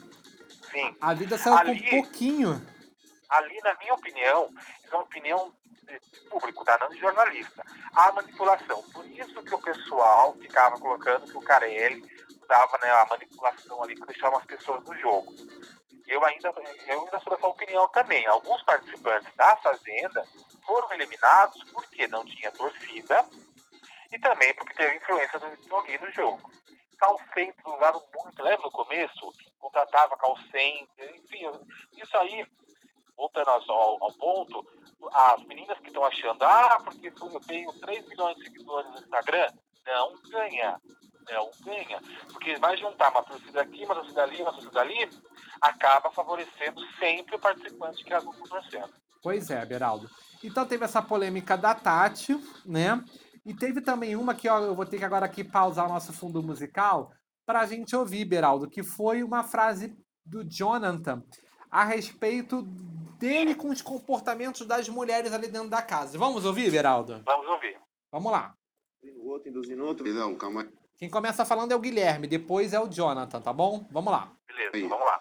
Sim. 0.71 0.95
A 1.01 1.13
vida 1.13 1.37
saiu 1.37 1.57
Ali- 1.57 1.83
com 1.83 2.01
pouquinho. 2.01 2.65
Ali, 3.29 3.59
na 3.63 3.73
minha 3.75 3.93
opinião, 3.93 4.49
isso 4.83 4.93
é 4.93 4.95
uma 4.95 5.03
opinião 5.03 5.53
de 5.83 6.29
público, 6.29 6.63
tá? 6.63 6.77
Não 6.79 6.89
de 6.89 6.99
jornalista. 6.99 7.63
Há 7.93 8.11
manipulação. 8.13 8.81
Por 8.93 9.05
isso 9.07 9.43
que 9.43 9.55
o 9.55 9.61
pessoal 9.61 10.33
ficava 10.39 10.79
colocando 10.79 11.29
que 11.29 11.37
o 11.37 11.41
Carelli 11.41 12.05
dava 12.47 12.77
né, 12.81 12.91
a 12.91 13.05
manipulação 13.09 13.83
ali 13.83 13.95
para 13.95 14.07
deixar 14.07 14.29
umas 14.29 14.45
pessoas 14.45 14.83
no 14.85 14.95
jogo. 14.97 15.33
Eu 16.11 16.25
ainda, 16.25 16.53
eu 16.87 16.99
ainda 17.05 17.19
sou 17.21 17.33
dessa 17.33 17.47
opinião 17.47 17.87
também. 17.87 18.25
Alguns 18.25 18.61
participantes 18.63 19.33
da 19.33 19.55
Fazenda 19.55 20.27
foram 20.65 20.91
eliminados 20.91 21.63
porque 21.71 22.05
não 22.09 22.25
tinha 22.25 22.51
torcida 22.51 23.25
e 24.11 24.19
também 24.19 24.53
porque 24.55 24.73
teve 24.73 24.97
influência 24.97 25.39
do 25.39 25.75
alguém 25.75 25.97
no 25.99 26.11
jogo. 26.11 26.51
Call 26.99 27.17
center 27.33 27.65
usaram 27.65 28.03
muito, 28.13 28.43
lembra 28.43 28.61
no 28.61 28.71
começo? 28.71 29.33
Contratava 29.57 30.17
call 30.17 30.37
center, 30.51 31.15
enfim, 31.15 31.49
isso 31.95 32.17
aí, 32.17 32.45
voltando 33.15 33.49
ao, 33.49 34.03
ao 34.03 34.13
ponto, 34.13 34.67
as 35.13 35.41
meninas 35.45 35.79
que 35.79 35.87
estão 35.87 36.03
achando, 36.03 36.43
ah, 36.43 36.77
porque 36.83 37.07
eu 37.07 37.39
tenho 37.47 37.71
3 37.79 38.05
milhões 38.09 38.35
de 38.35 38.43
seguidores 38.43 38.91
no 38.91 38.99
Instagram, 38.99 39.47
não 39.85 40.21
ganha. 40.29 40.81
Não 41.29 41.51
ganha. 41.63 41.99
Porque 42.31 42.55
vai 42.57 42.77
juntar 42.77 43.09
uma 43.09 43.23
torcida 43.23 43.61
aqui, 43.61 43.85
uma 43.85 43.95
torcida 43.95 44.23
ali, 44.23 44.41
uma 44.41 44.53
torcida 44.53 44.81
ali, 44.81 45.09
acaba 45.61 46.11
favorecendo 46.11 46.81
sempre 46.99 47.35
o 47.35 47.39
participante 47.39 48.03
que 48.03 48.13
estão 48.13 48.33
torcendo. 48.33 48.93
Pois 49.21 49.49
é, 49.49 49.63
Beraldo. 49.65 50.09
Então 50.43 50.65
teve 50.65 50.83
essa 50.83 51.01
polêmica 51.01 51.55
da 51.55 51.75
Tati, 51.75 52.35
né? 52.65 53.03
E 53.45 53.53
teve 53.53 53.81
também 53.81 54.15
uma 54.15 54.35
que 54.35 54.49
ó, 54.49 54.59
eu 54.59 54.75
vou 54.75 54.85
ter 54.85 54.97
que 54.97 55.05
agora 55.05 55.25
aqui 55.25 55.43
pausar 55.43 55.85
o 55.85 55.93
nosso 55.93 56.13
fundo 56.13 56.41
musical 56.41 57.11
para 57.45 57.61
a 57.61 57.65
gente 57.65 57.95
ouvir, 57.95 58.25
Beraldo, 58.25 58.69
que 58.69 58.83
foi 58.83 59.23
uma 59.23 59.43
frase 59.43 59.95
do 60.25 60.43
Jonathan 60.43 61.23
a 61.69 61.83
respeito 61.83 62.63
dele 63.17 63.55
com 63.55 63.69
os 63.69 63.81
comportamentos 63.81 64.65
das 64.65 64.89
mulheres 64.89 65.31
ali 65.33 65.47
dentro 65.47 65.69
da 65.69 65.81
casa. 65.81 66.17
Vamos 66.17 66.45
ouvir, 66.45 66.71
Beraldo? 66.71 67.21
Vamos 67.25 67.47
ouvir. 67.47 67.79
Vamos 68.11 68.31
lá. 68.31 68.55
no 69.03 69.29
outro, 69.29 69.49
induzindo 69.49 69.85
outro. 69.85 70.07
Não, 70.13 70.35
calma. 70.35 70.67
Quem 71.01 71.09
começa 71.09 71.43
falando 71.43 71.71
é 71.71 71.75
o 71.75 71.79
Guilherme, 71.79 72.27
depois 72.27 72.73
é 72.73 72.79
o 72.79 72.87
Jonathan, 72.87 73.41
tá 73.41 73.51
bom? 73.51 73.87
Vamos 73.89 74.13
lá. 74.13 74.31
Beleza, 74.47 74.69
Aí. 74.75 74.87
vamos 74.87 75.03
lá. 75.03 75.19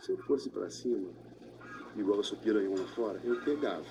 Se 0.00 0.10
eu 0.10 0.18
fosse 0.24 0.50
pra 0.50 0.68
cima, 0.68 1.08
igual 1.94 2.16
eu 2.16 2.24
sou 2.24 2.36
piranhão 2.36 2.76
fora, 2.96 3.20
eu 3.22 3.40
pegava. 3.44 3.86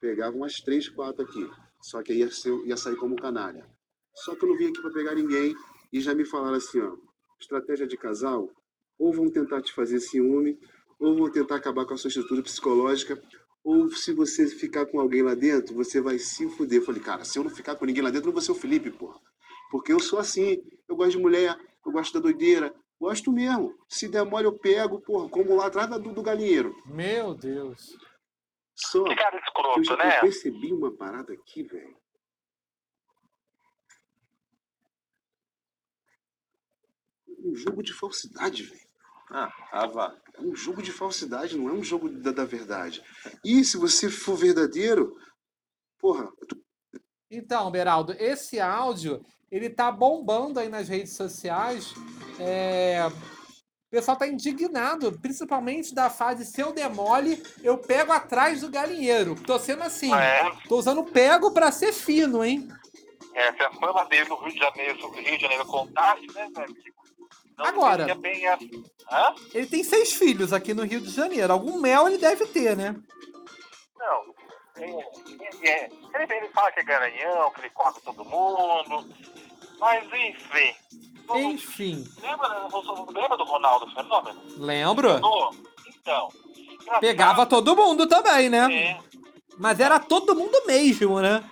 Pegava 0.00 0.36
umas 0.36 0.60
três, 0.60 0.88
quatro 0.88 1.24
aqui. 1.24 1.50
Só 1.82 2.00
que 2.00 2.12
aí 2.12 2.18
ia, 2.20 2.30
ser- 2.30 2.64
ia 2.64 2.76
sair 2.76 2.94
como 2.94 3.16
canalha. 3.16 3.68
Só 4.14 4.36
que 4.36 4.44
eu 4.44 4.48
não 4.50 4.56
vim 4.56 4.68
aqui 4.68 4.80
pra 4.80 4.92
pegar 4.92 5.16
ninguém 5.16 5.52
e 5.92 6.00
já 6.00 6.14
me 6.14 6.24
falaram 6.24 6.54
assim, 6.54 6.80
ó. 6.80 6.96
Estratégia 7.40 7.88
de 7.88 7.96
casal, 7.96 8.48
ou 8.96 9.12
vão 9.12 9.28
tentar 9.32 9.62
te 9.62 9.72
fazer 9.72 9.98
ciúme, 9.98 10.60
ou 11.00 11.16
vão 11.16 11.28
tentar 11.28 11.56
acabar 11.56 11.84
com 11.86 11.94
a 11.94 11.96
sua 11.96 12.06
estrutura 12.06 12.40
psicológica, 12.40 13.20
ou 13.64 13.88
se 13.90 14.12
você 14.12 14.46
ficar 14.46 14.86
com 14.86 15.00
alguém 15.00 15.22
lá 15.22 15.34
dentro, 15.34 15.74
você 15.74 16.00
vai 16.00 16.18
se 16.18 16.48
fuder. 16.50 16.80
Eu 16.80 16.84
falei, 16.84 17.02
cara, 17.02 17.24
se 17.24 17.38
eu 17.38 17.42
não 17.42 17.50
ficar 17.50 17.74
com 17.74 17.84
ninguém 17.86 18.02
lá 18.02 18.10
dentro, 18.10 18.26
eu 18.26 18.32
não 18.32 18.34
vou 18.34 18.42
ser 18.42 18.52
o 18.52 18.54
Felipe, 18.54 18.90
porra. 18.90 19.18
Porque 19.70 19.92
eu 19.92 19.98
sou 19.98 20.18
assim, 20.18 20.62
eu 20.88 20.94
gosto 20.94 21.12
de 21.12 21.18
mulher, 21.18 21.58
eu 21.84 21.90
gosto 21.90 22.12
da 22.14 22.20
doideira, 22.20 22.72
Gosto 23.00 23.32
mesmo. 23.32 23.76
Se 23.88 24.08
der 24.08 24.24
mole, 24.24 24.46
eu 24.46 24.58
pego, 24.58 25.00
porra, 25.00 25.28
como 25.28 25.56
lá 25.56 25.66
atrás 25.66 25.90
do, 25.90 26.12
do 26.12 26.22
galinheiro. 26.22 26.74
Meu 26.86 27.34
Deus. 27.34 27.96
Só 28.74 29.04
Que 29.04 29.14
cara 29.14 29.36
eu 29.36 29.40
escroto, 29.40 29.84
já 29.84 29.96
né? 29.96 30.20
percebi 30.20 30.72
uma 30.72 30.90
parada 30.90 31.32
aqui, 31.32 31.62
velho. 31.62 31.96
Um 37.40 37.54
jogo 37.54 37.82
de 37.82 37.92
falsidade, 37.92 38.62
velho. 38.62 38.83
Ah, 39.30 39.52
ah, 39.72 39.86
vá. 39.86 40.14
É 40.34 40.40
um 40.40 40.54
jogo 40.54 40.82
de 40.82 40.92
falsidade, 40.92 41.56
não 41.56 41.68
é 41.68 41.72
um 41.72 41.82
jogo 41.82 42.08
da, 42.08 42.30
da 42.32 42.44
verdade. 42.44 43.02
E 43.44 43.64
se 43.64 43.76
você 43.76 44.08
for 44.10 44.36
verdadeiro, 44.36 45.16
porra, 45.98 46.28
tu- 46.48 46.60
Então, 47.30 47.70
Beraldo, 47.70 48.14
esse 48.18 48.60
áudio, 48.60 49.24
ele 49.50 49.70
tá 49.70 49.90
bombando 49.90 50.60
aí 50.60 50.68
nas 50.68 50.88
redes 50.88 51.14
sociais. 51.16 51.92
É, 52.38 53.06
O 53.06 53.90
pessoal 53.96 54.16
tá 54.16 54.26
indignado, 54.26 55.16
principalmente 55.20 55.94
da 55.94 56.10
fase 56.10 56.44
se 56.44 56.60
eu 56.60 56.72
demole, 56.72 57.40
eu 57.62 57.78
pego 57.78 58.10
atrás 58.12 58.60
do 58.60 58.68
galinheiro. 58.68 59.36
Tô 59.36 59.56
sendo 59.58 59.84
assim, 59.84 60.12
É, 60.12 60.50
tô 60.68 60.76
usando 60.78 61.04
pego 61.04 61.52
pra 61.52 61.70
ser 61.70 61.92
fino, 61.92 62.44
hein? 62.44 62.68
é, 63.34 63.52
se 63.52 63.62
a 63.62 63.72
fama 63.72 64.04
dele 64.06 64.28
no 64.28 64.36
Rio 64.36 64.52
de 64.52 64.58
Janeiro, 64.58 65.10
Rio 65.12 65.36
de 65.36 65.40
Janeiro 65.42 65.64
contasse, 65.66 66.26
né, 66.34 66.50
amigo? 66.56 67.03
Não 67.56 67.66
Agora. 67.66 68.06
Hã? 69.10 69.34
Ele 69.52 69.66
tem 69.66 69.84
seis 69.84 70.12
filhos 70.12 70.52
aqui 70.52 70.74
no 70.74 70.84
Rio 70.84 71.00
de 71.00 71.10
Janeiro. 71.10 71.52
Algum 71.52 71.78
mel 71.80 72.08
ele 72.08 72.18
deve 72.18 72.46
ter, 72.46 72.76
né? 72.76 72.96
Não. 73.96 74.34
É, 74.76 74.90
é, 74.90 75.68
é. 75.68 75.90
Ele, 76.14 76.34
ele 76.34 76.48
fala 76.48 76.72
que 76.72 76.80
é 76.80 76.84
garanhão, 76.84 77.50
que 77.52 77.60
ele 77.60 77.70
corta 77.70 78.00
todo 78.04 78.24
mundo. 78.24 79.06
Mas, 79.78 80.04
enfim. 80.04 80.74
Enfim, 81.36 82.04
Lembra, 82.20 82.68
lembra 83.14 83.36
do 83.38 83.44
Ronaldo 83.44 83.90
Fenômeno? 83.94 84.38
lembro. 84.58 85.20
Então. 85.88 86.28
Pegava 87.00 87.46
todo 87.46 87.74
mundo 87.74 88.06
também, 88.06 88.50
né? 88.50 88.70
é, 88.70 88.98
Mas 89.56 89.80
era 89.80 89.98
todo 89.98 90.34
mundo 90.34 90.66
mesmo, 90.66 91.20
né? 91.22 91.42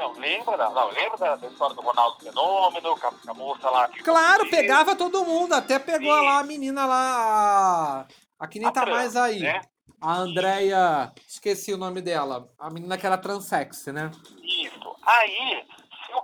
Não, 0.00 0.12
lembra, 0.12 0.56
da- 0.56 0.70
não, 0.70 0.88
lembra 0.88 1.36
da, 1.36 1.46
história 1.46 1.76
do 1.76 1.82
Ronaldo 1.82 2.24
Fenômeno, 2.24 2.98
com 2.98 3.30
a, 3.30 3.34
moça 3.34 3.68
lá 3.68 3.86
que 3.86 4.02
Claro, 4.02 4.48
pegava 4.48 4.96
todo 4.96 5.26
mundo. 5.26 5.52
Até 5.52 5.78
pegou 5.78 6.18
Sim. 6.18 6.24
lá 6.24 6.38
a 6.38 6.42
menina 6.42 6.86
lá. 6.86 8.06
A, 8.38 8.48
que 8.48 8.58
nem 8.58 8.68
a 8.68 8.72
tá 8.72 8.80
Fran, 8.80 8.92
mais 8.92 9.14
aí. 9.14 9.40
Né? 9.40 9.60
A 10.00 10.14
Andrea. 10.16 11.12
Esqueci 11.28 11.74
o 11.74 11.76
nome 11.76 12.00
dela. 12.00 12.48
A 12.58 12.70
menina 12.70 12.96
que 12.96 13.04
era 13.06 13.18
transex, 13.18 13.86
né? 13.88 14.10
Isso. 14.42 14.96
Aí, 15.02 15.66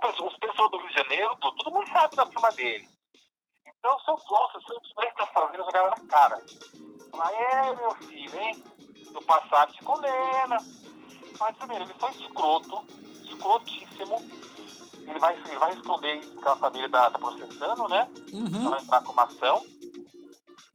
pessoal- 0.01 0.27
os 0.27 0.37
pessoas 0.37 0.71
do 0.71 0.77
Rio 0.79 0.87
de 0.87 0.95
Janeiro, 0.95 1.35
todo, 1.39 1.71
mundo 1.71 1.87
sabe 1.89 2.15
da 2.15 2.25
fama 2.25 2.51
dele. 2.53 2.87
Então, 3.67 3.99
se 3.99 4.09
eu 4.09 4.17
fosse, 4.17 4.65
se 4.65 4.73
eu 4.73 4.81
tivesse 4.81 5.17
na 5.19 5.27
fazenda, 5.27 5.63
jogava 5.63 5.89
na 5.91 6.07
cara. 6.07 6.41
Falar, 7.11 7.31
é, 7.31 7.75
meu 7.75 7.91
filho, 7.91 8.39
hein? 8.41 8.63
No 9.11 9.21
passado 9.21 9.71
te 9.73 9.83
condena. 9.83 10.57
Mas, 11.39 11.55
primeiro, 11.57 11.83
ele 11.83 11.93
foi 11.99 12.09
escroto, 12.09 12.83
escrotíssimo. 13.27 14.23
Ele 15.07 15.19
vai, 15.19 15.35
ele 15.35 15.57
vai 15.57 15.73
esconder 15.73 16.19
isso 16.19 16.35
que 16.35 16.47
a 16.47 16.55
família 16.57 16.89
tá, 16.89 17.09
tá 17.09 17.19
processando, 17.19 17.87
né? 17.87 18.07
Uhum. 18.33 18.69
Vai 18.69 18.81
entrar 18.81 19.01
com 19.03 19.13
uma 19.13 19.23
ação. 19.23 19.65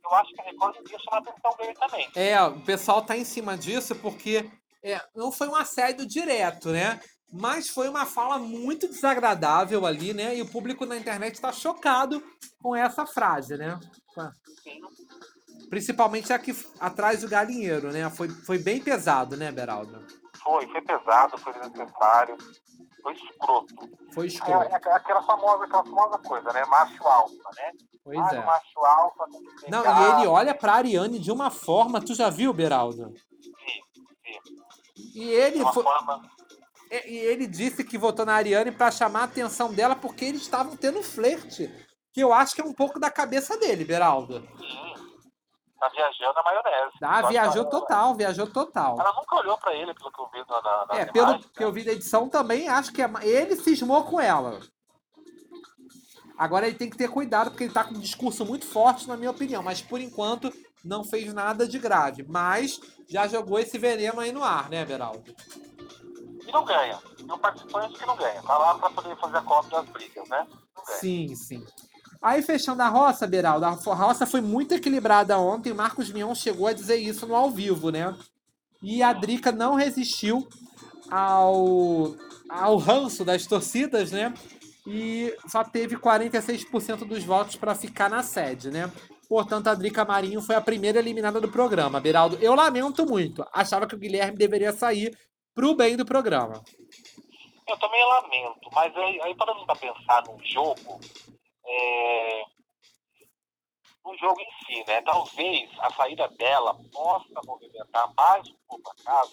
Eu 0.05 0.15
acho 0.15 0.35
que 0.35 0.41
a 0.41 0.45
Record 0.45 0.77
devia 0.83 0.99
chamar 0.99 1.19
a 1.19 1.21
atenção 1.21 1.57
dele 1.57 1.75
também. 1.75 2.11
É, 2.15 2.43
o 2.43 2.61
pessoal 2.61 3.03
tá 3.03 3.17
em 3.17 3.25
cima 3.25 3.57
disso 3.57 3.95
porque 3.97 4.51
é, 4.83 5.01
não 5.15 5.31
foi 5.31 5.49
um 5.49 5.55
assédio 5.55 6.07
direto, 6.07 6.71
né? 6.71 7.01
Mas 7.33 7.69
foi 7.69 7.89
uma 7.89 8.05
fala 8.05 8.39
muito 8.39 8.87
desagradável 8.89 9.87
ali, 9.87 10.13
né? 10.13 10.37
E 10.37 10.43
o 10.43 10.49
público 10.49 10.85
na 10.85 10.97
internet 10.97 11.41
tá 11.41 11.53
chocado 11.53 12.23
com 12.61 12.77
essa 12.77 13.07
frase, 13.07 13.57
né? 13.57 13.79
Sim. 14.63 14.81
Principalmente 15.71 16.31
aqui 16.33 16.55
atrás 16.79 17.23
do 17.23 17.29
galinheiro, 17.29 17.91
né? 17.91 18.11
Foi, 18.11 18.29
foi 18.29 18.59
bem 18.59 18.83
pesado, 18.83 19.37
né, 19.37 19.51
Beraldo? 19.51 20.05
Foi, 20.43 20.67
foi 20.69 20.81
pesado, 20.83 21.39
foi 21.39 21.53
desnecessário, 21.53 22.37
foi 23.03 23.13
escroto. 23.15 23.75
Foi 24.13 24.25
É, 24.25 24.29
escroto. 24.29 24.65
é 24.75 24.75
aquela 24.95 25.23
famosa, 25.23 25.65
aquela 25.65 25.85
famosa 25.85 26.19
coisa, 26.19 26.53
né? 26.53 26.65
Macho 26.67 27.07
alfa, 27.07 27.51
né? 27.57 27.71
Pois 28.05 28.19
ah, 28.19 28.35
é. 28.35 28.45
macho 28.45 28.79
alfa 28.85 29.25
Não, 29.69 29.85
e 29.85 30.11
ele 30.19 30.27
olha 30.27 30.55
pra 30.55 30.75
Ariane 30.75 31.19
de 31.21 31.31
uma 31.31 31.51
forma, 31.51 32.01
tu 32.01 32.15
já 32.15 32.29
viu, 32.29 32.53
Beraldo? 32.53 33.15
Sim, 33.41 34.41
E 35.15 35.31
ele, 35.31 35.63
uma 35.63 35.73
foi- 35.73 35.85
forma. 35.85 36.23
e 36.91 37.13
e 37.13 37.17
ele 37.19 37.47
disse 37.47 37.85
que 37.85 37.97
votou 37.97 38.27
na 38.27 38.35
Ariane 38.35 38.73
pra 38.73 38.91
chamar 38.91 39.21
a 39.21 39.25
atenção 39.25 39.73
dela 39.73 39.95
porque 39.95 40.25
eles 40.25 40.43
estavam 40.43 40.77
tendo 40.77 41.03
flerte. 41.03 41.71
Que 42.13 42.21
eu 42.21 42.33
acho 42.33 42.55
que 42.55 42.61
é 42.61 42.65
um 42.65 42.75
pouco 42.75 43.01
da 43.01 43.11
cabeça 43.11 43.57
dele, 43.57 43.85
Beraldo. 43.85 44.47
Sim, 44.59 44.92
tá 45.83 45.89
viajando 45.89 46.39
a 46.39 46.43
maionese. 46.45 46.99
Tá, 47.01 47.11
acho 47.19 47.29
viajou 47.29 47.53
que 47.53 47.59
ela- 47.59 47.71
total, 47.71 48.15
viajou 48.15 48.47
total. 48.47 49.01
Ela 49.01 49.13
nunca 49.15 49.37
olhou 49.37 49.59
pra 49.59 49.75
ele, 49.75 49.93
pelo 49.95 50.13
que 50.13 50.21
eu 50.21 50.29
vi 50.33 50.39
na, 50.49 50.87
na, 50.87 50.95
É, 50.97 51.05
pelo 51.07 51.39
que 51.41 51.65
eu 51.65 51.73
vi 51.73 51.85
da 51.85 51.93
edição 51.93 52.29
também, 52.29 52.69
acho 52.69 52.93
que 52.93 53.03
é 53.03 53.11
ele 53.23 53.57
cismou 53.57 54.05
com 54.05 54.21
ela. 54.21 54.61
Agora 56.39 56.67
ele 56.67 56.77
tem 56.77 56.89
que 56.89 56.97
ter 56.97 57.09
cuidado, 57.09 57.51
porque 57.51 57.65
ele 57.65 57.73
tá 57.73 57.83
com 57.85 57.95
um 57.95 58.01
discurso 58.01 58.45
muito 58.45 58.65
forte, 58.67 59.09
na 59.09 59.17
minha 59.17 59.31
opinião. 59.31 59.63
Mas 59.63 59.83
por 59.83 60.01
enquanto 60.01 60.53
não 60.85 61.05
fez 61.05 61.33
nada 61.35 61.67
de 61.67 61.79
grave. 61.79 62.25
Mas 62.29 62.81
já 63.09 63.27
jogou 63.27 63.59
esse 63.59 63.77
veneno 63.79 64.21
aí 64.21 64.33
no 64.33 64.43
ar, 64.43 64.69
né, 64.71 64.85
Beraldo? 64.85 65.35
E 66.47 66.53
não 66.53 66.65
ganha. 66.65 66.99
E 67.19 67.25
um 67.25 67.39
participante 67.39 67.99
que 67.99 68.07
não 68.07 68.17
ganha. 68.17 68.43
Tá 68.43 68.57
lá 68.59 68.75
pra 68.77 68.91
poder 68.91 69.17
fazer 69.17 69.37
a 69.37 69.43
cópia 69.43 69.71
das 69.81 69.89
brigas, 69.91 70.29
né? 70.29 70.47
Sim, 70.85 71.35
sim. 71.35 71.65
Aí 72.23 72.41
fechando 72.41 72.83
a 72.83 72.89
roça, 72.89 73.27
Beraldo, 73.27 73.67
a 73.67 73.71
roça 73.71 74.25
foi 74.25 74.41
muito 74.41 74.73
equilibrada 74.73 75.39
ontem. 75.39 75.73
Marcos 75.73 76.11
Mion 76.11 76.35
chegou 76.35 76.69
a 76.69 76.73
dizer 76.73 76.97
isso 76.97 77.27
no 77.27 77.35
ao 77.35 77.51
vivo, 77.51 77.91
né? 77.91 78.17
E 78.81 79.03
a 79.03 79.13
Drica 79.13 79.51
não 79.51 79.75
resistiu 79.75 80.47
ao, 81.11 82.15
ao 82.49 82.77
ranço 82.77 83.25
das 83.25 83.45
torcidas, 83.45 84.13
né? 84.13 84.33
E 84.87 85.37
só 85.49 85.65
teve 85.65 85.97
46% 85.97 87.05
dos 87.05 87.25
votos 87.25 87.57
para 87.57 87.75
ficar 87.75 88.09
na 88.09 88.23
sede, 88.23 88.71
né? 88.71 88.91
Portanto, 89.29 89.69
a 89.69 89.75
Drica 89.75 90.05
Marinho 90.05 90.43
foi 90.43 90.55
a 90.55 90.61
primeira 90.61 90.99
eliminada 90.99 91.41
do 91.41 91.51
programa. 91.51 92.01
Beraldo, 92.01 92.37
eu 92.41 92.55
lamento 92.55 93.05
muito. 93.07 93.45
Achava 93.53 93.87
que 93.87 93.95
o 93.95 93.99
Guilherme 93.99 94.37
deveria 94.37 94.73
sair 94.73 95.17
pro 95.55 95.75
bem 95.75 95.97
do 95.97 96.05
programa. 96.05 96.63
Eu 97.67 97.79
também 97.79 98.05
lamento, 98.05 98.69
mas 98.73 98.95
aí, 98.97 99.21
aí 99.23 99.35
parando 99.35 99.65
pra 99.65 99.77
pensar 99.77 100.23
num 100.27 100.39
jogo, 100.45 101.01
é... 101.67 102.43
no 104.05 104.17
jogo 104.19 104.41
em 104.41 104.67
si, 104.67 104.85
né? 104.87 105.01
Talvez 105.03 105.71
a 105.79 105.93
saída 105.95 106.29
dela 106.29 106.77
possa 106.93 107.41
movimentar 107.47 108.13
mais 108.17 108.49
um 108.49 108.57
pouco 108.69 108.91
a 108.91 109.05
casa 109.05 109.33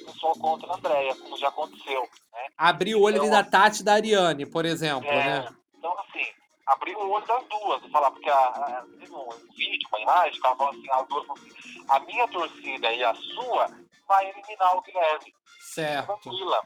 o 0.00 0.04
pessoal 0.04 0.34
contra 0.38 0.72
a 0.72 0.76
Andréia, 0.76 1.14
como 1.16 1.36
já 1.36 1.48
aconteceu, 1.48 2.02
né? 2.32 2.46
Abrir 2.56 2.94
o 2.94 3.02
olho 3.02 3.20
ali 3.20 3.30
da 3.30 3.44
Tati 3.44 3.82
e 3.82 3.84
da 3.84 3.94
Ariane, 3.94 4.46
por 4.46 4.64
exemplo, 4.64 5.08
É, 5.08 5.40
né? 5.42 5.56
Então, 5.76 5.96
assim, 5.98 6.26
abrir 6.66 6.96
o 6.96 7.10
olho 7.10 7.26
das 7.26 7.46
duas, 7.48 7.80
vou 7.80 7.90
falar, 7.90 8.10
porque 8.10 8.30
a, 8.30 8.36
a, 8.36 8.84
um 8.84 9.54
vídeo, 9.56 9.88
uma 9.90 10.00
imagem, 10.00 10.40
assim, 10.44 10.90
as 10.90 11.08
duas 11.08 11.30
assim, 11.30 11.84
a 11.88 11.98
minha 12.00 12.28
torcida 12.28 12.92
e 12.92 13.04
a 13.04 13.14
sua 13.14 13.66
vai 14.06 14.28
eliminar 14.28 14.76
o 14.76 14.82
Guilherme. 14.82 15.34
Certo, 15.60 16.06
Tranquila. 16.06 16.60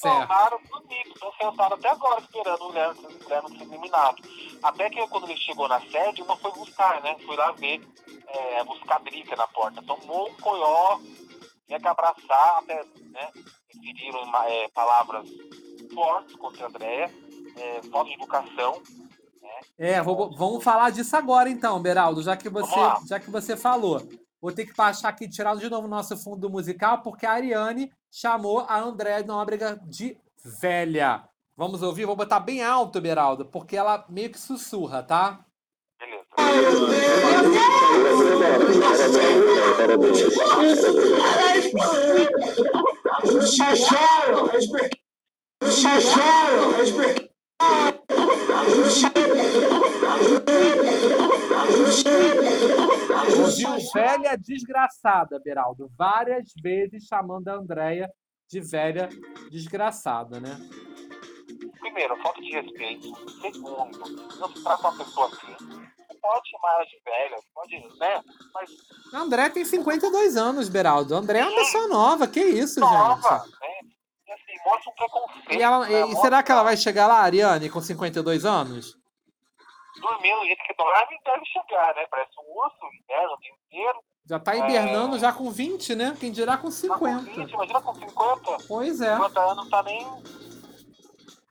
Tomaram 0.00 0.58
bonito, 0.70 1.08
estão 1.14 1.32
sentados 1.32 1.78
até 1.78 1.88
agora 1.90 2.20
esperando 2.20 2.62
o 2.64 2.68
Guilherme, 2.68 3.00
o 3.06 3.18
Guilherme 3.18 3.58
ser 3.58 3.64
eliminado. 3.64 4.22
Até 4.62 4.90
que 4.90 5.06
quando 5.08 5.24
ele 5.28 5.36
chegou 5.38 5.68
na 5.68 5.80
sede, 5.80 6.22
uma 6.22 6.36
foi 6.36 6.52
buscar, 6.52 7.00
né? 7.02 7.16
Foi 7.24 7.36
lá 7.36 7.52
ver, 7.52 7.80
é, 8.28 8.64
buscar 8.64 8.98
briga 9.00 9.36
na 9.36 9.46
porta. 9.48 9.82
Tomou 9.82 10.28
um 10.28 10.34
coió, 10.36 10.98
tinha 11.66 11.78
que 11.80 11.88
abraçar, 11.88 12.58
até, 12.58 12.84
né? 13.10 13.30
Referiram 13.68 14.20
é, 14.46 14.68
palavras 14.68 15.28
fortes 15.94 16.36
contra 16.36 16.64
a 16.64 16.68
Andréia, 16.68 17.10
é, 17.56 17.82
falta 17.90 18.08
de 18.10 18.14
educação. 18.14 18.82
É, 19.78 20.00
vou- 20.02 20.30
vamos 20.36 20.62
falar 20.64 20.90
disso 20.90 21.16
agora 21.16 21.48
então, 21.48 21.80
Beraldo, 21.80 22.22
já 22.22 22.36
que 22.36 22.48
você, 22.48 22.74
já 23.06 23.20
que 23.20 23.30
você 23.30 23.56
falou. 23.56 24.00
Vou 24.40 24.52
ter 24.52 24.66
que 24.66 24.74
baixar 24.74 25.08
aqui 25.08 25.28
tirar 25.28 25.54
de 25.56 25.68
novo 25.68 25.86
o 25.86 25.90
nosso 25.90 26.16
fundo 26.16 26.50
musical, 26.50 27.00
porque 27.02 27.24
a 27.26 27.32
Ariane 27.32 27.92
chamou 28.12 28.60
a 28.60 28.78
André 28.78 29.22
Nóbrega 29.22 29.80
de 29.86 30.18
velha. 30.60 31.26
Vamos 31.56 31.82
ouvir? 31.82 32.04
Vou 32.04 32.14
botar 32.14 32.40
bem 32.40 32.62
alto, 32.62 33.00
Beraldo, 33.00 33.46
porque 33.46 33.76
ela 33.76 34.04
meio 34.08 34.30
que 34.30 34.38
sussurra, 34.38 35.02
tá? 35.02 35.44
Beleza. 35.98 36.32
Ouviu 53.40 53.92
velha 53.92 54.36
desgraçada, 54.36 55.40
Beraldo. 55.44 55.90
Várias 55.96 56.52
vezes 56.62 57.04
chamando 57.04 57.48
a 57.48 57.54
Andréia 57.54 58.10
de 58.48 58.60
velha 58.60 59.08
desgraçada, 59.50 60.40
né? 60.40 60.56
Primeiro, 61.80 62.16
falta 62.22 62.40
de 62.40 62.50
respeito. 62.50 63.12
Segundo, 63.40 63.98
não 64.38 64.48
se 64.48 64.62
trata 64.62 64.88
uma 64.88 65.04
pessoa 65.04 65.26
assim. 65.28 65.54
pode 66.20 66.50
chamar 66.50 66.84
de 66.84 67.00
velha, 67.04 67.36
pode, 67.54 67.98
né? 67.98 68.20
Mas 68.54 68.70
André 69.12 69.48
tem 69.50 69.64
52 69.64 70.36
anos, 70.36 70.68
Beraldo. 70.68 71.14
André 71.14 71.40
é 71.40 71.44
uma 71.46 71.54
pessoa 71.56 71.88
nova, 71.88 72.26
que 72.28 72.40
isso, 72.40 72.78
nova, 72.80 73.38
gente. 73.38 73.50
né? 73.60 73.68
E 74.28 74.32
assim, 74.32 74.64
mostra 74.64 74.90
um 74.90 74.94
preconceito. 74.94 75.52
E, 75.58 75.62
ela- 75.62 75.86
né? 75.88 76.06
e- 76.12 76.16
será 76.16 76.42
que 76.42 76.52
ela 76.52 76.62
vai 76.62 76.76
chegar 76.76 77.06
lá, 77.06 77.20
Ariane, 77.20 77.68
com 77.68 77.80
52 77.80 78.44
anos? 78.44 78.94
Dormindo 80.02 80.40
do 80.40 80.46
jeito 80.46 80.62
que 80.66 80.74
dorme, 80.74 81.18
deve 81.24 81.44
chegar, 81.46 81.94
né? 81.94 82.06
Parece 82.10 82.30
um 82.38 82.58
urso, 82.58 82.76
inverno 83.02 83.34
o 83.34 83.38
dia 83.40 83.52
inteiro. 83.66 83.98
Já 84.26 84.38
tá 84.38 84.54
É. 84.54 84.58
hibernando 84.58 85.18
já 85.18 85.32
com 85.32 85.50
20, 85.50 85.94
né? 85.94 86.16
Quem 86.18 86.30
dirá 86.30 86.56
com 86.56 86.64
Tá 86.68 86.70
com 86.70 86.70
50. 86.70 87.22
20, 87.30 87.50
imagina 87.52 87.80
com 87.80 87.94
50. 87.94 88.56
Pois 88.68 89.00
é. 89.00 89.14
50 89.16 89.40
anos 89.40 89.56
não 89.56 89.70
tá 89.70 89.82
nem. 89.82 90.06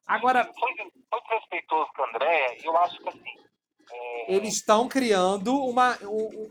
Agora, 0.08 0.44
Foi, 0.60 0.74
foi 0.76 1.22
desrespeitoso 1.22 1.90
com 1.96 2.04
a 2.04 2.10
Andréia, 2.10 2.62
e 2.62 2.66
eu 2.66 2.78
acho 2.78 2.98
que 3.00 3.10
assim. 3.10 3.24
é, 3.92 4.34
eles 4.36 4.56
estão 4.56 4.88
criando 4.88 5.56
uma, 5.64 5.98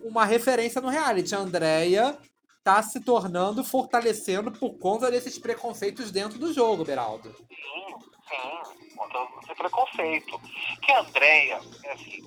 uma 0.05 0.25
referência 0.25 0.81
no 0.81 0.89
reality. 0.89 1.35
A 1.35 1.39
Andrea 1.39 2.17
tá 2.65 2.83
se 2.83 3.01
tornando, 3.05 3.63
fortalecendo 3.65 4.51
por 4.53 4.79
conta 4.79 5.11
desses 5.11 5.39
preconceitos 5.39 6.11
dentro 6.11 6.39
do 6.39 6.53
jogo, 6.53 6.85
Beraldo. 6.85 7.35
Sim, 7.35 7.95
sim, 8.31 8.97
contra 8.97 9.29
esse 9.43 9.55
preconceito. 9.55 10.41
Que 10.83 10.93
a 10.93 11.01
Andrea, 11.01 11.61
é 11.85 11.93
assim, 11.93 12.19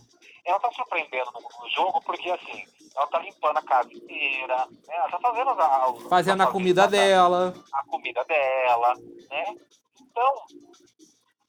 ela 0.46 0.60
tá 0.60 0.72
surpreendendo 0.72 1.32
no, 1.32 1.70
jogo 1.70 2.02
porque, 2.02 2.30
assim, 2.30 2.64
ela 2.96 3.08
tá 3.08 3.20
limpando 3.20 3.58
a 3.58 3.64
casa 3.64 3.92
inteira, 3.94 4.66
né? 4.68 4.96
Ela 4.96 5.10
tá 5.10 5.20
fazendo 5.20 5.50
a, 5.52 5.90
os- 5.92 6.04
Fazendo 6.10 6.42
a 6.42 6.46
os 6.48 6.52
comida 6.52 6.88
dela. 6.88 7.54
a 7.74 7.84
comida 7.86 8.24
dela, 8.26 8.94
né? 9.30 9.56
Então, 10.02 10.36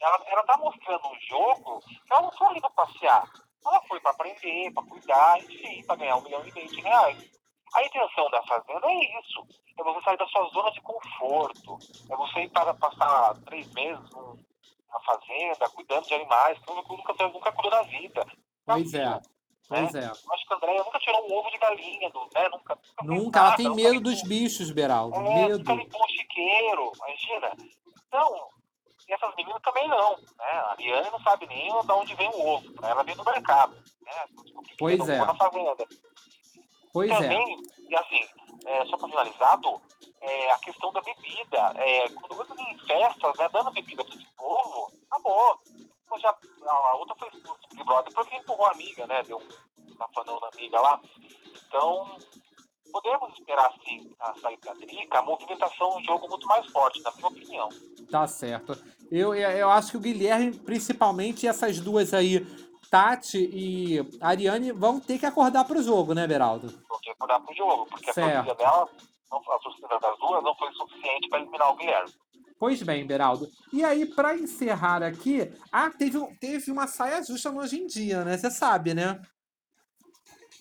ela, 0.01 0.23
ela 0.27 0.43
tá 0.45 0.57
mostrando 0.59 1.07
um 1.09 1.21
jogo 1.29 1.81
que 1.81 2.13
ela 2.13 2.23
não 2.23 2.33
foi 2.33 2.47
ali 2.49 2.61
pra 2.61 2.71
passear. 2.71 3.25
Ela 3.67 3.81
foi 3.89 3.99
pra 4.01 4.11
aprender, 4.11 4.73
pra 4.73 4.83
cuidar, 4.85 5.39
enfim, 5.39 5.83
pra 5.87 5.97
ganhar 5.97 6.17
um 6.17 6.23
milhão 6.23 6.47
e 6.47 6.53
meio 6.53 6.69
de 6.69 6.81
reais. 6.81 7.31
A 7.75 7.85
intenção 7.85 8.31
da 8.31 8.43
fazenda 8.45 8.87
é 8.87 9.21
isso. 9.21 9.47
É 9.79 9.83
você 9.83 10.03
sair 10.03 10.17
da 10.19 10.27
sua 10.29 10.49
zona 10.51 10.71
de 10.71 10.81
conforto. 10.81 11.79
É 12.11 12.17
você 12.17 12.41
ir 12.41 12.51
para 12.51 12.73
passar 12.75 13.35
três 13.45 13.73
meses 13.73 14.11
numa 14.11 15.01
fazenda, 15.05 15.69
cuidando 15.71 16.07
de 16.07 16.15
animais, 16.15 16.59
que 16.59 16.73
nunca, 16.73 16.93
nunca, 16.93 17.29
nunca 17.29 17.53
cuidou 17.53 17.71
da 17.71 17.83
vida. 17.83 18.27
Pois 18.65 18.95
é. 18.95 19.21
Pois 19.69 19.95
é. 19.95 20.05
Eu 20.05 20.11
acho 20.11 20.47
que 20.47 20.53
a 20.53 20.57
Andréia 20.57 20.85
nunca 20.85 20.99
tirou 20.99 21.29
um 21.29 21.39
ovo 21.39 21.51
de 21.51 21.59
galinha, 21.59 22.11
do, 22.11 22.21
né? 22.35 22.49
Nunca, 22.51 22.79
nunca, 23.03 23.15
Nunca. 23.15 23.39
Ela 23.39 23.49
nada, 23.49 23.57
tem 23.57 23.67
nunca 23.67 23.83
medo 23.83 24.01
dos 24.01 24.23
bichos, 24.23 24.71
Beraldo. 24.71 25.17
é, 25.17 25.21
Medo. 25.21 25.59
nunca 25.59 25.75
limpou 25.75 26.05
um 26.05 26.09
chiqueiro, 26.09 26.93
imagina. 26.97 27.53
Então, 28.07 28.49
e 29.09 29.13
essas 29.13 29.35
meninas 29.35 29.61
também 29.63 29.89
não, 29.89 30.17
né? 30.17 30.51
A 30.51 30.71
Ariane 30.73 31.11
não 31.11 31.21
sabe 31.21 31.47
nem 31.47 31.69
de 31.69 31.93
onde 31.93 32.15
vem 32.15 32.29
o 32.29 32.47
ovo, 32.47 32.69
né? 32.81 32.91
ela 32.91 33.03
vem 33.03 33.17
do 33.17 33.25
mercado, 33.25 33.75
né? 33.75 34.13
Pois 34.79 35.09
é. 35.09 35.19
na 35.19 35.35
fazenda. 35.35 35.77
Pois 36.95 37.11
é. 37.11 37.15
também, 37.15 37.61
e 37.89 37.97
assim, 37.97 38.21
é, 38.67 38.87
só 38.87 38.97
para 38.97 39.09
finalizado, 39.09 39.83
é, 40.21 40.53
a 40.53 40.59
questão 40.59 40.93
da 40.93 41.01
bebida. 41.01 41.73
É, 41.75 42.09
quando 42.09 42.37
você 42.37 42.55
tem 42.55 42.79
festas, 42.79 43.37
né, 43.37 43.49
dando 43.53 43.73
bebida 43.73 44.05
para 44.05 44.15
esse 44.15 44.27
povo, 44.37 44.93
acabou. 45.11 45.61
Então, 46.05 46.19
já, 46.21 46.31
a 46.31 46.97
outra 46.97 47.17
foi 47.17 47.29
expulsa 47.31 47.61
do 47.75 47.85
Brother 47.85 48.15
porque 48.15 48.37
empurrou 48.37 48.67
a 48.67 48.71
amiga, 48.71 49.09
né? 49.09 49.25
Deu 49.25 49.39
um 49.39 49.97
tafanão 49.97 50.39
na 50.39 50.49
amiga 50.55 50.81
lá. 50.81 51.01
Então, 51.67 52.17
podemos 52.93 53.37
esperar, 53.37 53.73
sim, 53.85 54.15
a 54.21 54.35
saída 54.35 54.73
da 54.73 54.75
Drica, 54.75 55.19
a 55.19 55.23
movimentação 55.23 55.99
no 55.99 56.05
jogo 56.05 56.29
muito 56.29 56.47
mais 56.47 56.65
forte, 56.71 57.03
na 57.03 57.11
minha 57.11 57.27
opinião. 57.27 57.69
Tá 58.09 58.25
certo. 58.29 58.79
Eu 59.11 59.35
eu 59.35 59.69
acho 59.69 59.91
que 59.91 59.97
o 59.97 60.01
Guilherme, 60.01 60.53
principalmente 60.61 61.49
essas 61.49 61.81
duas 61.81 62.15
aí, 62.15 62.47
Tati 62.91 63.39
e 63.53 63.99
Ariane, 64.21 64.73
vão 64.73 65.01
ter 65.01 65.19
que 65.19 65.27
acordar 65.27 65.65
pro 65.65 65.83
jogo, 65.83 66.15
né, 66.15 66.27
Beraldo? 66.27 66.73
Porque 66.89 67.11
acordar 67.11 67.41
pro 67.41 67.55
jogo, 67.55 67.87
porque 67.87 68.13
Certo. 68.13 68.29
a 68.29 68.43
torcida 68.43 68.55
dela, 68.55 68.89
a 69.33 69.59
torcida 69.59 69.89
das 70.01 70.19
duas 70.19 70.45
não 70.45 70.55
foi 70.57 70.73
suficiente 70.73 71.29
para 71.29 71.41
eliminar 71.41 71.71
o 71.73 71.77
Guilherme. 71.77 72.13
Pois 72.59 72.83
bem, 72.83 73.07
Beraldo. 73.07 73.49
E 73.73 73.85
aí, 73.85 74.07
pra 74.07 74.37
encerrar 74.37 75.03
aqui, 75.03 75.53
ah, 75.73 75.91
teve, 75.91 76.19
teve 76.41 76.71
uma 76.71 76.87
saia 76.87 77.23
justa 77.23 77.51
no 77.51 77.61
hoje 77.61 77.81
em 77.81 77.87
dia, 77.87 78.25
né? 78.25 78.39
Você 78.39 78.51
sabe, 78.51 78.95
né? 78.95 79.21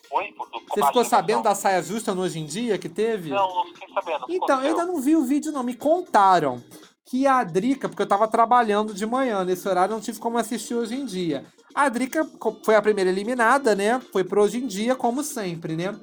Foi? 0.09 0.31
Por- 0.33 0.49
Você 0.69 0.83
ficou 0.85 1.05
sabendo 1.05 1.43
da 1.43 1.55
saia 1.55 1.81
justa 1.81 2.13
no 2.13 2.21
hoje 2.23 2.39
em 2.39 2.45
dia 2.45 2.77
que 2.77 2.89
teve? 2.89 3.29
Não, 3.29 3.47
não 3.47 3.65
fiquei 3.73 3.93
sabendo. 3.93 4.23
o 4.23 4.25
que 4.27 4.35
Então, 4.35 4.61
eu 4.61 4.69
ainda 4.69 4.85
não 4.85 4.99
vi 5.01 5.15
o 5.15 5.23
vídeo, 5.23 5.51
não. 5.51 5.63
Me 5.63 5.75
contaram 5.75 6.61
que 7.05 7.25
a 7.27 7.43
Drica, 7.43 7.87
porque 7.87 8.01
eu 8.01 8.07
tava 8.07 8.27
trabalhando 8.27 8.93
de 8.93 9.05
manhã, 9.05 9.43
nesse 9.43 9.67
horário 9.67 9.93
não 9.93 10.01
tive 10.01 10.19
como 10.19 10.37
assistir 10.37 10.73
hoje 10.75 10.95
em 10.95 11.05
dia. 11.05 11.45
A 11.73 11.89
Drica 11.89 12.27
foi 12.63 12.75
a 12.75 12.81
primeira 12.81 13.09
eliminada, 13.09 13.75
né? 13.75 13.99
Foi 14.11 14.23
pro 14.23 14.41
hoje 14.41 14.57
em 14.57 14.67
dia, 14.67 14.95
como 14.95 15.23
sempre, 15.23 15.75
né? 15.75 15.99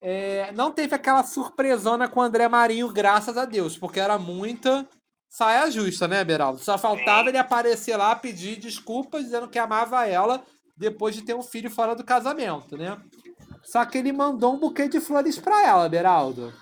É, 0.00 0.50
não 0.52 0.70
teve 0.70 0.94
aquela 0.94 1.22
surpresona 1.22 2.08
com 2.08 2.20
o 2.20 2.22
André 2.22 2.48
Marinho, 2.48 2.88
graças 2.90 3.36
a 3.36 3.44
Deus, 3.44 3.76
porque 3.76 4.00
era 4.00 4.18
muita 4.18 4.88
saia 5.28 5.70
justa, 5.70 6.08
né, 6.08 6.24
Beraldo? 6.24 6.58
Só 6.58 6.78
faltava 6.78 7.28
ele 7.28 7.36
aparecer 7.36 7.96
lá, 7.96 8.16
pedir 8.16 8.56
desculpas, 8.56 9.24
dizendo 9.24 9.48
que 9.48 9.58
amava 9.58 10.06
ela 10.06 10.42
depois 10.74 11.14
de 11.14 11.22
ter 11.22 11.34
um 11.34 11.42
filho 11.42 11.70
fora 11.70 11.94
do 11.94 12.02
casamento, 12.02 12.76
né? 12.78 12.98
Só 13.62 13.84
que 13.84 13.98
ele 13.98 14.12
mandou 14.12 14.54
um 14.54 14.58
buquê 14.58 14.88
de 14.88 15.00
flores 15.00 15.38
pra 15.38 15.66
ela, 15.66 15.88
Beraldo 15.88 16.52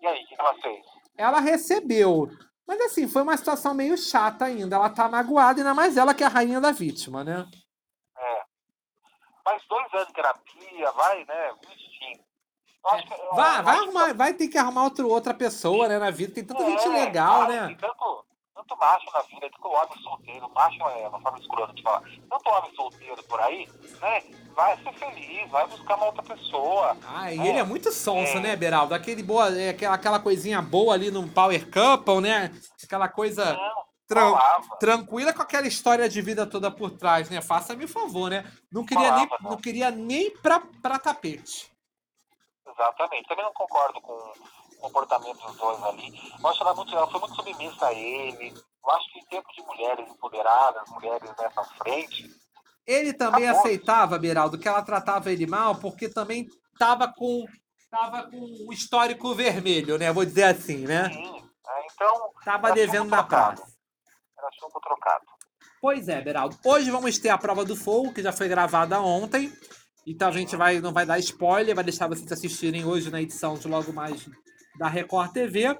E 0.00 0.06
aí, 0.06 0.22
o 0.22 0.26
que 0.26 0.34
ela 0.38 0.54
fez? 0.60 0.84
ela 1.16 1.40
recebeu. 1.40 2.30
Mas 2.66 2.80
assim, 2.80 3.06
foi 3.06 3.22
uma 3.22 3.36
situação 3.36 3.72
meio 3.74 3.96
chata 3.96 4.44
ainda. 4.44 4.76
Ela 4.76 4.90
tá 4.90 5.08
magoada, 5.08 5.60
ainda 5.60 5.72
mais 5.74 5.96
ela 5.96 6.14
que 6.14 6.24
é 6.24 6.26
a 6.26 6.30
rainha 6.30 6.60
da 6.60 6.72
vítima, 6.72 7.22
né? 7.22 7.46
Mais 9.44 9.62
dois 9.68 9.94
anos 9.94 10.08
de 10.08 10.12
terapia, 10.14 10.90
vai, 10.90 11.24
né? 11.24 11.54
Que- 11.60 12.26
eu- 13.14 13.34
Vai, 13.34 13.62
vai, 13.62 13.76
arrumar, 13.78 14.14
vai 14.14 14.34
ter 14.34 14.48
que 14.48 14.58
arrumar 14.58 14.84
outro, 14.84 15.08
outra 15.08 15.32
pessoa, 15.32 15.86
né, 15.88 15.98
na 15.98 16.10
vida. 16.10 16.34
Tem 16.34 16.44
tanta 16.44 16.64
que- 16.64 16.70
gente 16.70 16.84
É, 16.86 17.04
legal, 17.04 17.42
ah, 17.42 17.48
né? 17.48 17.66
Tem 17.68 17.76
tanto, 17.76 18.25
tanto 18.68 18.80
macho 18.80 19.06
na 19.12 19.22
vida, 19.22 19.50
tanto 19.50 19.68
homem 19.68 20.02
solteiro, 20.02 20.50
macho 20.54 20.82
é 20.88 21.08
uma 21.08 21.20
forma 21.20 21.38
escrota 21.38 21.72
de 21.72 21.82
falar. 21.82 22.02
Tanto 22.28 22.50
homem 22.50 22.74
solteiro 22.74 23.22
por 23.24 23.40
aí, 23.40 23.66
né? 24.00 24.22
Vai 24.54 24.76
ser 24.82 24.92
feliz, 24.94 25.50
vai 25.50 25.66
buscar 25.66 25.96
uma 25.96 26.06
outra 26.06 26.22
pessoa. 26.22 26.96
Ah, 27.06 27.32
e 27.32 27.38
É. 27.38 27.46
ele 27.48 27.58
é 27.58 27.62
muito 27.62 27.92
sonso, 27.92 28.38
É. 28.38 28.40
né, 28.40 28.56
Beraldo? 28.56 28.94
Aquele 28.94 29.22
boa, 29.22 29.56
é, 29.56 29.70
aquela, 29.70 29.94
aquela 29.94 30.18
coisinha 30.20 30.60
boa 30.60 30.94
ali 30.94 31.10
no 31.10 31.28
Power 31.28 31.70
Couple, 31.70 32.20
né? 32.20 32.50
Aquela 32.82 33.08
coisa 33.08 33.52
Não, 33.52 33.84
tran- 34.08 34.30
falava. 34.32 34.76
tranquila 34.78 35.32
com 35.32 35.42
aquela 35.42 35.66
história 35.66 36.08
de 36.08 36.20
vida 36.22 36.46
toda 36.46 36.70
por 36.70 36.90
trás, 36.90 37.30
né? 37.30 37.40
Faça-me 37.42 37.84
o 37.84 37.88
favor, 37.88 38.30
né? 38.30 38.50
Não 38.72 38.84
queria 38.84 39.12
nem, 39.16 39.26
Falava, 39.28 39.42
não. 39.42 39.50
não 39.52 39.56
queria 39.58 39.90
nem 39.90 40.30
pra, 40.38 40.60
pra 40.82 40.98
tapete. 40.98 41.70
Exatamente. 42.68 43.28
Também 43.28 43.44
não 43.44 43.52
concordo 43.52 44.00
com 44.00 44.32
comportamento 44.76 45.38
dos 45.46 45.56
dois 45.56 45.82
ali. 45.84 46.12
Eu 46.38 46.48
acho 46.48 46.62
ela 46.62 46.74
muito, 46.74 46.94
ela 46.94 47.10
foi 47.10 47.20
muito 47.20 47.34
submissa 47.34 47.86
a 47.86 47.92
ele. 47.92 48.54
Eu 48.84 48.92
acho 48.92 49.12
que 49.12 49.18
em 49.18 49.24
tempo 49.26 49.48
de 49.52 49.62
mulheres 49.62 50.08
empoderadas, 50.08 50.88
mulheres 50.90 51.30
nessa 51.38 51.64
frente, 51.64 52.30
Ele 52.86 53.12
também 53.12 53.48
Acabou. 53.48 53.60
aceitava, 53.60 54.18
Beraldo, 54.18 54.58
que 54.58 54.68
ela 54.68 54.82
tratava 54.82 55.32
ele 55.32 55.46
mal, 55.46 55.74
porque 55.76 56.08
também 56.08 56.46
tava 56.78 57.12
com 57.12 57.44
tava 57.90 58.30
com 58.30 58.36
o 58.68 58.72
histórico 58.72 59.34
vermelho, 59.34 59.98
né? 59.98 60.12
Vou 60.12 60.24
dizer 60.24 60.44
assim, 60.44 60.86
né? 60.86 61.10
sim. 61.10 61.32
né? 61.32 61.42
Então, 61.92 62.30
Tava 62.44 62.68
era 62.68 62.74
devendo 62.74 63.08
na 63.08 63.22
praça. 63.22 63.62
Era 64.38 64.48
chumbo 64.60 64.80
trocado. 64.80 65.24
Pois 65.80 66.08
é, 66.08 66.20
Beraldo. 66.20 66.56
Hoje 66.64 66.90
vamos 66.90 67.18
ter 67.18 67.28
a 67.28 67.38
prova 67.38 67.64
do 67.64 67.76
fogo, 67.76 68.12
que 68.12 68.22
já 68.22 68.32
foi 68.32 68.48
gravada 68.48 69.00
ontem. 69.00 69.52
Então 70.06 70.28
a 70.28 70.32
gente 70.32 70.54
vai, 70.54 70.80
não 70.80 70.92
vai 70.92 71.04
dar 71.04 71.18
spoiler, 71.18 71.74
vai 71.74 71.84
deixar 71.84 72.06
vocês 72.06 72.30
assistirem 72.30 72.84
hoje 72.84 73.10
na 73.10 73.20
edição 73.20 73.54
de 73.54 73.66
logo 73.66 73.92
mais 73.92 74.28
da 74.78 74.88
Record 74.88 75.32
TV. 75.32 75.76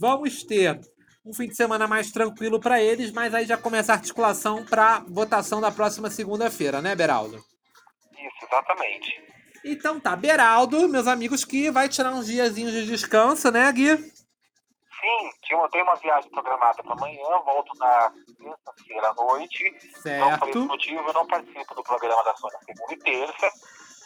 Vamos 0.00 0.42
ter 0.44 0.80
um 1.24 1.32
fim 1.32 1.48
de 1.48 1.54
semana 1.56 1.86
mais 1.86 2.10
tranquilo 2.10 2.60
para 2.60 2.80
eles, 2.82 3.10
mas 3.12 3.34
aí 3.34 3.46
já 3.46 3.56
começa 3.56 3.92
a 3.92 3.96
articulação 3.96 4.64
para 4.64 5.00
votação 5.08 5.60
da 5.60 5.70
próxima 5.70 6.10
segunda-feira, 6.10 6.82
né, 6.82 6.94
Beraldo? 6.94 7.36
Isso, 7.36 8.46
exatamente. 8.46 9.24
Então 9.64 9.98
tá, 9.98 10.14
Beraldo, 10.14 10.88
meus 10.88 11.06
amigos, 11.06 11.44
que 11.44 11.70
vai 11.70 11.88
tirar 11.88 12.12
uns 12.12 12.26
diazinhos 12.26 12.72
de 12.72 12.86
descanso, 12.86 13.50
né, 13.50 13.70
Gui? 13.72 13.96
Sim, 13.96 15.54
uma- 15.54 15.68
tem 15.70 15.82
uma 15.82 15.94
viagem 15.96 16.30
programada 16.30 16.82
para 16.82 16.92
amanhã, 16.92 17.22
volto 17.44 17.76
na 17.78 18.12
sexta-feira 18.42 19.08
à 19.10 19.14
noite. 19.14 19.64
Não 19.64 19.70
por 19.70 19.78
esse 19.88 20.02
Certo. 20.02 20.60
motivo, 20.66 21.02
eu 21.08 21.12
não 21.12 21.26
participo 21.26 21.74
do 21.74 21.82
programa 21.82 22.22
da 22.24 22.34
Sônia 22.36 22.58
segunda 22.64 22.92
e 22.94 22.96
terça. 22.98 23.50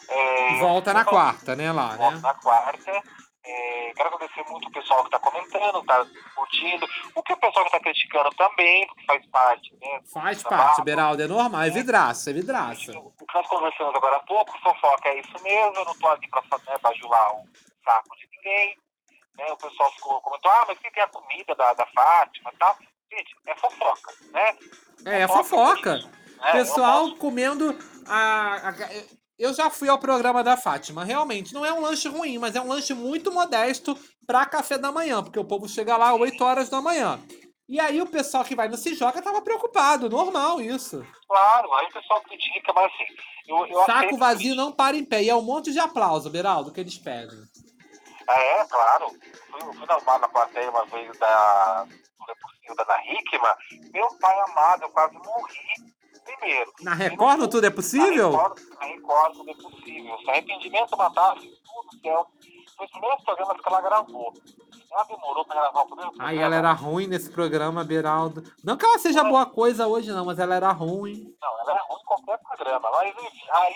É, 0.09 0.59
Volta 0.59 0.93
na 0.93 1.01
eu- 1.01 1.05
quarta, 1.05 1.55
né, 1.55 1.71
lá, 1.71 1.95
Volto 1.95 2.15
né? 2.15 2.21
na 2.21 2.33
quarta. 2.33 2.91
É, 3.51 3.93
quero 3.95 4.13
agradecer 4.13 4.43
muito 4.49 4.67
o 4.67 4.71
pessoal 4.71 4.99
que 5.03 5.15
está 5.15 5.19
comentando, 5.19 5.79
está 5.79 6.05
curtindo. 6.35 6.87
O 7.15 7.23
que 7.23 7.33
o 7.33 7.37
pessoal 7.37 7.65
que 7.65 7.75
está 7.75 7.79
criticando 7.79 8.29
também, 8.35 8.85
porque 8.87 9.05
faz 9.05 9.25
parte, 9.27 9.75
né? 9.81 9.99
Faz 10.13 10.43
Tá 10.43 10.49
parte, 10.49 10.77
bom. 10.77 10.83
Beraldo, 10.83 11.23
é 11.23 11.27
normal, 11.27 11.61
é 11.63 11.69
vidraça, 11.69 12.29
é 12.29 12.33
vidraça. 12.33 12.91
O 12.97 13.11
que 13.11 13.33
nós 13.33 13.47
conversamos 13.47 13.95
agora 13.95 14.17
há 14.17 14.19
pouco, 14.21 14.51
fofoca 14.59 15.09
é 15.09 15.19
isso 15.19 15.33
mesmo, 15.43 15.75
eu 15.77 15.85
não 15.85 15.91
estou 15.93 16.09
ali 16.11 16.27
para 16.29 16.41
né, 16.41 16.77
bajular 16.81 17.35
o 17.37 17.43
saco 17.83 18.15
de 18.17 18.29
ninguém. 18.35 18.77
Né? 19.35 19.45
O 19.51 19.57
pessoal 19.57 19.91
ficou 19.93 20.21
comentou, 20.21 20.51
ah, 20.51 20.65
mas 20.67 20.77
quem 20.79 20.91
tem 20.91 21.01
a 21.03 21.07
comida 21.07 21.55
da, 21.55 21.73
da 21.73 21.85
Fátima 21.87 22.51
e 22.53 22.57
tal? 22.57 22.77
Gente, 23.11 23.35
é 23.47 23.55
fofoca, 23.55 24.13
né? 24.31 24.57
É, 25.05 25.21
é 25.21 25.27
fofoca. 25.27 25.93
é 25.93 25.97
isso, 25.97 26.07
né? 26.09 26.13
Eu 26.49 26.51
Pessoal 26.51 27.01
posso- 27.05 27.15
comendo 27.17 27.77
a, 28.07 28.69
a- 28.69 28.73
Eu 29.39 29.53
já 29.53 29.69
fui 29.69 29.87
ao 29.87 29.97
programa 29.97 30.43
da 30.43 30.57
Fátima. 30.57 31.05
Realmente, 31.05 31.53
não 31.53 31.65
é 31.65 31.71
um 31.71 31.79
lanche 31.79 32.09
ruim, 32.09 32.37
mas 32.37 32.57
é 32.57 32.61
um 32.61 32.67
lanche 32.67 32.93
muito 32.93 33.31
modesto 33.31 33.97
para 34.27 34.45
café 34.45 34.77
da 34.77 34.91
manhã, 34.91 35.23
porque 35.23 35.39
o 35.39 35.45
povo 35.45 35.67
chega 35.67 35.95
lá 35.95 36.09
às 36.09 36.19
8 36.19 36.43
horas 36.43 36.69
da 36.69 36.81
manhã. 36.81 37.17
E 37.67 37.79
aí 37.79 38.01
o 38.01 38.07
pessoal 38.07 38.43
que 38.43 38.55
vai 38.55 38.67
no 38.67 38.75
Se 38.75 38.93
Joga 38.95 39.21
tava 39.21 39.41
preocupado, 39.41 40.09
normal 40.09 40.59
isso. 40.59 41.05
Claro, 41.27 41.73
aí 41.75 41.85
o 41.85 41.93
pessoal 41.93 42.21
critica, 42.23 42.73
mas 42.73 42.91
assim. 42.91 43.05
Eu, 43.47 43.65
eu 43.67 43.85
Saco 43.85 44.17
vazio 44.17 44.47
isso. 44.47 44.55
não 44.55 44.71
para 44.71 44.97
em 44.97 45.05
pé. 45.05 45.23
E 45.23 45.29
é 45.29 45.35
um 45.35 45.41
monte 45.41 45.71
de 45.71 45.79
aplauso, 45.79 46.29
Beraldo, 46.29 46.73
que 46.73 46.79
eles 46.81 46.97
pedem. 46.97 47.37
É, 48.27 48.65
claro. 48.65 49.07
Fui, 49.51 49.73
fui 49.73 49.85
na, 49.87 50.19
na 50.19 50.27
plateia 50.27 50.69
uma 50.69 50.85
vez 50.87 51.17
da. 51.17 51.87
Da 52.75 52.83
Ana 52.83 53.03
Hickman. 53.03 53.91
Meu 53.93 54.07
pai 54.19 54.39
amado, 54.49 54.83
eu 54.83 54.89
quase 54.89 55.13
morri. 55.15 55.98
Primeiro. 56.37 56.71
Na 56.81 56.93
Record, 56.93 57.49
Tudo 57.49 57.65
é 57.65 57.69
Possível? 57.69 58.31
Na 58.31 58.37
Record, 58.43 58.59
na 58.79 58.85
Record, 58.87 59.33
tudo 59.33 59.49
é 59.49 59.53
possível. 59.55 60.17
Se 60.19 60.29
arrependimento 60.29 60.97
matasse 60.97 61.41
tudo 61.41 61.89
do 61.91 62.01
céu. 62.01 62.27
Foi 62.77 62.85
os 62.85 62.91
primeiros 62.91 63.23
programas 63.23 63.61
que 63.61 63.67
ela 63.67 63.81
gravou. 63.81 64.33
Ela 64.91 65.03
demorou 65.03 65.45
pra 65.45 65.55
gravar 65.61 65.81
o 65.81 65.85
primeiro 65.87 66.11
programa. 66.11 66.29
Aí 66.31 66.37
ela 66.39 66.55
era 66.55 66.71
ruim 66.71 67.07
nesse 67.07 67.29
programa, 67.31 67.83
Beraldo. 67.83 68.43
Não 68.63 68.77
que 68.77 68.85
ela 68.85 68.97
seja 68.99 69.23
boa 69.23 69.45
coisa 69.45 69.87
hoje, 69.87 70.11
não, 70.11 70.25
mas 70.25 70.39
ela 70.39 70.55
era 70.55 70.71
ruim. 70.71 71.35
Não, 71.41 71.59
ela 71.61 71.71
era 71.71 71.81
ruim 71.83 71.99
em 72.01 72.05
qualquer 72.05 72.39
programa. 72.39 72.89
Mas 72.91 73.09
enfim, 73.23 73.47
aí 73.51 73.73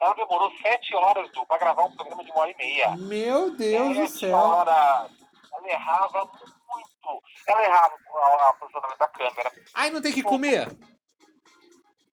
ela 0.00 0.14
demorou 0.14 0.50
sete 0.62 0.94
horas 0.94 1.30
Du, 1.32 1.46
pra 1.46 1.58
gravar 1.58 1.84
um 1.84 1.92
programa 1.96 2.22
de 2.24 2.30
uma 2.30 2.40
hora 2.40 2.50
e 2.50 2.56
meia. 2.56 2.96
Meu 2.96 3.50
Deus 3.56 3.96
do 3.96 4.06
Sete 4.08 4.26
céu. 4.26 4.36
horas. 4.36 5.10
Ela 5.54 5.68
errava 5.68 6.24
muito. 6.24 7.22
Ela 7.48 7.64
errava 7.64 7.94
o 8.12 8.18
a 8.48 8.52
posicionamento 8.54 8.98
da 8.98 9.08
câmera. 9.08 9.52
Aí 9.74 9.90
não 9.90 10.02
tem 10.02 10.12
que 10.12 10.22
comer? 10.22 10.68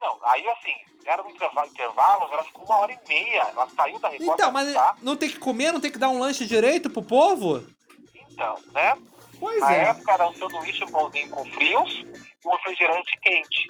Não, 0.01 0.17
aí 0.23 0.47
assim, 0.49 0.73
era 1.05 1.21
um 1.25 1.29
intervalo, 1.29 2.29
ela 2.31 2.43
ficou 2.43 2.65
uma 2.65 2.77
hora 2.77 2.91
e 2.91 3.07
meia. 3.07 3.41
Ela 3.41 3.67
saiu 3.69 3.99
da 3.99 4.09
Record. 4.09 4.29
Então, 4.33 4.51
mas 4.51 4.73
tá? 4.73 4.95
não 5.01 5.15
tem 5.15 5.29
que 5.29 5.39
comer, 5.39 5.71
não 5.71 5.81
tem 5.81 5.91
que 5.91 5.97
dar 5.97 6.09
um 6.09 6.19
lanche 6.19 6.45
direito 6.45 6.89
pro 6.89 7.01
povo? 7.03 7.65
Então, 8.31 8.55
né? 8.71 8.97
Pois 9.39 9.59
Na 9.59 9.73
é. 9.73 9.83
época 9.89 10.11
era 10.11 10.27
um 10.27 10.33
sanduíche, 10.33 10.89
pãozinho 10.91 11.29
com 11.29 11.45
frios 11.45 11.91
e 12.03 12.47
um 12.47 12.51
refrigerante 12.51 13.17
quente. 13.21 13.67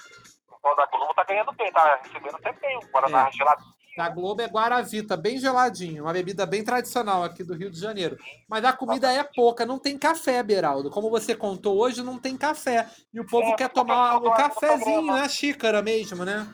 O 0.52 0.60
pão 0.62 0.76
da 0.76 0.86
Globo 0.88 1.14
tá 1.14 1.24
ganhando 1.24 1.52
bem, 1.54 1.72
tá 1.72 2.00
recebendo 2.04 2.36
até 2.36 2.52
bem. 2.54 2.78
O 2.78 2.88
Guaraná 2.92 3.28
É. 3.28 3.32
geladinho. 3.32 3.79
Da 3.98 4.08
Globo 4.10 4.42
é 4.42 4.46
Guaravita, 4.46 5.18
bem 5.18 5.38
geladinho, 5.38 6.04
uma 6.04 6.14
bebida 6.14 6.46
bem 6.46 6.64
tradicional 6.64 7.24
aqui 7.24 7.44
do 7.44 7.56
Rio 7.56 7.70
de 7.70 7.80
Janeiro. 7.80 8.18
Mas 8.48 8.64
a 8.64 8.72
comida 8.72 9.12
é 9.12 9.24
pouca, 9.24 9.66
não 9.66 9.78
tem 9.78 9.98
café, 9.98 10.42
Beraldo. 10.42 10.90
Como 10.90 11.10
você 11.10 11.36
contou 11.36 11.78
hoje, 11.78 12.02
não 12.02 12.18
tem 12.18 12.38
café. 12.38 12.90
E 13.14 13.20
o 13.20 13.26
povo 13.26 13.50
É, 13.50 13.56
quer 13.56 13.66
o 13.66 13.70
tomar 13.70 14.18
o 14.18 14.22
no 14.22 14.34
cafezinho, 14.34 15.14
né? 15.14 15.28
Xícara 15.28 15.82
mesmo, 15.82 16.24
né? 16.24 16.48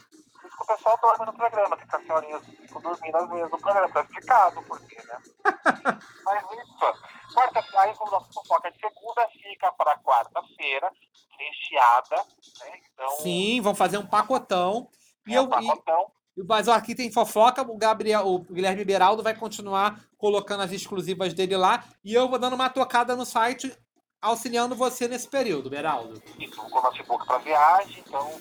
Isso 0.45 0.57
que 0.57 0.63
o 0.63 0.65
pessoal 0.65 0.97
dorme 1.01 1.25
no 1.25 1.33
programa, 1.33 1.77
que 1.77 1.95
as 1.95 2.01
senhorinhas 2.01 2.45
ficam 2.45 2.81
dormindo 2.81 3.15
às 3.15 3.29
vezes 3.29 3.51
no 3.51 3.57
programa, 3.59 3.89
tá 3.89 4.01
explicado 4.01 4.61
por 4.63 4.81
quê, 4.81 5.03
né? 5.05 5.17
Mas 6.25 6.43
isso, 6.43 7.35
quarta-feira, 7.35 7.81
aí 7.81 7.95
como 7.95 8.11
nossa 8.11 8.31
fofoca 8.33 8.71
de 8.71 8.79
segunda 8.79 9.27
fica 9.29 9.71
para 9.73 9.97
quarta-feira, 9.99 10.91
recheada, 11.37 12.15
né? 12.15 12.79
Então, 12.91 13.09
Sim, 13.17 13.61
vão 13.61 13.75
fazer 13.75 13.97
um 13.97 14.07
pacotão. 14.07 14.89
E 15.27 15.33
é 15.33 15.37
eu, 15.37 15.43
um 15.43 15.49
pacotão. 15.49 16.14
Mas 16.43 16.67
ó, 16.67 16.73
aqui 16.73 16.93
tem 16.93 17.11
fofoca, 17.11 17.61
o 17.61 17.77
Gabriel, 17.77 18.27
o 18.27 18.39
Guilherme 18.39 18.83
Beraldo 18.83 19.23
vai 19.23 19.35
continuar 19.35 20.03
colocando 20.17 20.63
as 20.63 20.71
exclusivas 20.71 21.33
dele 21.33 21.55
lá. 21.55 21.83
E 22.03 22.13
eu 22.13 22.27
vou 22.27 22.39
dando 22.39 22.53
uma 22.53 22.69
tocada 22.69 23.15
no 23.15 23.25
site, 23.25 23.75
auxiliando 24.21 24.75
você 24.75 25.07
nesse 25.07 25.27
período, 25.27 25.69
Beraldo. 25.69 26.21
Isso, 26.39 26.55
com 26.55 26.81
notebook 26.81 27.25
para 27.25 27.37
viagem, 27.37 28.03
então 28.05 28.31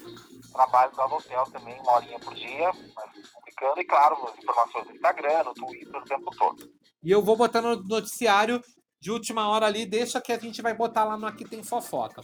trabalho 0.55 0.93
lá 0.97 1.09
no 1.09 1.17
hotel 1.17 1.45
também, 1.53 1.79
uma 1.81 1.95
horinha 1.95 2.19
por 2.21 2.35
dia, 2.35 2.73
mas 2.95 3.29
publicando, 3.33 3.81
e 3.81 3.85
claro, 3.85 4.17
as 4.29 4.39
informações 4.39 4.87
no 4.87 4.95
Instagram, 4.95 5.45
no 5.45 5.55
Twitter, 5.55 5.97
o 5.97 6.05
tempo 6.05 6.31
todo. 6.37 6.71
E 7.03 7.11
eu 7.11 7.23
vou 7.23 7.37
botar 7.37 7.61
no 7.61 7.83
noticiário 7.83 8.63
de 9.01 9.11
última 9.11 9.49
hora 9.49 9.67
ali, 9.67 9.85
deixa 9.85 10.21
que 10.21 10.33
a 10.33 10.39
gente 10.39 10.63
vai 10.63 10.73
botar 10.73 11.05
lá 11.05 11.17
no 11.17 11.27
Aqui 11.27 11.45
Tem 11.45 11.63
Fofoca. 11.63 12.23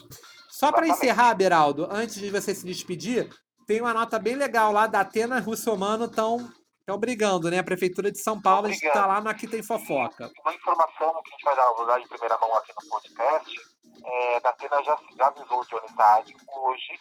Só 0.49 0.73
para 0.73 0.89
encerrar, 0.89 1.35
Beraldo, 1.35 1.87
antes 1.91 2.15
de 2.15 2.31
você 2.31 2.55
se 2.55 2.65
despedir, 2.65 3.29
tem 3.71 3.81
uma 3.81 3.95
nota 3.95 4.19
bem 4.19 4.35
legal 4.35 4.73
lá 4.73 4.89
da 4.89 5.03
Atena 5.03 5.39
Russomano, 5.39 6.07
estão 6.07 6.39
tão 6.85 6.99
brigando, 6.99 7.49
né? 7.49 7.61
A 7.61 7.63
Prefeitura 7.63 8.11
de 8.11 8.19
São 8.19 8.43
Paulo 8.43 8.69
está 8.69 9.07
lá 9.07 9.21
no 9.21 9.31
Aqui 9.31 9.47
Tem 9.47 9.63
Fofoca. 9.63 10.29
Uma 10.45 10.53
informação 10.53 11.23
que 11.23 11.29
a 11.29 11.33
gente 11.35 11.45
vai 11.45 11.55
dar, 11.55 12.01
em 12.01 12.09
primeira 12.09 12.37
mão 12.39 12.53
aqui 12.57 12.73
no 12.83 12.91
podcast, 12.91 13.61
é, 14.05 14.41
da 14.41 14.51
Atena 14.51 14.83
já, 14.83 14.99
já 15.17 15.27
avisou 15.29 15.65
Johnny 15.67 15.89
Sade 15.95 16.35
hoje, 16.49 16.99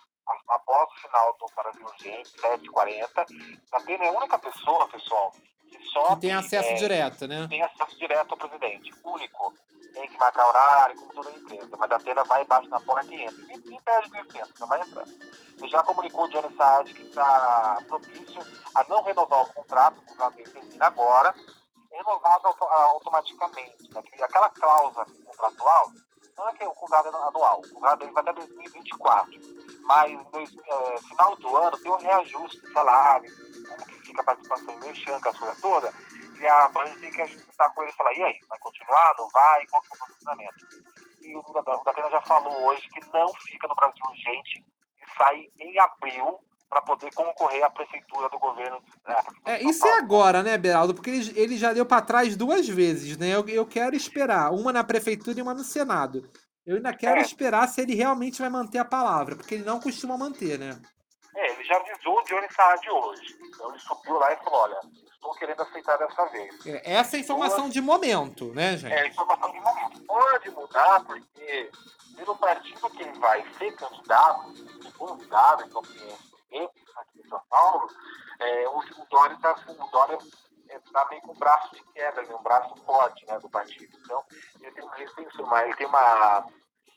após 0.48 0.92
o 0.92 1.02
final 1.02 1.38
do 1.40 1.46
Brasil 1.56 1.86
Urgente, 1.88 2.38
7h40. 2.40 3.26
A 3.72 3.78
Atena 3.78 4.04
é 4.04 4.10
a 4.10 4.12
única 4.12 4.38
pessoa, 4.38 4.88
pessoal, 4.90 5.34
só 5.94 6.16
Que 6.16 6.22
tem 6.22 6.34
acesso 6.34 6.70
é, 6.70 6.74
direto, 6.76 7.28
né? 7.28 7.48
tem 7.50 7.62
acesso 7.64 7.98
direto 7.98 8.32
ao 8.32 8.38
presidente. 8.38 8.94
Único. 9.04 9.54
Tem 9.94 10.08
que 10.08 10.18
marcar 10.18 10.48
horário, 10.48 10.96
como 10.98 11.14
toda 11.14 11.32
empresa. 11.32 11.76
Mas 11.78 11.92
a 11.92 11.96
Atena 11.96 12.24
vai 12.24 12.44
embaixo 12.44 12.70
na 12.70 12.80
porta 12.80 13.14
e 13.14 13.24
entra. 13.24 13.42
E, 13.54 13.76
e 13.76 13.82
pede 13.82 14.10
licença, 14.12 14.54
não 14.60 14.68
vai 14.68 14.82
entrar. 14.82 15.04
Ele 15.04 15.68
já 15.68 15.84
comunicou 15.84 16.26
o 16.26 16.30
Johnny 16.30 16.56
Saad 16.56 16.94
que 16.94 17.02
está 17.02 17.80
propício 17.88 18.42
a 18.76 18.84
não 18.88 19.02
renovar 19.04 19.42
o 19.42 19.54
contrato, 19.54 19.98
o 19.98 20.06
contrato 20.06 20.36
dele 20.36 20.50
termina 20.52 20.86
agora, 20.86 21.34
renovado 21.92 22.48
auto- 22.48 22.64
automaticamente. 22.66 23.92
Né? 23.94 24.02
Que 24.04 24.24
Aquela 24.24 24.50
cláusula 24.50 25.06
contratual, 25.26 25.92
não 26.38 26.48
é 26.50 26.54
que 26.54 26.64
o 26.66 26.72
contrato 26.74 27.08
é 27.08 27.10
anual, 27.28 27.60
o 27.60 27.70
contrato 27.74 28.00
dele 28.00 28.12
vai 28.12 28.22
até 28.22 28.34
2024. 28.34 29.32
Mas 29.82 30.12
no 30.12 30.40
eh, 30.42 30.98
final 31.10 31.36
do 31.38 31.58
ano 31.58 31.78
tem 31.80 31.92
um 31.92 31.98
reajuste 31.98 32.62
de 32.62 32.72
salário, 32.72 33.32
fica 34.04 34.22
a 34.22 34.26
participação 34.26 34.74
em 34.74 34.80
merchan, 34.80 35.20
com 35.20 35.30
as 35.30 35.38
coisas 35.38 35.62
todas. 35.62 35.94
E 36.40 36.48
a 36.48 36.70
Band 36.70 36.86
tem 37.02 37.12
que 37.12 37.22
ajustar 37.22 37.74
com 37.74 37.82
ele 37.84 37.92
e 37.92 37.96
falar, 37.96 38.14
e 38.14 38.24
aí, 38.24 38.40
vai 38.48 38.60
continuar, 38.60 39.14
não 39.18 39.28
vai, 39.30 39.66
qual 39.68 39.82
que 39.82 39.90
é 39.92 39.96
o 39.96 40.00
posicionamento? 40.08 40.68
E 41.22 41.36
o 41.36 41.84
Datena 41.84 42.10
já 42.10 42.22
falou 42.22 42.68
hoje 42.68 42.88
que 42.90 43.02
não 43.12 43.28
fica 43.34 43.68
no 43.68 43.76
Brasil 43.76 44.02
urgente 44.08 44.66
e 44.98 45.18
sai 45.18 45.48
em 45.60 45.78
abril 45.80 46.40
para 46.70 46.82
poder 46.84 47.12
concorrer 47.14 47.64
à 47.64 47.70
prefeitura 47.70 48.30
do 48.30 48.38
governo. 48.40 48.82
né, 49.06 49.16
É, 49.46 49.64
isso 49.64 49.86
é 49.86 49.98
agora, 49.98 50.44
né, 50.44 50.58
Beraldo? 50.58 50.94
Porque 50.94 51.10
ele, 51.10 51.34
ele 51.36 51.58
já 51.58 51.74
deu 51.74 51.86
para 51.86 52.02
trás 52.02 52.38
duas 52.38 52.68
vezes, 52.70 53.18
né? 53.18 53.36
Eu, 53.36 53.48
eu 53.50 53.66
quero 53.66 53.96
esperar, 53.96 54.52
uma 54.54 54.72
na 54.72 54.84
prefeitura 54.84 55.40
e 55.40 55.42
uma 55.42 55.54
no 55.54 55.64
Senado. 55.64 56.30
Eu 56.66 56.76
ainda 56.78 56.94
quero 56.94 57.20
É. 57.20 57.22
esperar 57.24 57.68
se 57.68 57.82
ele 57.82 57.96
realmente 57.96 58.40
vai 58.40 58.50
manter 58.50 58.78
a 58.78 58.86
palavra, 58.86 59.36
porque 59.36 59.56
ele 59.56 59.64
não 59.64 59.80
costuma 59.80 60.16
manter, 60.18 60.60
né? 60.60 60.80
É, 61.40 61.52
ele 61.54 61.64
já 61.64 61.78
avisou 61.78 62.20
o 62.20 62.24
Johnny 62.24 62.48
Saad 62.54 62.90
hoje. 62.90 63.38
Então 63.42 63.70
ele 63.70 63.80
subiu 63.80 64.20
lá 64.20 64.34
e 64.34 64.38
falou, 64.44 64.60
olha, 64.60 64.80
estou 65.14 65.34
querendo 65.36 65.62
aceitar 65.62 65.98
dessa 65.98 66.26
vez. 66.26 66.66
É, 66.66 66.94
Essa 66.96 67.16
é 67.16 67.20
a 67.20 67.22
informação 67.22 67.70
de 67.70 67.80
momento, 67.80 68.54
né, 68.54 68.76
gente? 68.76 68.94
É, 68.94 69.08
informação 69.08 69.50
de 69.50 69.60
momento. 69.62 70.04
Pode 70.04 70.52
mudar, 70.52 71.04
porque 71.06 71.72
pelo 72.18 72.36
partido 72.36 72.90
que 72.90 73.04
ele 73.04 73.18
vai 73.20 73.46
ser 73.58 73.72
candidato, 73.74 74.54
segundo 74.82 75.26
dado, 75.28 75.64
então, 75.66 75.82
é, 76.52 76.64
aqui 76.98 77.22
em 77.26 77.30
São 77.30 77.42
Paulo, 77.50 77.88
é, 78.42 78.68
o, 78.68 78.80
o 78.80 79.06
Dória 79.10 79.36
está 79.36 79.56
o 79.68 79.88
Dória 79.92 80.18
está 80.68 81.08
meio 81.10 81.22
com 81.22 81.32
o 81.32 81.36
braço 81.36 81.74
de 81.74 81.82
queda, 81.94 82.22
né, 82.22 82.36
um 82.36 82.44
braço 82.44 82.76
forte 82.86 83.26
né, 83.26 83.40
do 83.40 83.50
partido. 83.50 83.98
Então, 84.04 84.22
ele 84.60 84.72
tem 84.72 84.84
uma 84.84 84.96
restrição, 84.96 85.46
mas 85.46 85.66
ele 85.66 85.76
tem 85.78 85.88
uma. 85.88 86.46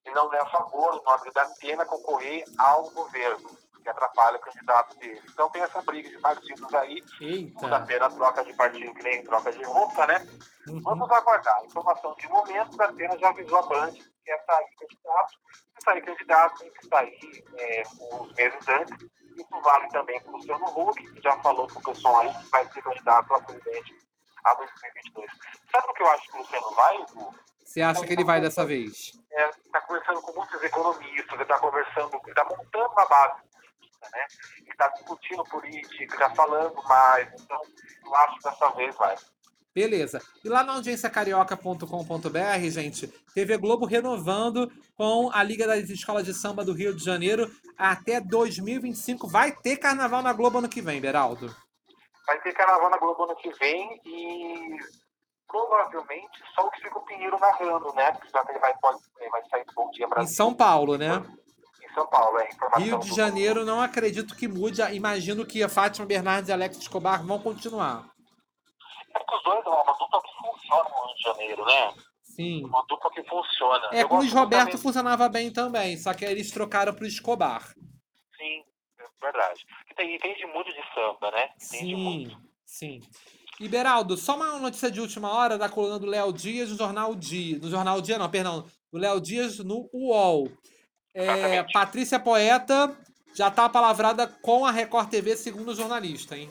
Ele 0.05 0.15
não 0.17 0.35
é 0.35 0.41
a 0.41 0.47
favor 0.47 0.99
do 0.99 1.05
nome 1.05 1.31
da 1.33 1.43
Atena 1.43 1.87
concorrer 1.87 2.45
ao 2.59 2.91
governo, 2.91 3.57
que 3.83 3.89
atrapalha 3.89 4.37
o 4.37 4.41
candidato 4.41 4.97
dele. 4.99 5.21
Então 5.31 5.51
tem 5.51 5.63
essa 5.63 5.83
briga 5.83 6.09
de 6.09 6.19
partidos 6.19 6.75
aí, 6.75 7.03
o 7.21 7.25
Eita. 7.25 7.69
da 7.69 7.77
Atena 7.79 8.11
troca 8.11 8.45
de 8.45 8.55
partido 8.55 8.95
que 8.95 9.03
nem 9.03 9.25
troca 9.25 9.53
de 9.53 9.63
roupa, 9.65 10.07
né? 10.07 10.27
Uhum. 10.69 10.81
Vamos 10.83 11.11
aguardar. 11.11 11.65
Informação 11.65 12.15
de 12.15 12.29
momento, 12.29 12.81
a 12.81 12.87
Atena 12.87 13.19
já 13.19 13.29
avisou 13.29 13.59
a 13.59 13.63
Band 13.63 13.93
que 13.93 14.05
quer 14.25 14.45
sair 14.45 14.77
candidato. 14.79 15.33
Se 15.53 15.85
sair 15.85 16.03
candidato, 16.03 16.59
tem 16.59 16.71
que 16.71 16.87
sair 16.87 17.45
é, 17.59 17.83
uns 18.13 18.33
meses 18.35 18.69
antes. 18.69 19.11
Isso 19.37 19.61
vale 19.63 19.89
também 19.89 20.21
para 20.21 20.31
o 20.31 20.37
Luciano 20.37 20.67
Huck, 20.67 21.13
que 21.13 21.23
já 21.23 21.37
falou 21.39 21.67
com 21.67 21.79
o 21.79 21.83
pessoal 21.83 22.21
aí 22.21 22.35
que 22.35 22.51
vai 22.51 22.67
ser 22.71 22.83
candidato 22.83 23.35
a 23.35 23.41
presidente 23.41 23.97
a 24.45 24.55
2022. 24.55 25.31
Sabe 25.71 25.87
o 25.89 25.95
que 25.95 26.03
eu 26.03 26.11
acho 26.11 26.31
que 26.31 26.37
o 26.37 26.41
Luciano 26.41 26.71
vai, 26.75 26.99
Hugo? 26.99 27.35
Você 27.65 27.81
acha 27.81 28.05
que 28.05 28.13
ele 28.13 28.25
vai 28.25 28.41
dessa 28.41 28.67
vez? 28.67 29.13
Está 29.65 29.81
conversando 29.81 30.21
com 30.21 30.33
muitos 30.33 30.63
economistas, 30.63 31.33
ele 31.33 31.43
está 31.43 31.59
conversando, 31.59 32.15
ele 32.15 32.29
está 32.29 32.45
montando 32.45 32.93
uma 32.93 33.07
base 33.07 33.43
política, 34.03 34.09
né? 34.13 34.27
Ele 34.59 34.71
está 34.71 34.89
discutindo 34.89 35.45
política, 35.45 36.15
está 36.15 36.31
falando 36.31 36.83
mais. 36.85 37.29
Então, 37.41 37.61
eu 38.05 38.15
acho 38.17 38.37
que 38.37 38.43
dessa 38.43 38.69
vez 38.71 38.97
vai. 38.97 39.17
Beleza. 39.75 40.21
E 40.45 40.49
lá 40.49 40.63
na 40.63 40.75
audiênciacarioca.com.br, 40.75 42.71
gente, 42.71 43.09
TV 43.35 43.57
Globo 43.57 43.87
renovando 43.87 44.71
com 44.97 45.31
a 45.33 45.43
Liga 45.43 45.67
das 45.67 45.89
Escolas 45.89 46.27
de 46.27 46.35
Samba 46.35 46.63
do 46.63 46.75
Rio 46.75 46.95
de 46.95 47.03
Janeiro 47.03 47.51
até 47.79 48.21
2025. 48.21 49.27
Vai 49.29 49.53
ter 49.53 49.79
carnaval 49.79 50.21
na 50.21 50.35
Globo 50.35 50.59
ano 50.59 50.69
que 50.69 50.83
vem, 50.83 51.01
Beraldo. 51.01 51.55
Vai 52.27 52.39
ter 52.43 52.53
carnaval 52.53 52.91
na 52.91 52.99
Globo 52.99 53.25
ano 53.25 53.35
que 53.37 53.51
vem 53.55 53.99
e 54.05 54.77
provavelmente 55.49 56.43
só 56.55 56.69
o 56.69 56.75
Chico 56.75 57.01
Pinheiro 57.07 57.39
narrando, 57.39 57.95
né? 57.95 58.13
Porque 58.13 58.29
já 58.29 58.45
que 58.45 58.53
ele 58.53 58.59
vai, 58.59 58.75
pode, 58.79 58.99
ele 59.21 59.31
vai 59.31 59.43
sair 59.49 59.65
do 59.65 59.73
Bom 59.73 59.91
Dia 59.91 60.05
Em 60.05 60.11
Brasil 60.11 60.37
São 60.37 60.55
Paulo, 60.55 60.99
né? 60.99 61.23
São 61.95 62.07
Paulo, 62.09 62.39
é. 62.39 62.49
Rio 62.79 62.99
de 63.01 63.09
do- 63.11 63.15
Janeiro, 63.17 63.65
não 63.65 63.81
acredito 63.81 64.35
que 64.37 64.49
mude. 64.49 64.81
Imagino 64.95 65.45
que 65.45 65.63
a 65.63 65.69
Fátima 65.69 66.07
Bernardes 66.07 66.49
e 66.49 66.53
Alex 66.53 66.79
Escobar 66.79 67.25
vão 67.25 67.39
continuar. 67.39 68.11
É 69.15 69.19
porque 69.19 69.37
os 69.37 69.43
dois 69.43 69.67
é 69.67 69.69
uma 69.69 69.93
dupla 69.93 70.23
que 70.23 70.31
funciona 70.39 70.89
no 70.89 71.07
Rio 71.07 71.15
de 71.17 71.23
Janeiro, 71.23 71.65
né? 71.67 71.95
Sim. 72.23 72.65
Uma 72.65 72.83
dupla 72.89 73.11
que 73.11 73.23
funciona. 73.25 73.89
É, 73.93 74.03
Eu 74.03 74.09
com 74.09 74.15
o 74.17 74.19
Luiz 74.21 74.33
Roberto 74.33 74.67
também- 74.71 74.81
funcionava 74.83 75.29
bem 75.29 75.53
também, 75.53 75.97
só 75.99 76.15
que 76.15 76.25
aí 76.25 76.33
eles 76.33 76.51
trocaram 76.51 76.95
pro 76.95 77.07
Escobar. 77.07 77.63
Sim, 78.39 78.65
é 78.99 79.05
verdade. 79.21 79.67
E 79.91 79.95
tem, 79.95 80.15
entende 80.17 80.47
muito 80.47 80.73
de 80.73 80.83
samba, 80.95 81.31
né? 81.31 81.51
Entende 81.63 81.95
muito. 81.97 82.31
Sim, 82.65 83.01
sim. 83.03 83.11
E 83.61 83.69
Beraldo, 83.69 84.17
só 84.17 84.35
uma 84.35 84.59
notícia 84.59 84.91
de 84.91 84.99
última 85.01 85.31
hora 85.31 85.59
da 85.59 85.69
coluna 85.69 85.99
do 85.99 86.07
Léo 86.07 86.33
Dias 86.33 86.71
no 86.71 86.77
Jornal 86.79 87.15
Dia. 87.15 87.59
No 87.59 87.69
Jornal 87.69 88.01
Dia, 88.01 88.19
não, 88.19 88.31
perdão. 88.31 88.65
Do 88.91 88.99
Léo 88.99 89.21
Dias 89.21 89.59
no 89.59 89.89
UOL. 89.93 90.49
É. 91.15 91.63
Patrícia 91.73 92.19
Poeta 92.19 92.97
já 93.35 93.51
tá 93.51 93.69
palavrada 93.69 94.27
com 94.27 94.65
a 94.65 94.71
Record 94.71 95.09
TV, 95.11 95.37
segundo 95.37 95.71
o 95.71 95.75
jornalista, 95.75 96.37
hein? 96.37 96.51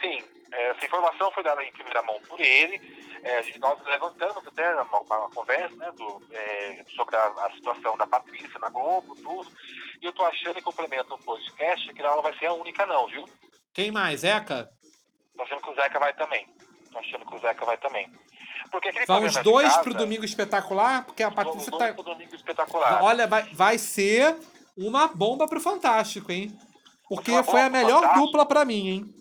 Sim, 0.00 0.22
é, 0.52 0.70
essa 0.70 0.84
informação 0.84 1.30
foi 1.32 1.42
dada 1.42 1.62
em 1.62 1.72
primeira 1.72 2.02
mão 2.02 2.20
por 2.28 2.40
ele. 2.40 2.80
É, 3.22 3.58
nós 3.58 3.84
levantamos 3.84 4.46
até 4.46 4.74
uma, 4.74 5.00
uma 5.00 5.30
conversa 5.30 5.74
né, 5.76 5.90
do, 5.92 6.22
é, 6.30 6.84
sobre 6.94 7.16
a, 7.16 7.26
a 7.26 7.52
situação 7.54 7.96
da 7.96 8.06
Patrícia 8.06 8.58
na 8.60 8.68
Globo, 8.68 9.14
tudo. 9.16 9.50
E 10.00 10.06
eu 10.06 10.12
tô 10.12 10.24
achando 10.24 10.54
que 10.54 10.62
complementa 10.62 11.14
o 11.14 11.18
podcast 11.18 11.92
que 11.92 12.00
ela 12.00 12.16
não 12.16 12.22
vai 12.22 12.36
ser 12.38 12.46
a 12.46 12.52
única, 12.52 12.86
não, 12.86 13.06
viu? 13.08 13.24
Quem 13.74 13.90
mais? 13.90 14.20
Zeca? 14.20 14.70
Tô 15.36 15.42
achando 15.42 15.62
que 15.62 15.70
o 15.70 15.74
Zeca 15.74 15.98
vai 15.98 16.14
também. 16.14 16.46
Tô 16.92 16.98
achando 16.98 17.26
que 17.26 17.34
o 17.34 17.38
Zeca 17.38 17.64
vai 17.64 17.76
também. 17.78 18.10
Porque 18.70 18.88
aquele 18.88 19.06
Vão 19.06 19.16
os 19.16 19.32
programa 19.32 19.44
de 19.44 19.50
dois 19.50 19.68
casa, 19.68 19.82
pro 19.82 19.94
Domingo 19.94 20.24
Espetacular, 20.24 21.04
porque 21.04 21.22
a 21.22 21.30
Patrícia 21.30 21.72
tá. 21.72 21.92
pro 21.92 22.02
Domingo 22.02 22.34
Espetacular. 22.34 23.02
Olha, 23.02 23.26
vai, 23.26 23.42
vai 23.52 23.78
ser 23.78 24.36
uma 24.76 25.08
bomba 25.08 25.46
pro 25.48 25.60
Fantástico, 25.60 26.30
hein? 26.32 26.56
Porque 27.08 27.30
Uma 27.30 27.42
foi 27.42 27.60
a 27.62 27.70
melhor 27.70 28.00
Fantástico. 28.02 28.26
dupla 28.26 28.46
pra 28.46 28.64
mim, 28.64 28.88
hein? 28.88 29.14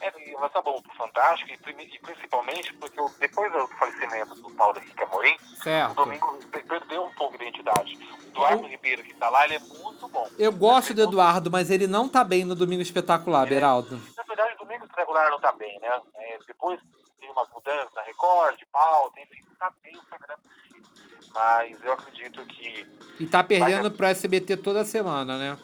É, 0.00 0.10
vai 0.10 0.48
estar 0.48 0.60
bom 0.60 0.82
pro 0.82 0.92
Fantástico, 0.96 1.50
e, 1.50 1.98
principalmente 2.00 2.72
porque 2.74 3.00
o- 3.00 3.08
depois 3.18 3.50
do 3.52 3.66
falecimento 3.68 4.34
do 4.34 4.50
Paulo 4.50 4.76
Henrique 4.78 5.02
Amorim, 5.02 5.34
o 5.40 5.62
Certo. 5.62 5.94
Domingo 5.94 6.38
per- 6.50 6.66
perdeu 6.66 7.04
um 7.04 7.10
pouco 7.14 7.38
de 7.38 7.44
identidade. 7.44 7.96
O 7.96 8.28
Eduardo 8.28 8.66
Ribeiro, 8.66 9.02
que 9.04 9.14
tá 9.14 9.30
lá, 9.30 9.44
ele 9.44 9.54
é 9.54 9.58
muito 9.60 10.08
bom. 10.08 10.28
Eu 10.38 10.52
gosto 10.52 10.92
do 10.92 11.02
Eduardo, 11.04 11.50
mas 11.50 11.70
ele 11.70 11.86
não 11.86 12.08
tá 12.08 12.22
bem 12.24 12.44
no 12.44 12.54
Domingo 12.54 12.82
Espetacular, 12.82 13.46
Beraldo. 13.46 13.98
Na 14.16 14.22
verdade, 14.24 14.54
o 14.56 14.64
Domingo 14.64 14.86
Regular 14.94 15.30
não 15.30 15.40
tá 15.40 15.52
bem, 15.52 15.78
né? 15.80 16.00
É, 16.16 16.38
depois 16.46 16.78
tem 17.24 17.30
umas 17.30 17.48
mudanças 17.50 17.94
na 17.94 18.02
Record, 18.02 18.58
de 18.58 18.66
pauta, 18.66 19.20
enfim, 19.20 19.42
tá 19.58 19.72
bem 19.82 19.96
o 19.96 20.00
si. 20.00 21.30
Mas 21.32 21.82
eu 21.82 21.92
acredito 21.92 22.44
que, 22.46 22.86
E 23.18 23.26
tá 23.26 23.42
perdendo 23.42 23.90
pro 23.90 24.06
SBT 24.06 24.58
toda 24.58 24.84
semana, 24.84 25.38
né? 25.38 25.58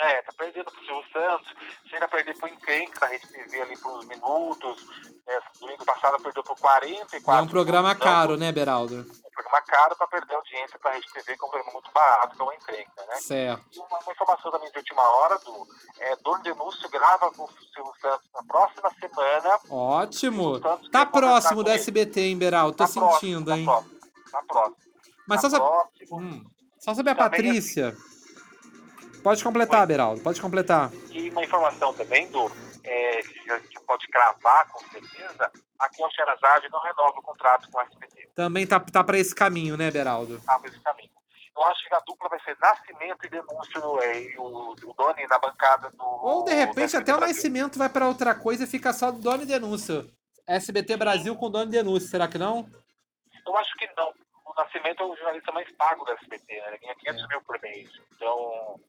É, 0.00 0.22
tá 0.22 0.32
perdendo 0.36 0.70
pro 0.70 0.84
Silvio 0.84 1.04
Santos, 1.12 1.48
chega 1.88 2.04
a 2.04 2.08
perder 2.08 2.36
pro 2.38 2.48
Encrenca, 2.48 3.00
na 3.00 3.06
Rede 3.06 3.26
TV 3.28 3.62
ali 3.62 3.76
por 3.78 3.98
uns 3.98 4.06
minutos. 4.06 4.86
É, 5.26 5.38
domingo 5.60 5.84
passado 5.84 6.22
perdeu 6.22 6.42
por 6.42 6.58
44 6.58 7.32
É 7.32 7.42
um 7.42 7.46
programa 7.48 7.94
caro, 7.94 8.36
né, 8.36 8.50
Beraldo? 8.50 8.96
É 8.96 9.28
um 9.28 9.30
programa 9.30 9.62
caro 9.62 9.96
para 9.96 10.06
perder 10.08 10.34
audiência 10.34 10.78
para 10.78 10.90
a 10.90 10.94
Rede 10.94 11.06
TV, 11.12 11.36
que 11.36 11.42
é 11.42 11.46
um 11.46 11.50
programa 11.50 11.72
muito 11.72 11.90
barato, 11.92 12.36
que 12.36 12.42
é 12.42 12.44
o 12.44 12.52
Encrenca, 12.52 13.06
né? 13.06 13.14
Certo. 13.16 13.64
E 13.72 13.78
uma, 13.78 13.98
uma 13.98 14.12
informação 14.12 14.50
também 14.50 14.70
de 14.70 14.78
última 14.78 15.02
hora, 15.02 15.38
do 15.38 15.66
é, 16.00 16.16
Dom 16.16 16.38
Denúncio 16.40 16.88
grava 16.90 17.30
com 17.32 17.44
o 17.44 17.48
Silvio 17.74 17.92
Santos 18.00 18.28
na 18.34 18.42
próxima 18.44 18.90
semana. 18.98 19.60
Ótimo. 19.70 20.60
Tá 20.90 21.06
próximo 21.06 21.62
do. 21.62 21.70
SBT, 21.70 22.20
hein, 22.20 22.38
Beraldo? 22.38 22.76
Tô 22.76 22.84
Tá 22.86 22.92
próximo, 22.92 23.20
sentindo, 23.20 23.50
tá 23.50 23.58
hein? 23.58 23.64
próximo, 23.64 24.00
Tá 24.30 24.42
próximo. 24.48 24.76
Mas 25.28 25.42
tá 25.42 25.50
só 25.50 25.58
próximo. 25.60 26.18
hum, 26.20 26.44
só 26.78 26.94
sobre 26.94 27.12
a 27.12 27.14
Também 27.14 27.30
Patrícia. 27.30 27.96
Pode 29.22 29.42
completar, 29.44 29.86
Beraldo. 29.86 30.20
Pode 30.22 30.40
completar. 30.40 30.90
E 31.10 31.30
uma 31.30 31.44
informação 31.44 31.92
também 31.94 32.30
do 32.30 32.50
é, 32.84 33.22
que 33.22 33.50
a 33.50 33.58
gente 33.58 33.80
pode 33.86 34.06
cravar 34.08 34.68
com 34.70 34.80
certeza, 34.88 35.50
aqui 35.78 36.02
o 36.02 36.10
Sherazade 36.10 36.68
não 36.70 36.80
renova 36.80 37.18
o 37.18 37.22
contrato 37.22 37.70
com 37.70 37.78
o 37.78 37.82
SBT. 37.82 38.30
Também 38.34 38.66
tá, 38.66 38.80
tá 38.80 39.04
pra 39.04 39.18
esse 39.18 39.34
caminho, 39.34 39.76
né, 39.76 39.90
Beraldo? 39.90 40.40
Tá 40.40 40.60
esse 40.64 40.80
caminho. 40.80 41.10
Eu 41.56 41.64
acho 41.64 41.86
que 41.86 41.94
a 41.94 42.00
dupla 42.00 42.28
vai 42.30 42.40
ser 42.40 42.56
Nascimento 42.58 43.26
e 43.26 43.28
Denúncio 43.28 44.02
é, 44.02 44.22
e 44.22 44.38
o, 44.38 44.70
o 44.72 44.94
Doni 44.94 45.26
na 45.28 45.38
bancada 45.38 45.90
do. 45.90 46.02
Ou, 46.02 46.44
de 46.44 46.54
repente, 46.54 46.96
até 46.96 47.14
o. 47.14 47.20
Nascimento 47.20 47.78
vai 47.78 47.88
pra 47.88 48.08
outra 48.08 48.34
coisa 48.34 48.64
e 48.64 48.66
fica 48.66 48.92
só 48.92 49.10
do 49.10 49.18
Dono 49.18 49.42
e 49.42 49.46
Denúncio. 49.46 50.08
SBT 50.46 50.96
Brasil 50.96 51.36
com 51.36 51.50
Dono 51.50 51.66
e 51.66 51.72
Denúncio, 51.72 52.08
será 52.08 52.26
que 52.28 52.38
não? 52.38 52.66
Eu 53.46 53.56
acho 53.58 53.74
que 53.76 53.86
não. 53.94 54.10
O 54.46 54.54
Nascimento 54.56 55.02
é 55.02 55.06
o 55.06 55.14
jornalista 55.16 55.52
mais 55.52 55.70
pago 55.72 56.04
da 56.04 56.12
SBT, 56.14 56.46
né? 56.48 56.68
Ele 56.68 56.78
ganha 56.78 56.94
500 56.94 57.22
É. 57.22 57.26
mil 57.28 57.42
por 57.42 57.60
mês. 57.60 57.90
Então, 58.16 58.80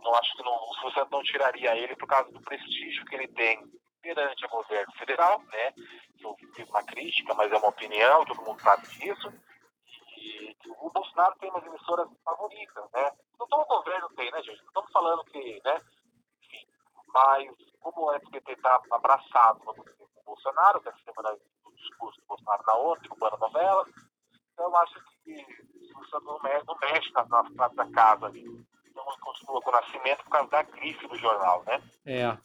não 0.00 0.14
acho 0.14 0.36
que 0.36 0.42
não, 0.42 0.54
o 0.54 0.74
Silvio 0.74 0.92
Santos 0.92 1.10
não 1.10 1.22
tiraria 1.22 1.76
ele 1.76 1.96
por 1.96 2.06
causa 2.06 2.30
do 2.30 2.40
prestígio 2.40 3.04
que 3.06 3.14
ele 3.14 3.28
tem 3.28 3.62
perante 4.02 4.44
o 4.44 4.48
governo 4.48 4.92
federal, 4.94 5.40
né? 5.44 5.72
Eu 6.20 6.34
fiz 6.54 6.68
uma 6.68 6.82
crítica, 6.82 7.34
mas 7.34 7.52
é 7.52 7.56
uma 7.56 7.68
opinião, 7.68 8.24
todo 8.24 8.42
mundo 8.42 8.60
sabe 8.60 8.86
disso. 8.88 9.32
E 10.18 10.56
o 10.78 10.90
Bolsonaro 10.90 11.36
tem 11.38 11.50
umas 11.50 11.64
emissoras 11.64 12.08
favoritas, 12.24 12.84
né? 12.92 13.10
Não 13.38 13.46
todo 13.46 13.66
governo 13.66 14.08
tem, 14.16 14.30
né, 14.30 14.42
gente? 14.42 14.60
Não 14.60 14.68
estamos 14.68 14.92
falando 14.92 15.24
que, 15.24 15.60
né? 15.64 15.80
Enfim, 16.42 16.66
mas 17.08 17.50
como 17.80 18.06
o 18.06 18.12
SBT 18.12 18.52
está 18.52 18.80
abraçado, 18.90 19.60
vamos 19.64 19.84
dizer, 19.84 19.96
com 19.96 20.20
o 20.20 20.24
Bolsonaro, 20.24 20.80
que 20.80 20.88
é 20.88 20.92
semana 21.04 21.36
do 21.64 21.72
discurso 21.74 22.20
do 22.20 22.26
Bolsonaro 22.26 22.62
na 22.66 22.74
outra, 22.74 23.02
derrubando 23.02 23.38
novela, 23.38 23.86
então 24.52 24.66
eu 24.66 24.76
acho 24.76 24.94
que 25.24 25.32
o 25.96 26.04
Silvio 26.04 26.26
não 26.26 26.38
mexe, 26.42 27.12
nas 27.12 27.52
pratas 27.54 27.76
da 27.76 27.90
casa 27.90 28.26
ali. 28.26 28.44
Então 28.92 29.04
ele 29.08 29.20
continua 29.20 29.60
com 29.62 29.70
o 29.70 29.72
nascimento 29.72 30.22
por 30.24 30.30
causa 30.30 30.50
da 30.50 30.62
grife 30.62 31.08
do 31.08 31.16
jornal, 31.16 31.64
né? 31.66 31.82
É. 32.04 32.36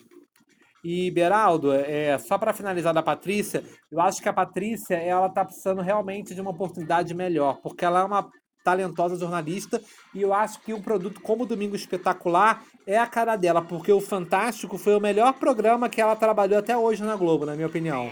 E, 0.84 1.12
Beraldo, 1.12 1.74
é, 1.74 2.18
só 2.18 2.38
para 2.38 2.54
finalizar 2.54 2.94
da 2.94 3.04
Patrícia, 3.04 3.62
eu 3.92 4.00
acho 4.00 4.22
que 4.22 4.30
a 4.30 4.34
Patrícia 4.34 4.96
ela 4.96 5.30
tá 5.30 5.44
precisando 5.44 5.82
realmente 5.82 6.34
de 6.34 6.40
uma 6.40 6.52
oportunidade 6.52 7.14
melhor, 7.14 7.60
porque 7.62 7.84
ela 7.84 8.00
é 8.00 8.04
uma 8.06 8.32
talentosa 8.64 9.18
jornalista 9.18 9.82
e 10.14 10.22
eu 10.22 10.34
acho 10.34 10.62
que 10.62 10.74
um 10.74 10.82
produto 10.82 11.22
como 11.22 11.44
o 11.44 11.46
Domingo 11.46 11.76
Espetacular 11.76 12.64
é 12.86 12.98
a 12.98 13.08
cara 13.08 13.36
dela, 13.36 13.62
porque 13.62 13.92
o 13.92 14.00
Fantástico 14.00 14.78
foi 14.78 14.96
o 14.96 15.02
melhor 15.02 15.34
programa 15.34 15.90
que 15.90 16.00
ela 16.00 16.16
trabalhou 16.16 16.60
até 16.60 16.78
hoje 16.78 17.04
na 17.04 17.18
Globo, 17.18 17.46
na 17.46 17.56
minha 17.56 17.68
opinião. 17.68 18.10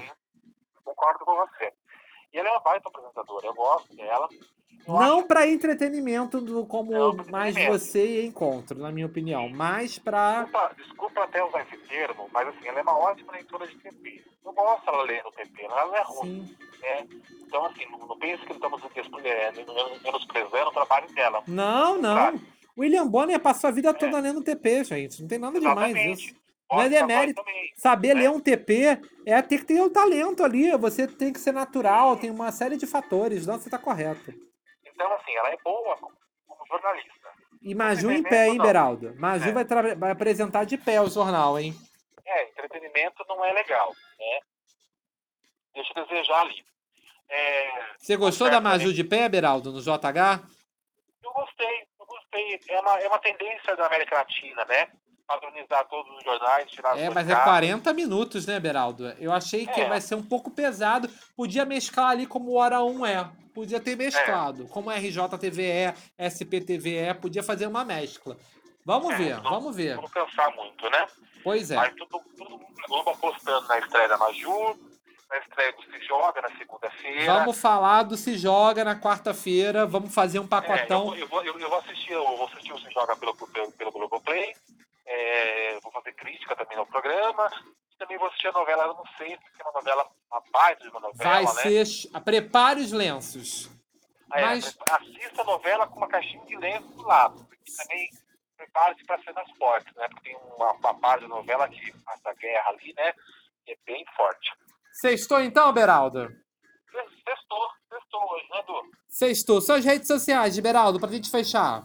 Concordo 0.84 1.24
com 1.24 1.36
você. 1.36 1.72
E 2.34 2.38
ela 2.38 2.50
é 2.50 2.52
uma 2.52 2.60
baita 2.60 2.90
apresentadora, 2.90 3.48
eu 3.48 3.54
gosto 3.54 3.96
dela. 3.96 4.28
Não 4.88 5.24
para 5.24 5.48
entretenimento 5.48 6.40
do, 6.40 6.66
como 6.66 6.92
Não, 6.92 7.16
mais 7.32 7.56
você 7.66 8.26
encontra, 8.26 8.78
na 8.78 8.92
minha 8.92 9.06
opinião, 9.06 9.50
mas 9.50 9.98
para 9.98 10.44
Desculpa, 10.44 10.76
desculpa 10.78 11.24
até 11.24 11.44
usar 11.44 11.62
esse 11.64 11.78
termo, 11.88 12.30
mas 12.32 12.48
assim, 12.48 12.68
ela 12.68 12.80
é 12.80 12.82
uma 12.84 12.98
ótima 12.98 13.34
leitora 13.34 13.68
de 13.68 13.76
TP. 13.78 14.24
Eu 14.44 14.54
gosto 14.54 14.88
ela 14.88 15.04
ler 15.04 15.24
no 15.24 15.32
TP, 15.32 15.64
ela 15.64 15.88
não 15.88 15.96
é 15.96 16.04
ruim. 16.04 16.46
sim. 16.48 16.66
Né? 16.82 17.08
Então, 17.48 17.66
assim, 17.66 17.86
não, 17.90 18.00
não 18.08 18.18
pense 18.18 18.46
que 18.46 18.54
estamos 18.54 18.82
despre- 18.94 19.28
é, 19.28 19.52
menosprezando 20.04 20.70
o 20.70 20.74
trabalho 20.74 21.12
dela. 21.14 21.44
Não, 21.48 21.98
não. 21.98 22.16
Claro. 22.16 22.42
William 22.78 23.08
Bonner 23.08 23.40
passou 23.40 23.70
a 23.70 23.72
vida 23.72 23.94
toda 23.94 24.20
lendo 24.20 24.44
TP, 24.44 24.84
gente. 24.84 25.22
Não 25.22 25.28
tem 25.28 25.40
nada 25.40 25.60
demais 25.60 25.96
isso. 26.20 26.36
Não 26.72 26.82
é 26.82 26.90
demérito. 26.90 27.42
Saber 27.78 28.14
né? 28.14 28.22
ler 28.22 28.30
um 28.30 28.40
TP 28.40 29.00
é 29.26 29.42
ter 29.42 29.60
que 29.60 29.66
ter 29.66 29.82
o 29.82 29.90
talento 29.90 30.44
ali. 30.44 30.76
Você 30.78 31.08
tem 31.08 31.32
que 31.32 31.40
ser 31.40 31.54
natural, 31.54 32.18
tem 32.18 32.30
uma 32.30 32.52
série 32.52 32.76
de 32.76 32.86
fatores. 32.86 33.46
Não, 33.46 33.58
você 33.60 33.70
tá 33.70 33.78
correto. 33.78 34.34
Então, 34.96 35.14
assim, 35.14 35.36
ela 35.36 35.50
é 35.50 35.58
boa 35.58 35.98
como, 35.98 36.16
jornalista. 36.68 37.12
E 37.62 37.76
Maju 37.76 38.12
em 38.12 38.24
pé, 38.24 38.48
hein. 38.48 38.58
Beraldo? 38.58 39.14
Maju 39.20 39.50
É. 39.50 39.52
vai, 39.52 39.96
vai 39.96 40.12
apresentar 40.12 40.64
de 40.66 40.78
pé 40.78 41.02
o 41.02 41.10
jornal, 41.10 41.60
hein? 41.60 41.76
É, 42.26 42.50
entretenimento 42.50 43.24
não 43.28 43.44
é 43.44 43.52
legal, 43.54 43.94
né? 44.18 44.40
Deixa 45.74 45.92
eu 46.00 46.06
desejar 46.08 46.42
ali. 46.42 46.66
É, 47.28 47.94
Você 47.98 48.16
gostou 48.16 48.50
da 48.50 48.62
Maju 48.62 48.94
de 48.94 49.04
pé, 49.04 49.28
Beraldo, 49.28 49.72
no 49.72 49.82
JH? 49.82 50.42
eu 51.24 51.32
gostei, 51.34 51.88
eu 52.00 52.06
gostei. 52.06 52.60
É 52.70 52.80
uma, 52.80 53.00
é 53.00 53.08
uma 53.08 53.20
tendência 53.20 53.76
da 53.76 53.88
América 53.88 54.16
Latina, 54.16 54.64
né? 54.66 54.88
Padronizar 55.28 55.86
todos 55.88 56.16
os 56.18 56.24
jornais, 56.24 56.70
tirar 56.70 56.98
É, 56.98 57.10
mas 57.10 57.28
é 57.28 57.32
caras. 57.32 57.44
40 57.46 57.94
minutos, 57.94 58.46
né, 58.46 58.60
Beraldo? 58.60 59.08
Eu 59.20 59.32
achei 59.34 59.66
que 59.66 59.82
É. 59.82 59.90
vai 59.90 60.00
ser 60.00 60.14
um 60.16 60.22
pouco 60.24 60.52
pesado. 60.52 61.10
Podia 61.36 61.66
mesclar 61.66 62.10
ali 62.12 62.28
como 62.28 62.52
o 62.52 62.56
Hora 62.58 62.84
1 62.84 63.06
é. 63.06 63.28
Podia 63.54 63.80
ter 63.80 63.96
mesclado. 63.96 64.68
Como 64.68 64.92
RJTVE, 64.92 65.94
SPTVE, 66.20 67.14
podia 67.20 67.42
fazer 67.42 67.66
uma 67.68 67.84
mescla. 67.84 68.38
Vamos 68.86 69.14
É, 69.14 69.18
ver, 69.18 69.36
não- 69.42 69.50
vamos 69.50 69.76
ver. 69.76 69.96
Não 69.96 70.04
cansar 70.10 70.54
muito, 70.56 70.88
né? 70.92 71.08
Pois 71.44 71.72
é. 71.72 71.76
Mas 71.76 71.92
mundo 71.96 72.60
da 72.78 72.88
Globo 72.88 73.10
apostando 73.10 73.68
na 73.68 73.80
estreia 73.80 74.08
da 74.08 74.18
Maju, 74.18 74.78
na 75.30 75.38
estreia 75.40 75.74
do 75.74 75.82
Se 75.84 76.06
Joga 76.06 76.40
na 76.42 76.50
segunda-feira. 76.56 77.34
Vamos 77.34 77.58
falar 77.60 78.04
do 78.04 78.16
Se 78.16 78.38
Joga 78.38 78.84
na 78.84 78.96
quarta-feira. 79.00 79.88
Vamos 79.88 80.14
fazer 80.14 80.38
um 80.38 80.44
É, 80.44 80.46
eu, 80.46 80.50
pacotão. 80.50 81.16
eu, 81.16 81.28
vou, 81.28 81.44
eu, 81.44 81.58
eu 81.60 81.68
vou 81.70 81.80
assistir, 81.80 82.12
eu 82.12 82.24
vou 82.38 82.46
assistir 82.46 82.74
o 82.74 82.80
Se 82.80 82.92
Joga 82.92 83.16
pelo, 83.16 83.34
pelo, 83.36 83.72
pelo 83.72 83.92
Globoplay. 83.92 84.54
É, 85.08 85.80
vou 85.82 85.92
fazer 85.92 86.14
crítica 86.14 86.56
também 86.56 86.78
ao 86.78 86.86
programa. 86.86 87.50
E 87.94 87.98
também 87.98 88.18
vou 88.18 88.28
assistir 88.28 88.48
a 88.48 88.52
novela, 88.52 88.84
eu 88.86 88.94
não 88.96 89.04
sei, 89.18 89.38
porque 89.38 89.62
é 89.62 89.66
uma 89.66 89.74
novela, 89.74 90.10
uma 90.32 90.42
baita 90.52 90.84
de 90.84 90.90
uma 90.90 91.00
novela, 91.00 91.30
Vai 91.30 91.44
né? 91.44 91.86
ser. 91.86 92.22
Prepare 92.22 92.82
os 92.82 92.92
lenços. 92.92 93.70
É, 94.34 94.42
Mas- 94.42 94.78
Assista 94.90 95.42
a 95.42 95.46
novela 95.46 95.88
com 95.88 95.98
uma 95.98 96.08
caixinha 96.08 96.44
de 96.46 96.56
lenço 96.58 96.88
do 96.90 97.04
lado. 97.04 97.46
Porque 97.46 97.72
também 97.78 98.10
prepare-se 98.58 99.06
para 99.06 99.22
cenas 99.24 99.50
fortes, 99.58 99.94
né? 99.96 100.08
Porque 100.10 100.30
tem 100.30 100.38
uma, 100.58 100.72
uma 100.74 100.94
parte 101.00 101.22
da 101.22 101.28
novela 101.28 101.68
que 101.70 101.92
faz 102.04 102.20
a 102.26 102.34
guerra 102.34 102.70
ali, 102.70 102.94
né? 102.98 103.14
Que 103.66 103.74
é 103.74 103.78
bem 103.86 104.04
forte. 104.16 104.52
Sextou 104.94 105.42
então, 105.42 105.72
Beraldo? 105.72 106.28
Sextou, 107.28 107.70
sextou 107.90 108.32
hoje, 108.34 108.48
né, 108.50 108.64
Du? 108.66 108.82
Sextou. 109.10 109.62
Suas 109.62 109.84
redes 109.86 110.08
sociais, 110.08 110.58
Beraldo, 110.60 111.00
pra 111.00 111.10
gente 111.12 111.30
fechar. 111.30 111.84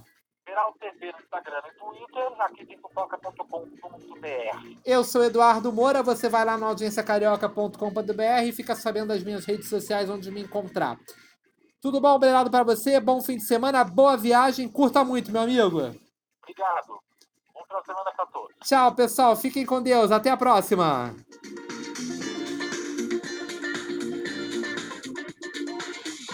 Viral 0.50 0.74
TV 0.80 1.12
no 1.12 1.18
Instagram 1.20 1.62
e 1.64 1.72
Twitter, 1.78 2.80
fofoca.com.br. 2.82 4.80
Eu 4.84 5.04
sou 5.04 5.22
Eduardo 5.22 5.72
Moura, 5.72 6.02
você 6.02 6.28
vai 6.28 6.44
lá 6.44 6.58
no 6.58 6.66
audienciacarioca.com.br 6.66 8.42
e 8.44 8.52
fica 8.52 8.74
sabendo 8.74 9.08
das 9.08 9.22
minhas 9.22 9.44
redes 9.44 9.68
sociais 9.68 10.10
onde 10.10 10.28
me 10.32 10.40
encontrar. 10.40 10.98
Tudo 11.80 12.00
bom, 12.00 12.18
Beraldo, 12.18 12.50
pra 12.50 12.64
você? 12.64 12.98
Bom 12.98 13.22
fim 13.22 13.36
de 13.36 13.46
semana, 13.46 13.84
boa 13.84 14.16
viagem, 14.16 14.68
curta 14.68 15.04
muito, 15.04 15.30
meu 15.30 15.42
amigo. 15.42 15.78
Obrigado. 16.42 16.98
Bom 17.54 17.64
final 17.64 17.80
de 17.80 17.86
semana 17.86 18.10
para 18.10 18.26
todos. 18.26 18.56
Tchau, 18.64 18.92
pessoal, 18.96 19.36
fiquem 19.36 19.64
com 19.64 19.80
Deus, 19.80 20.10
até 20.10 20.30
a 20.30 20.36
próxima. 20.36 21.14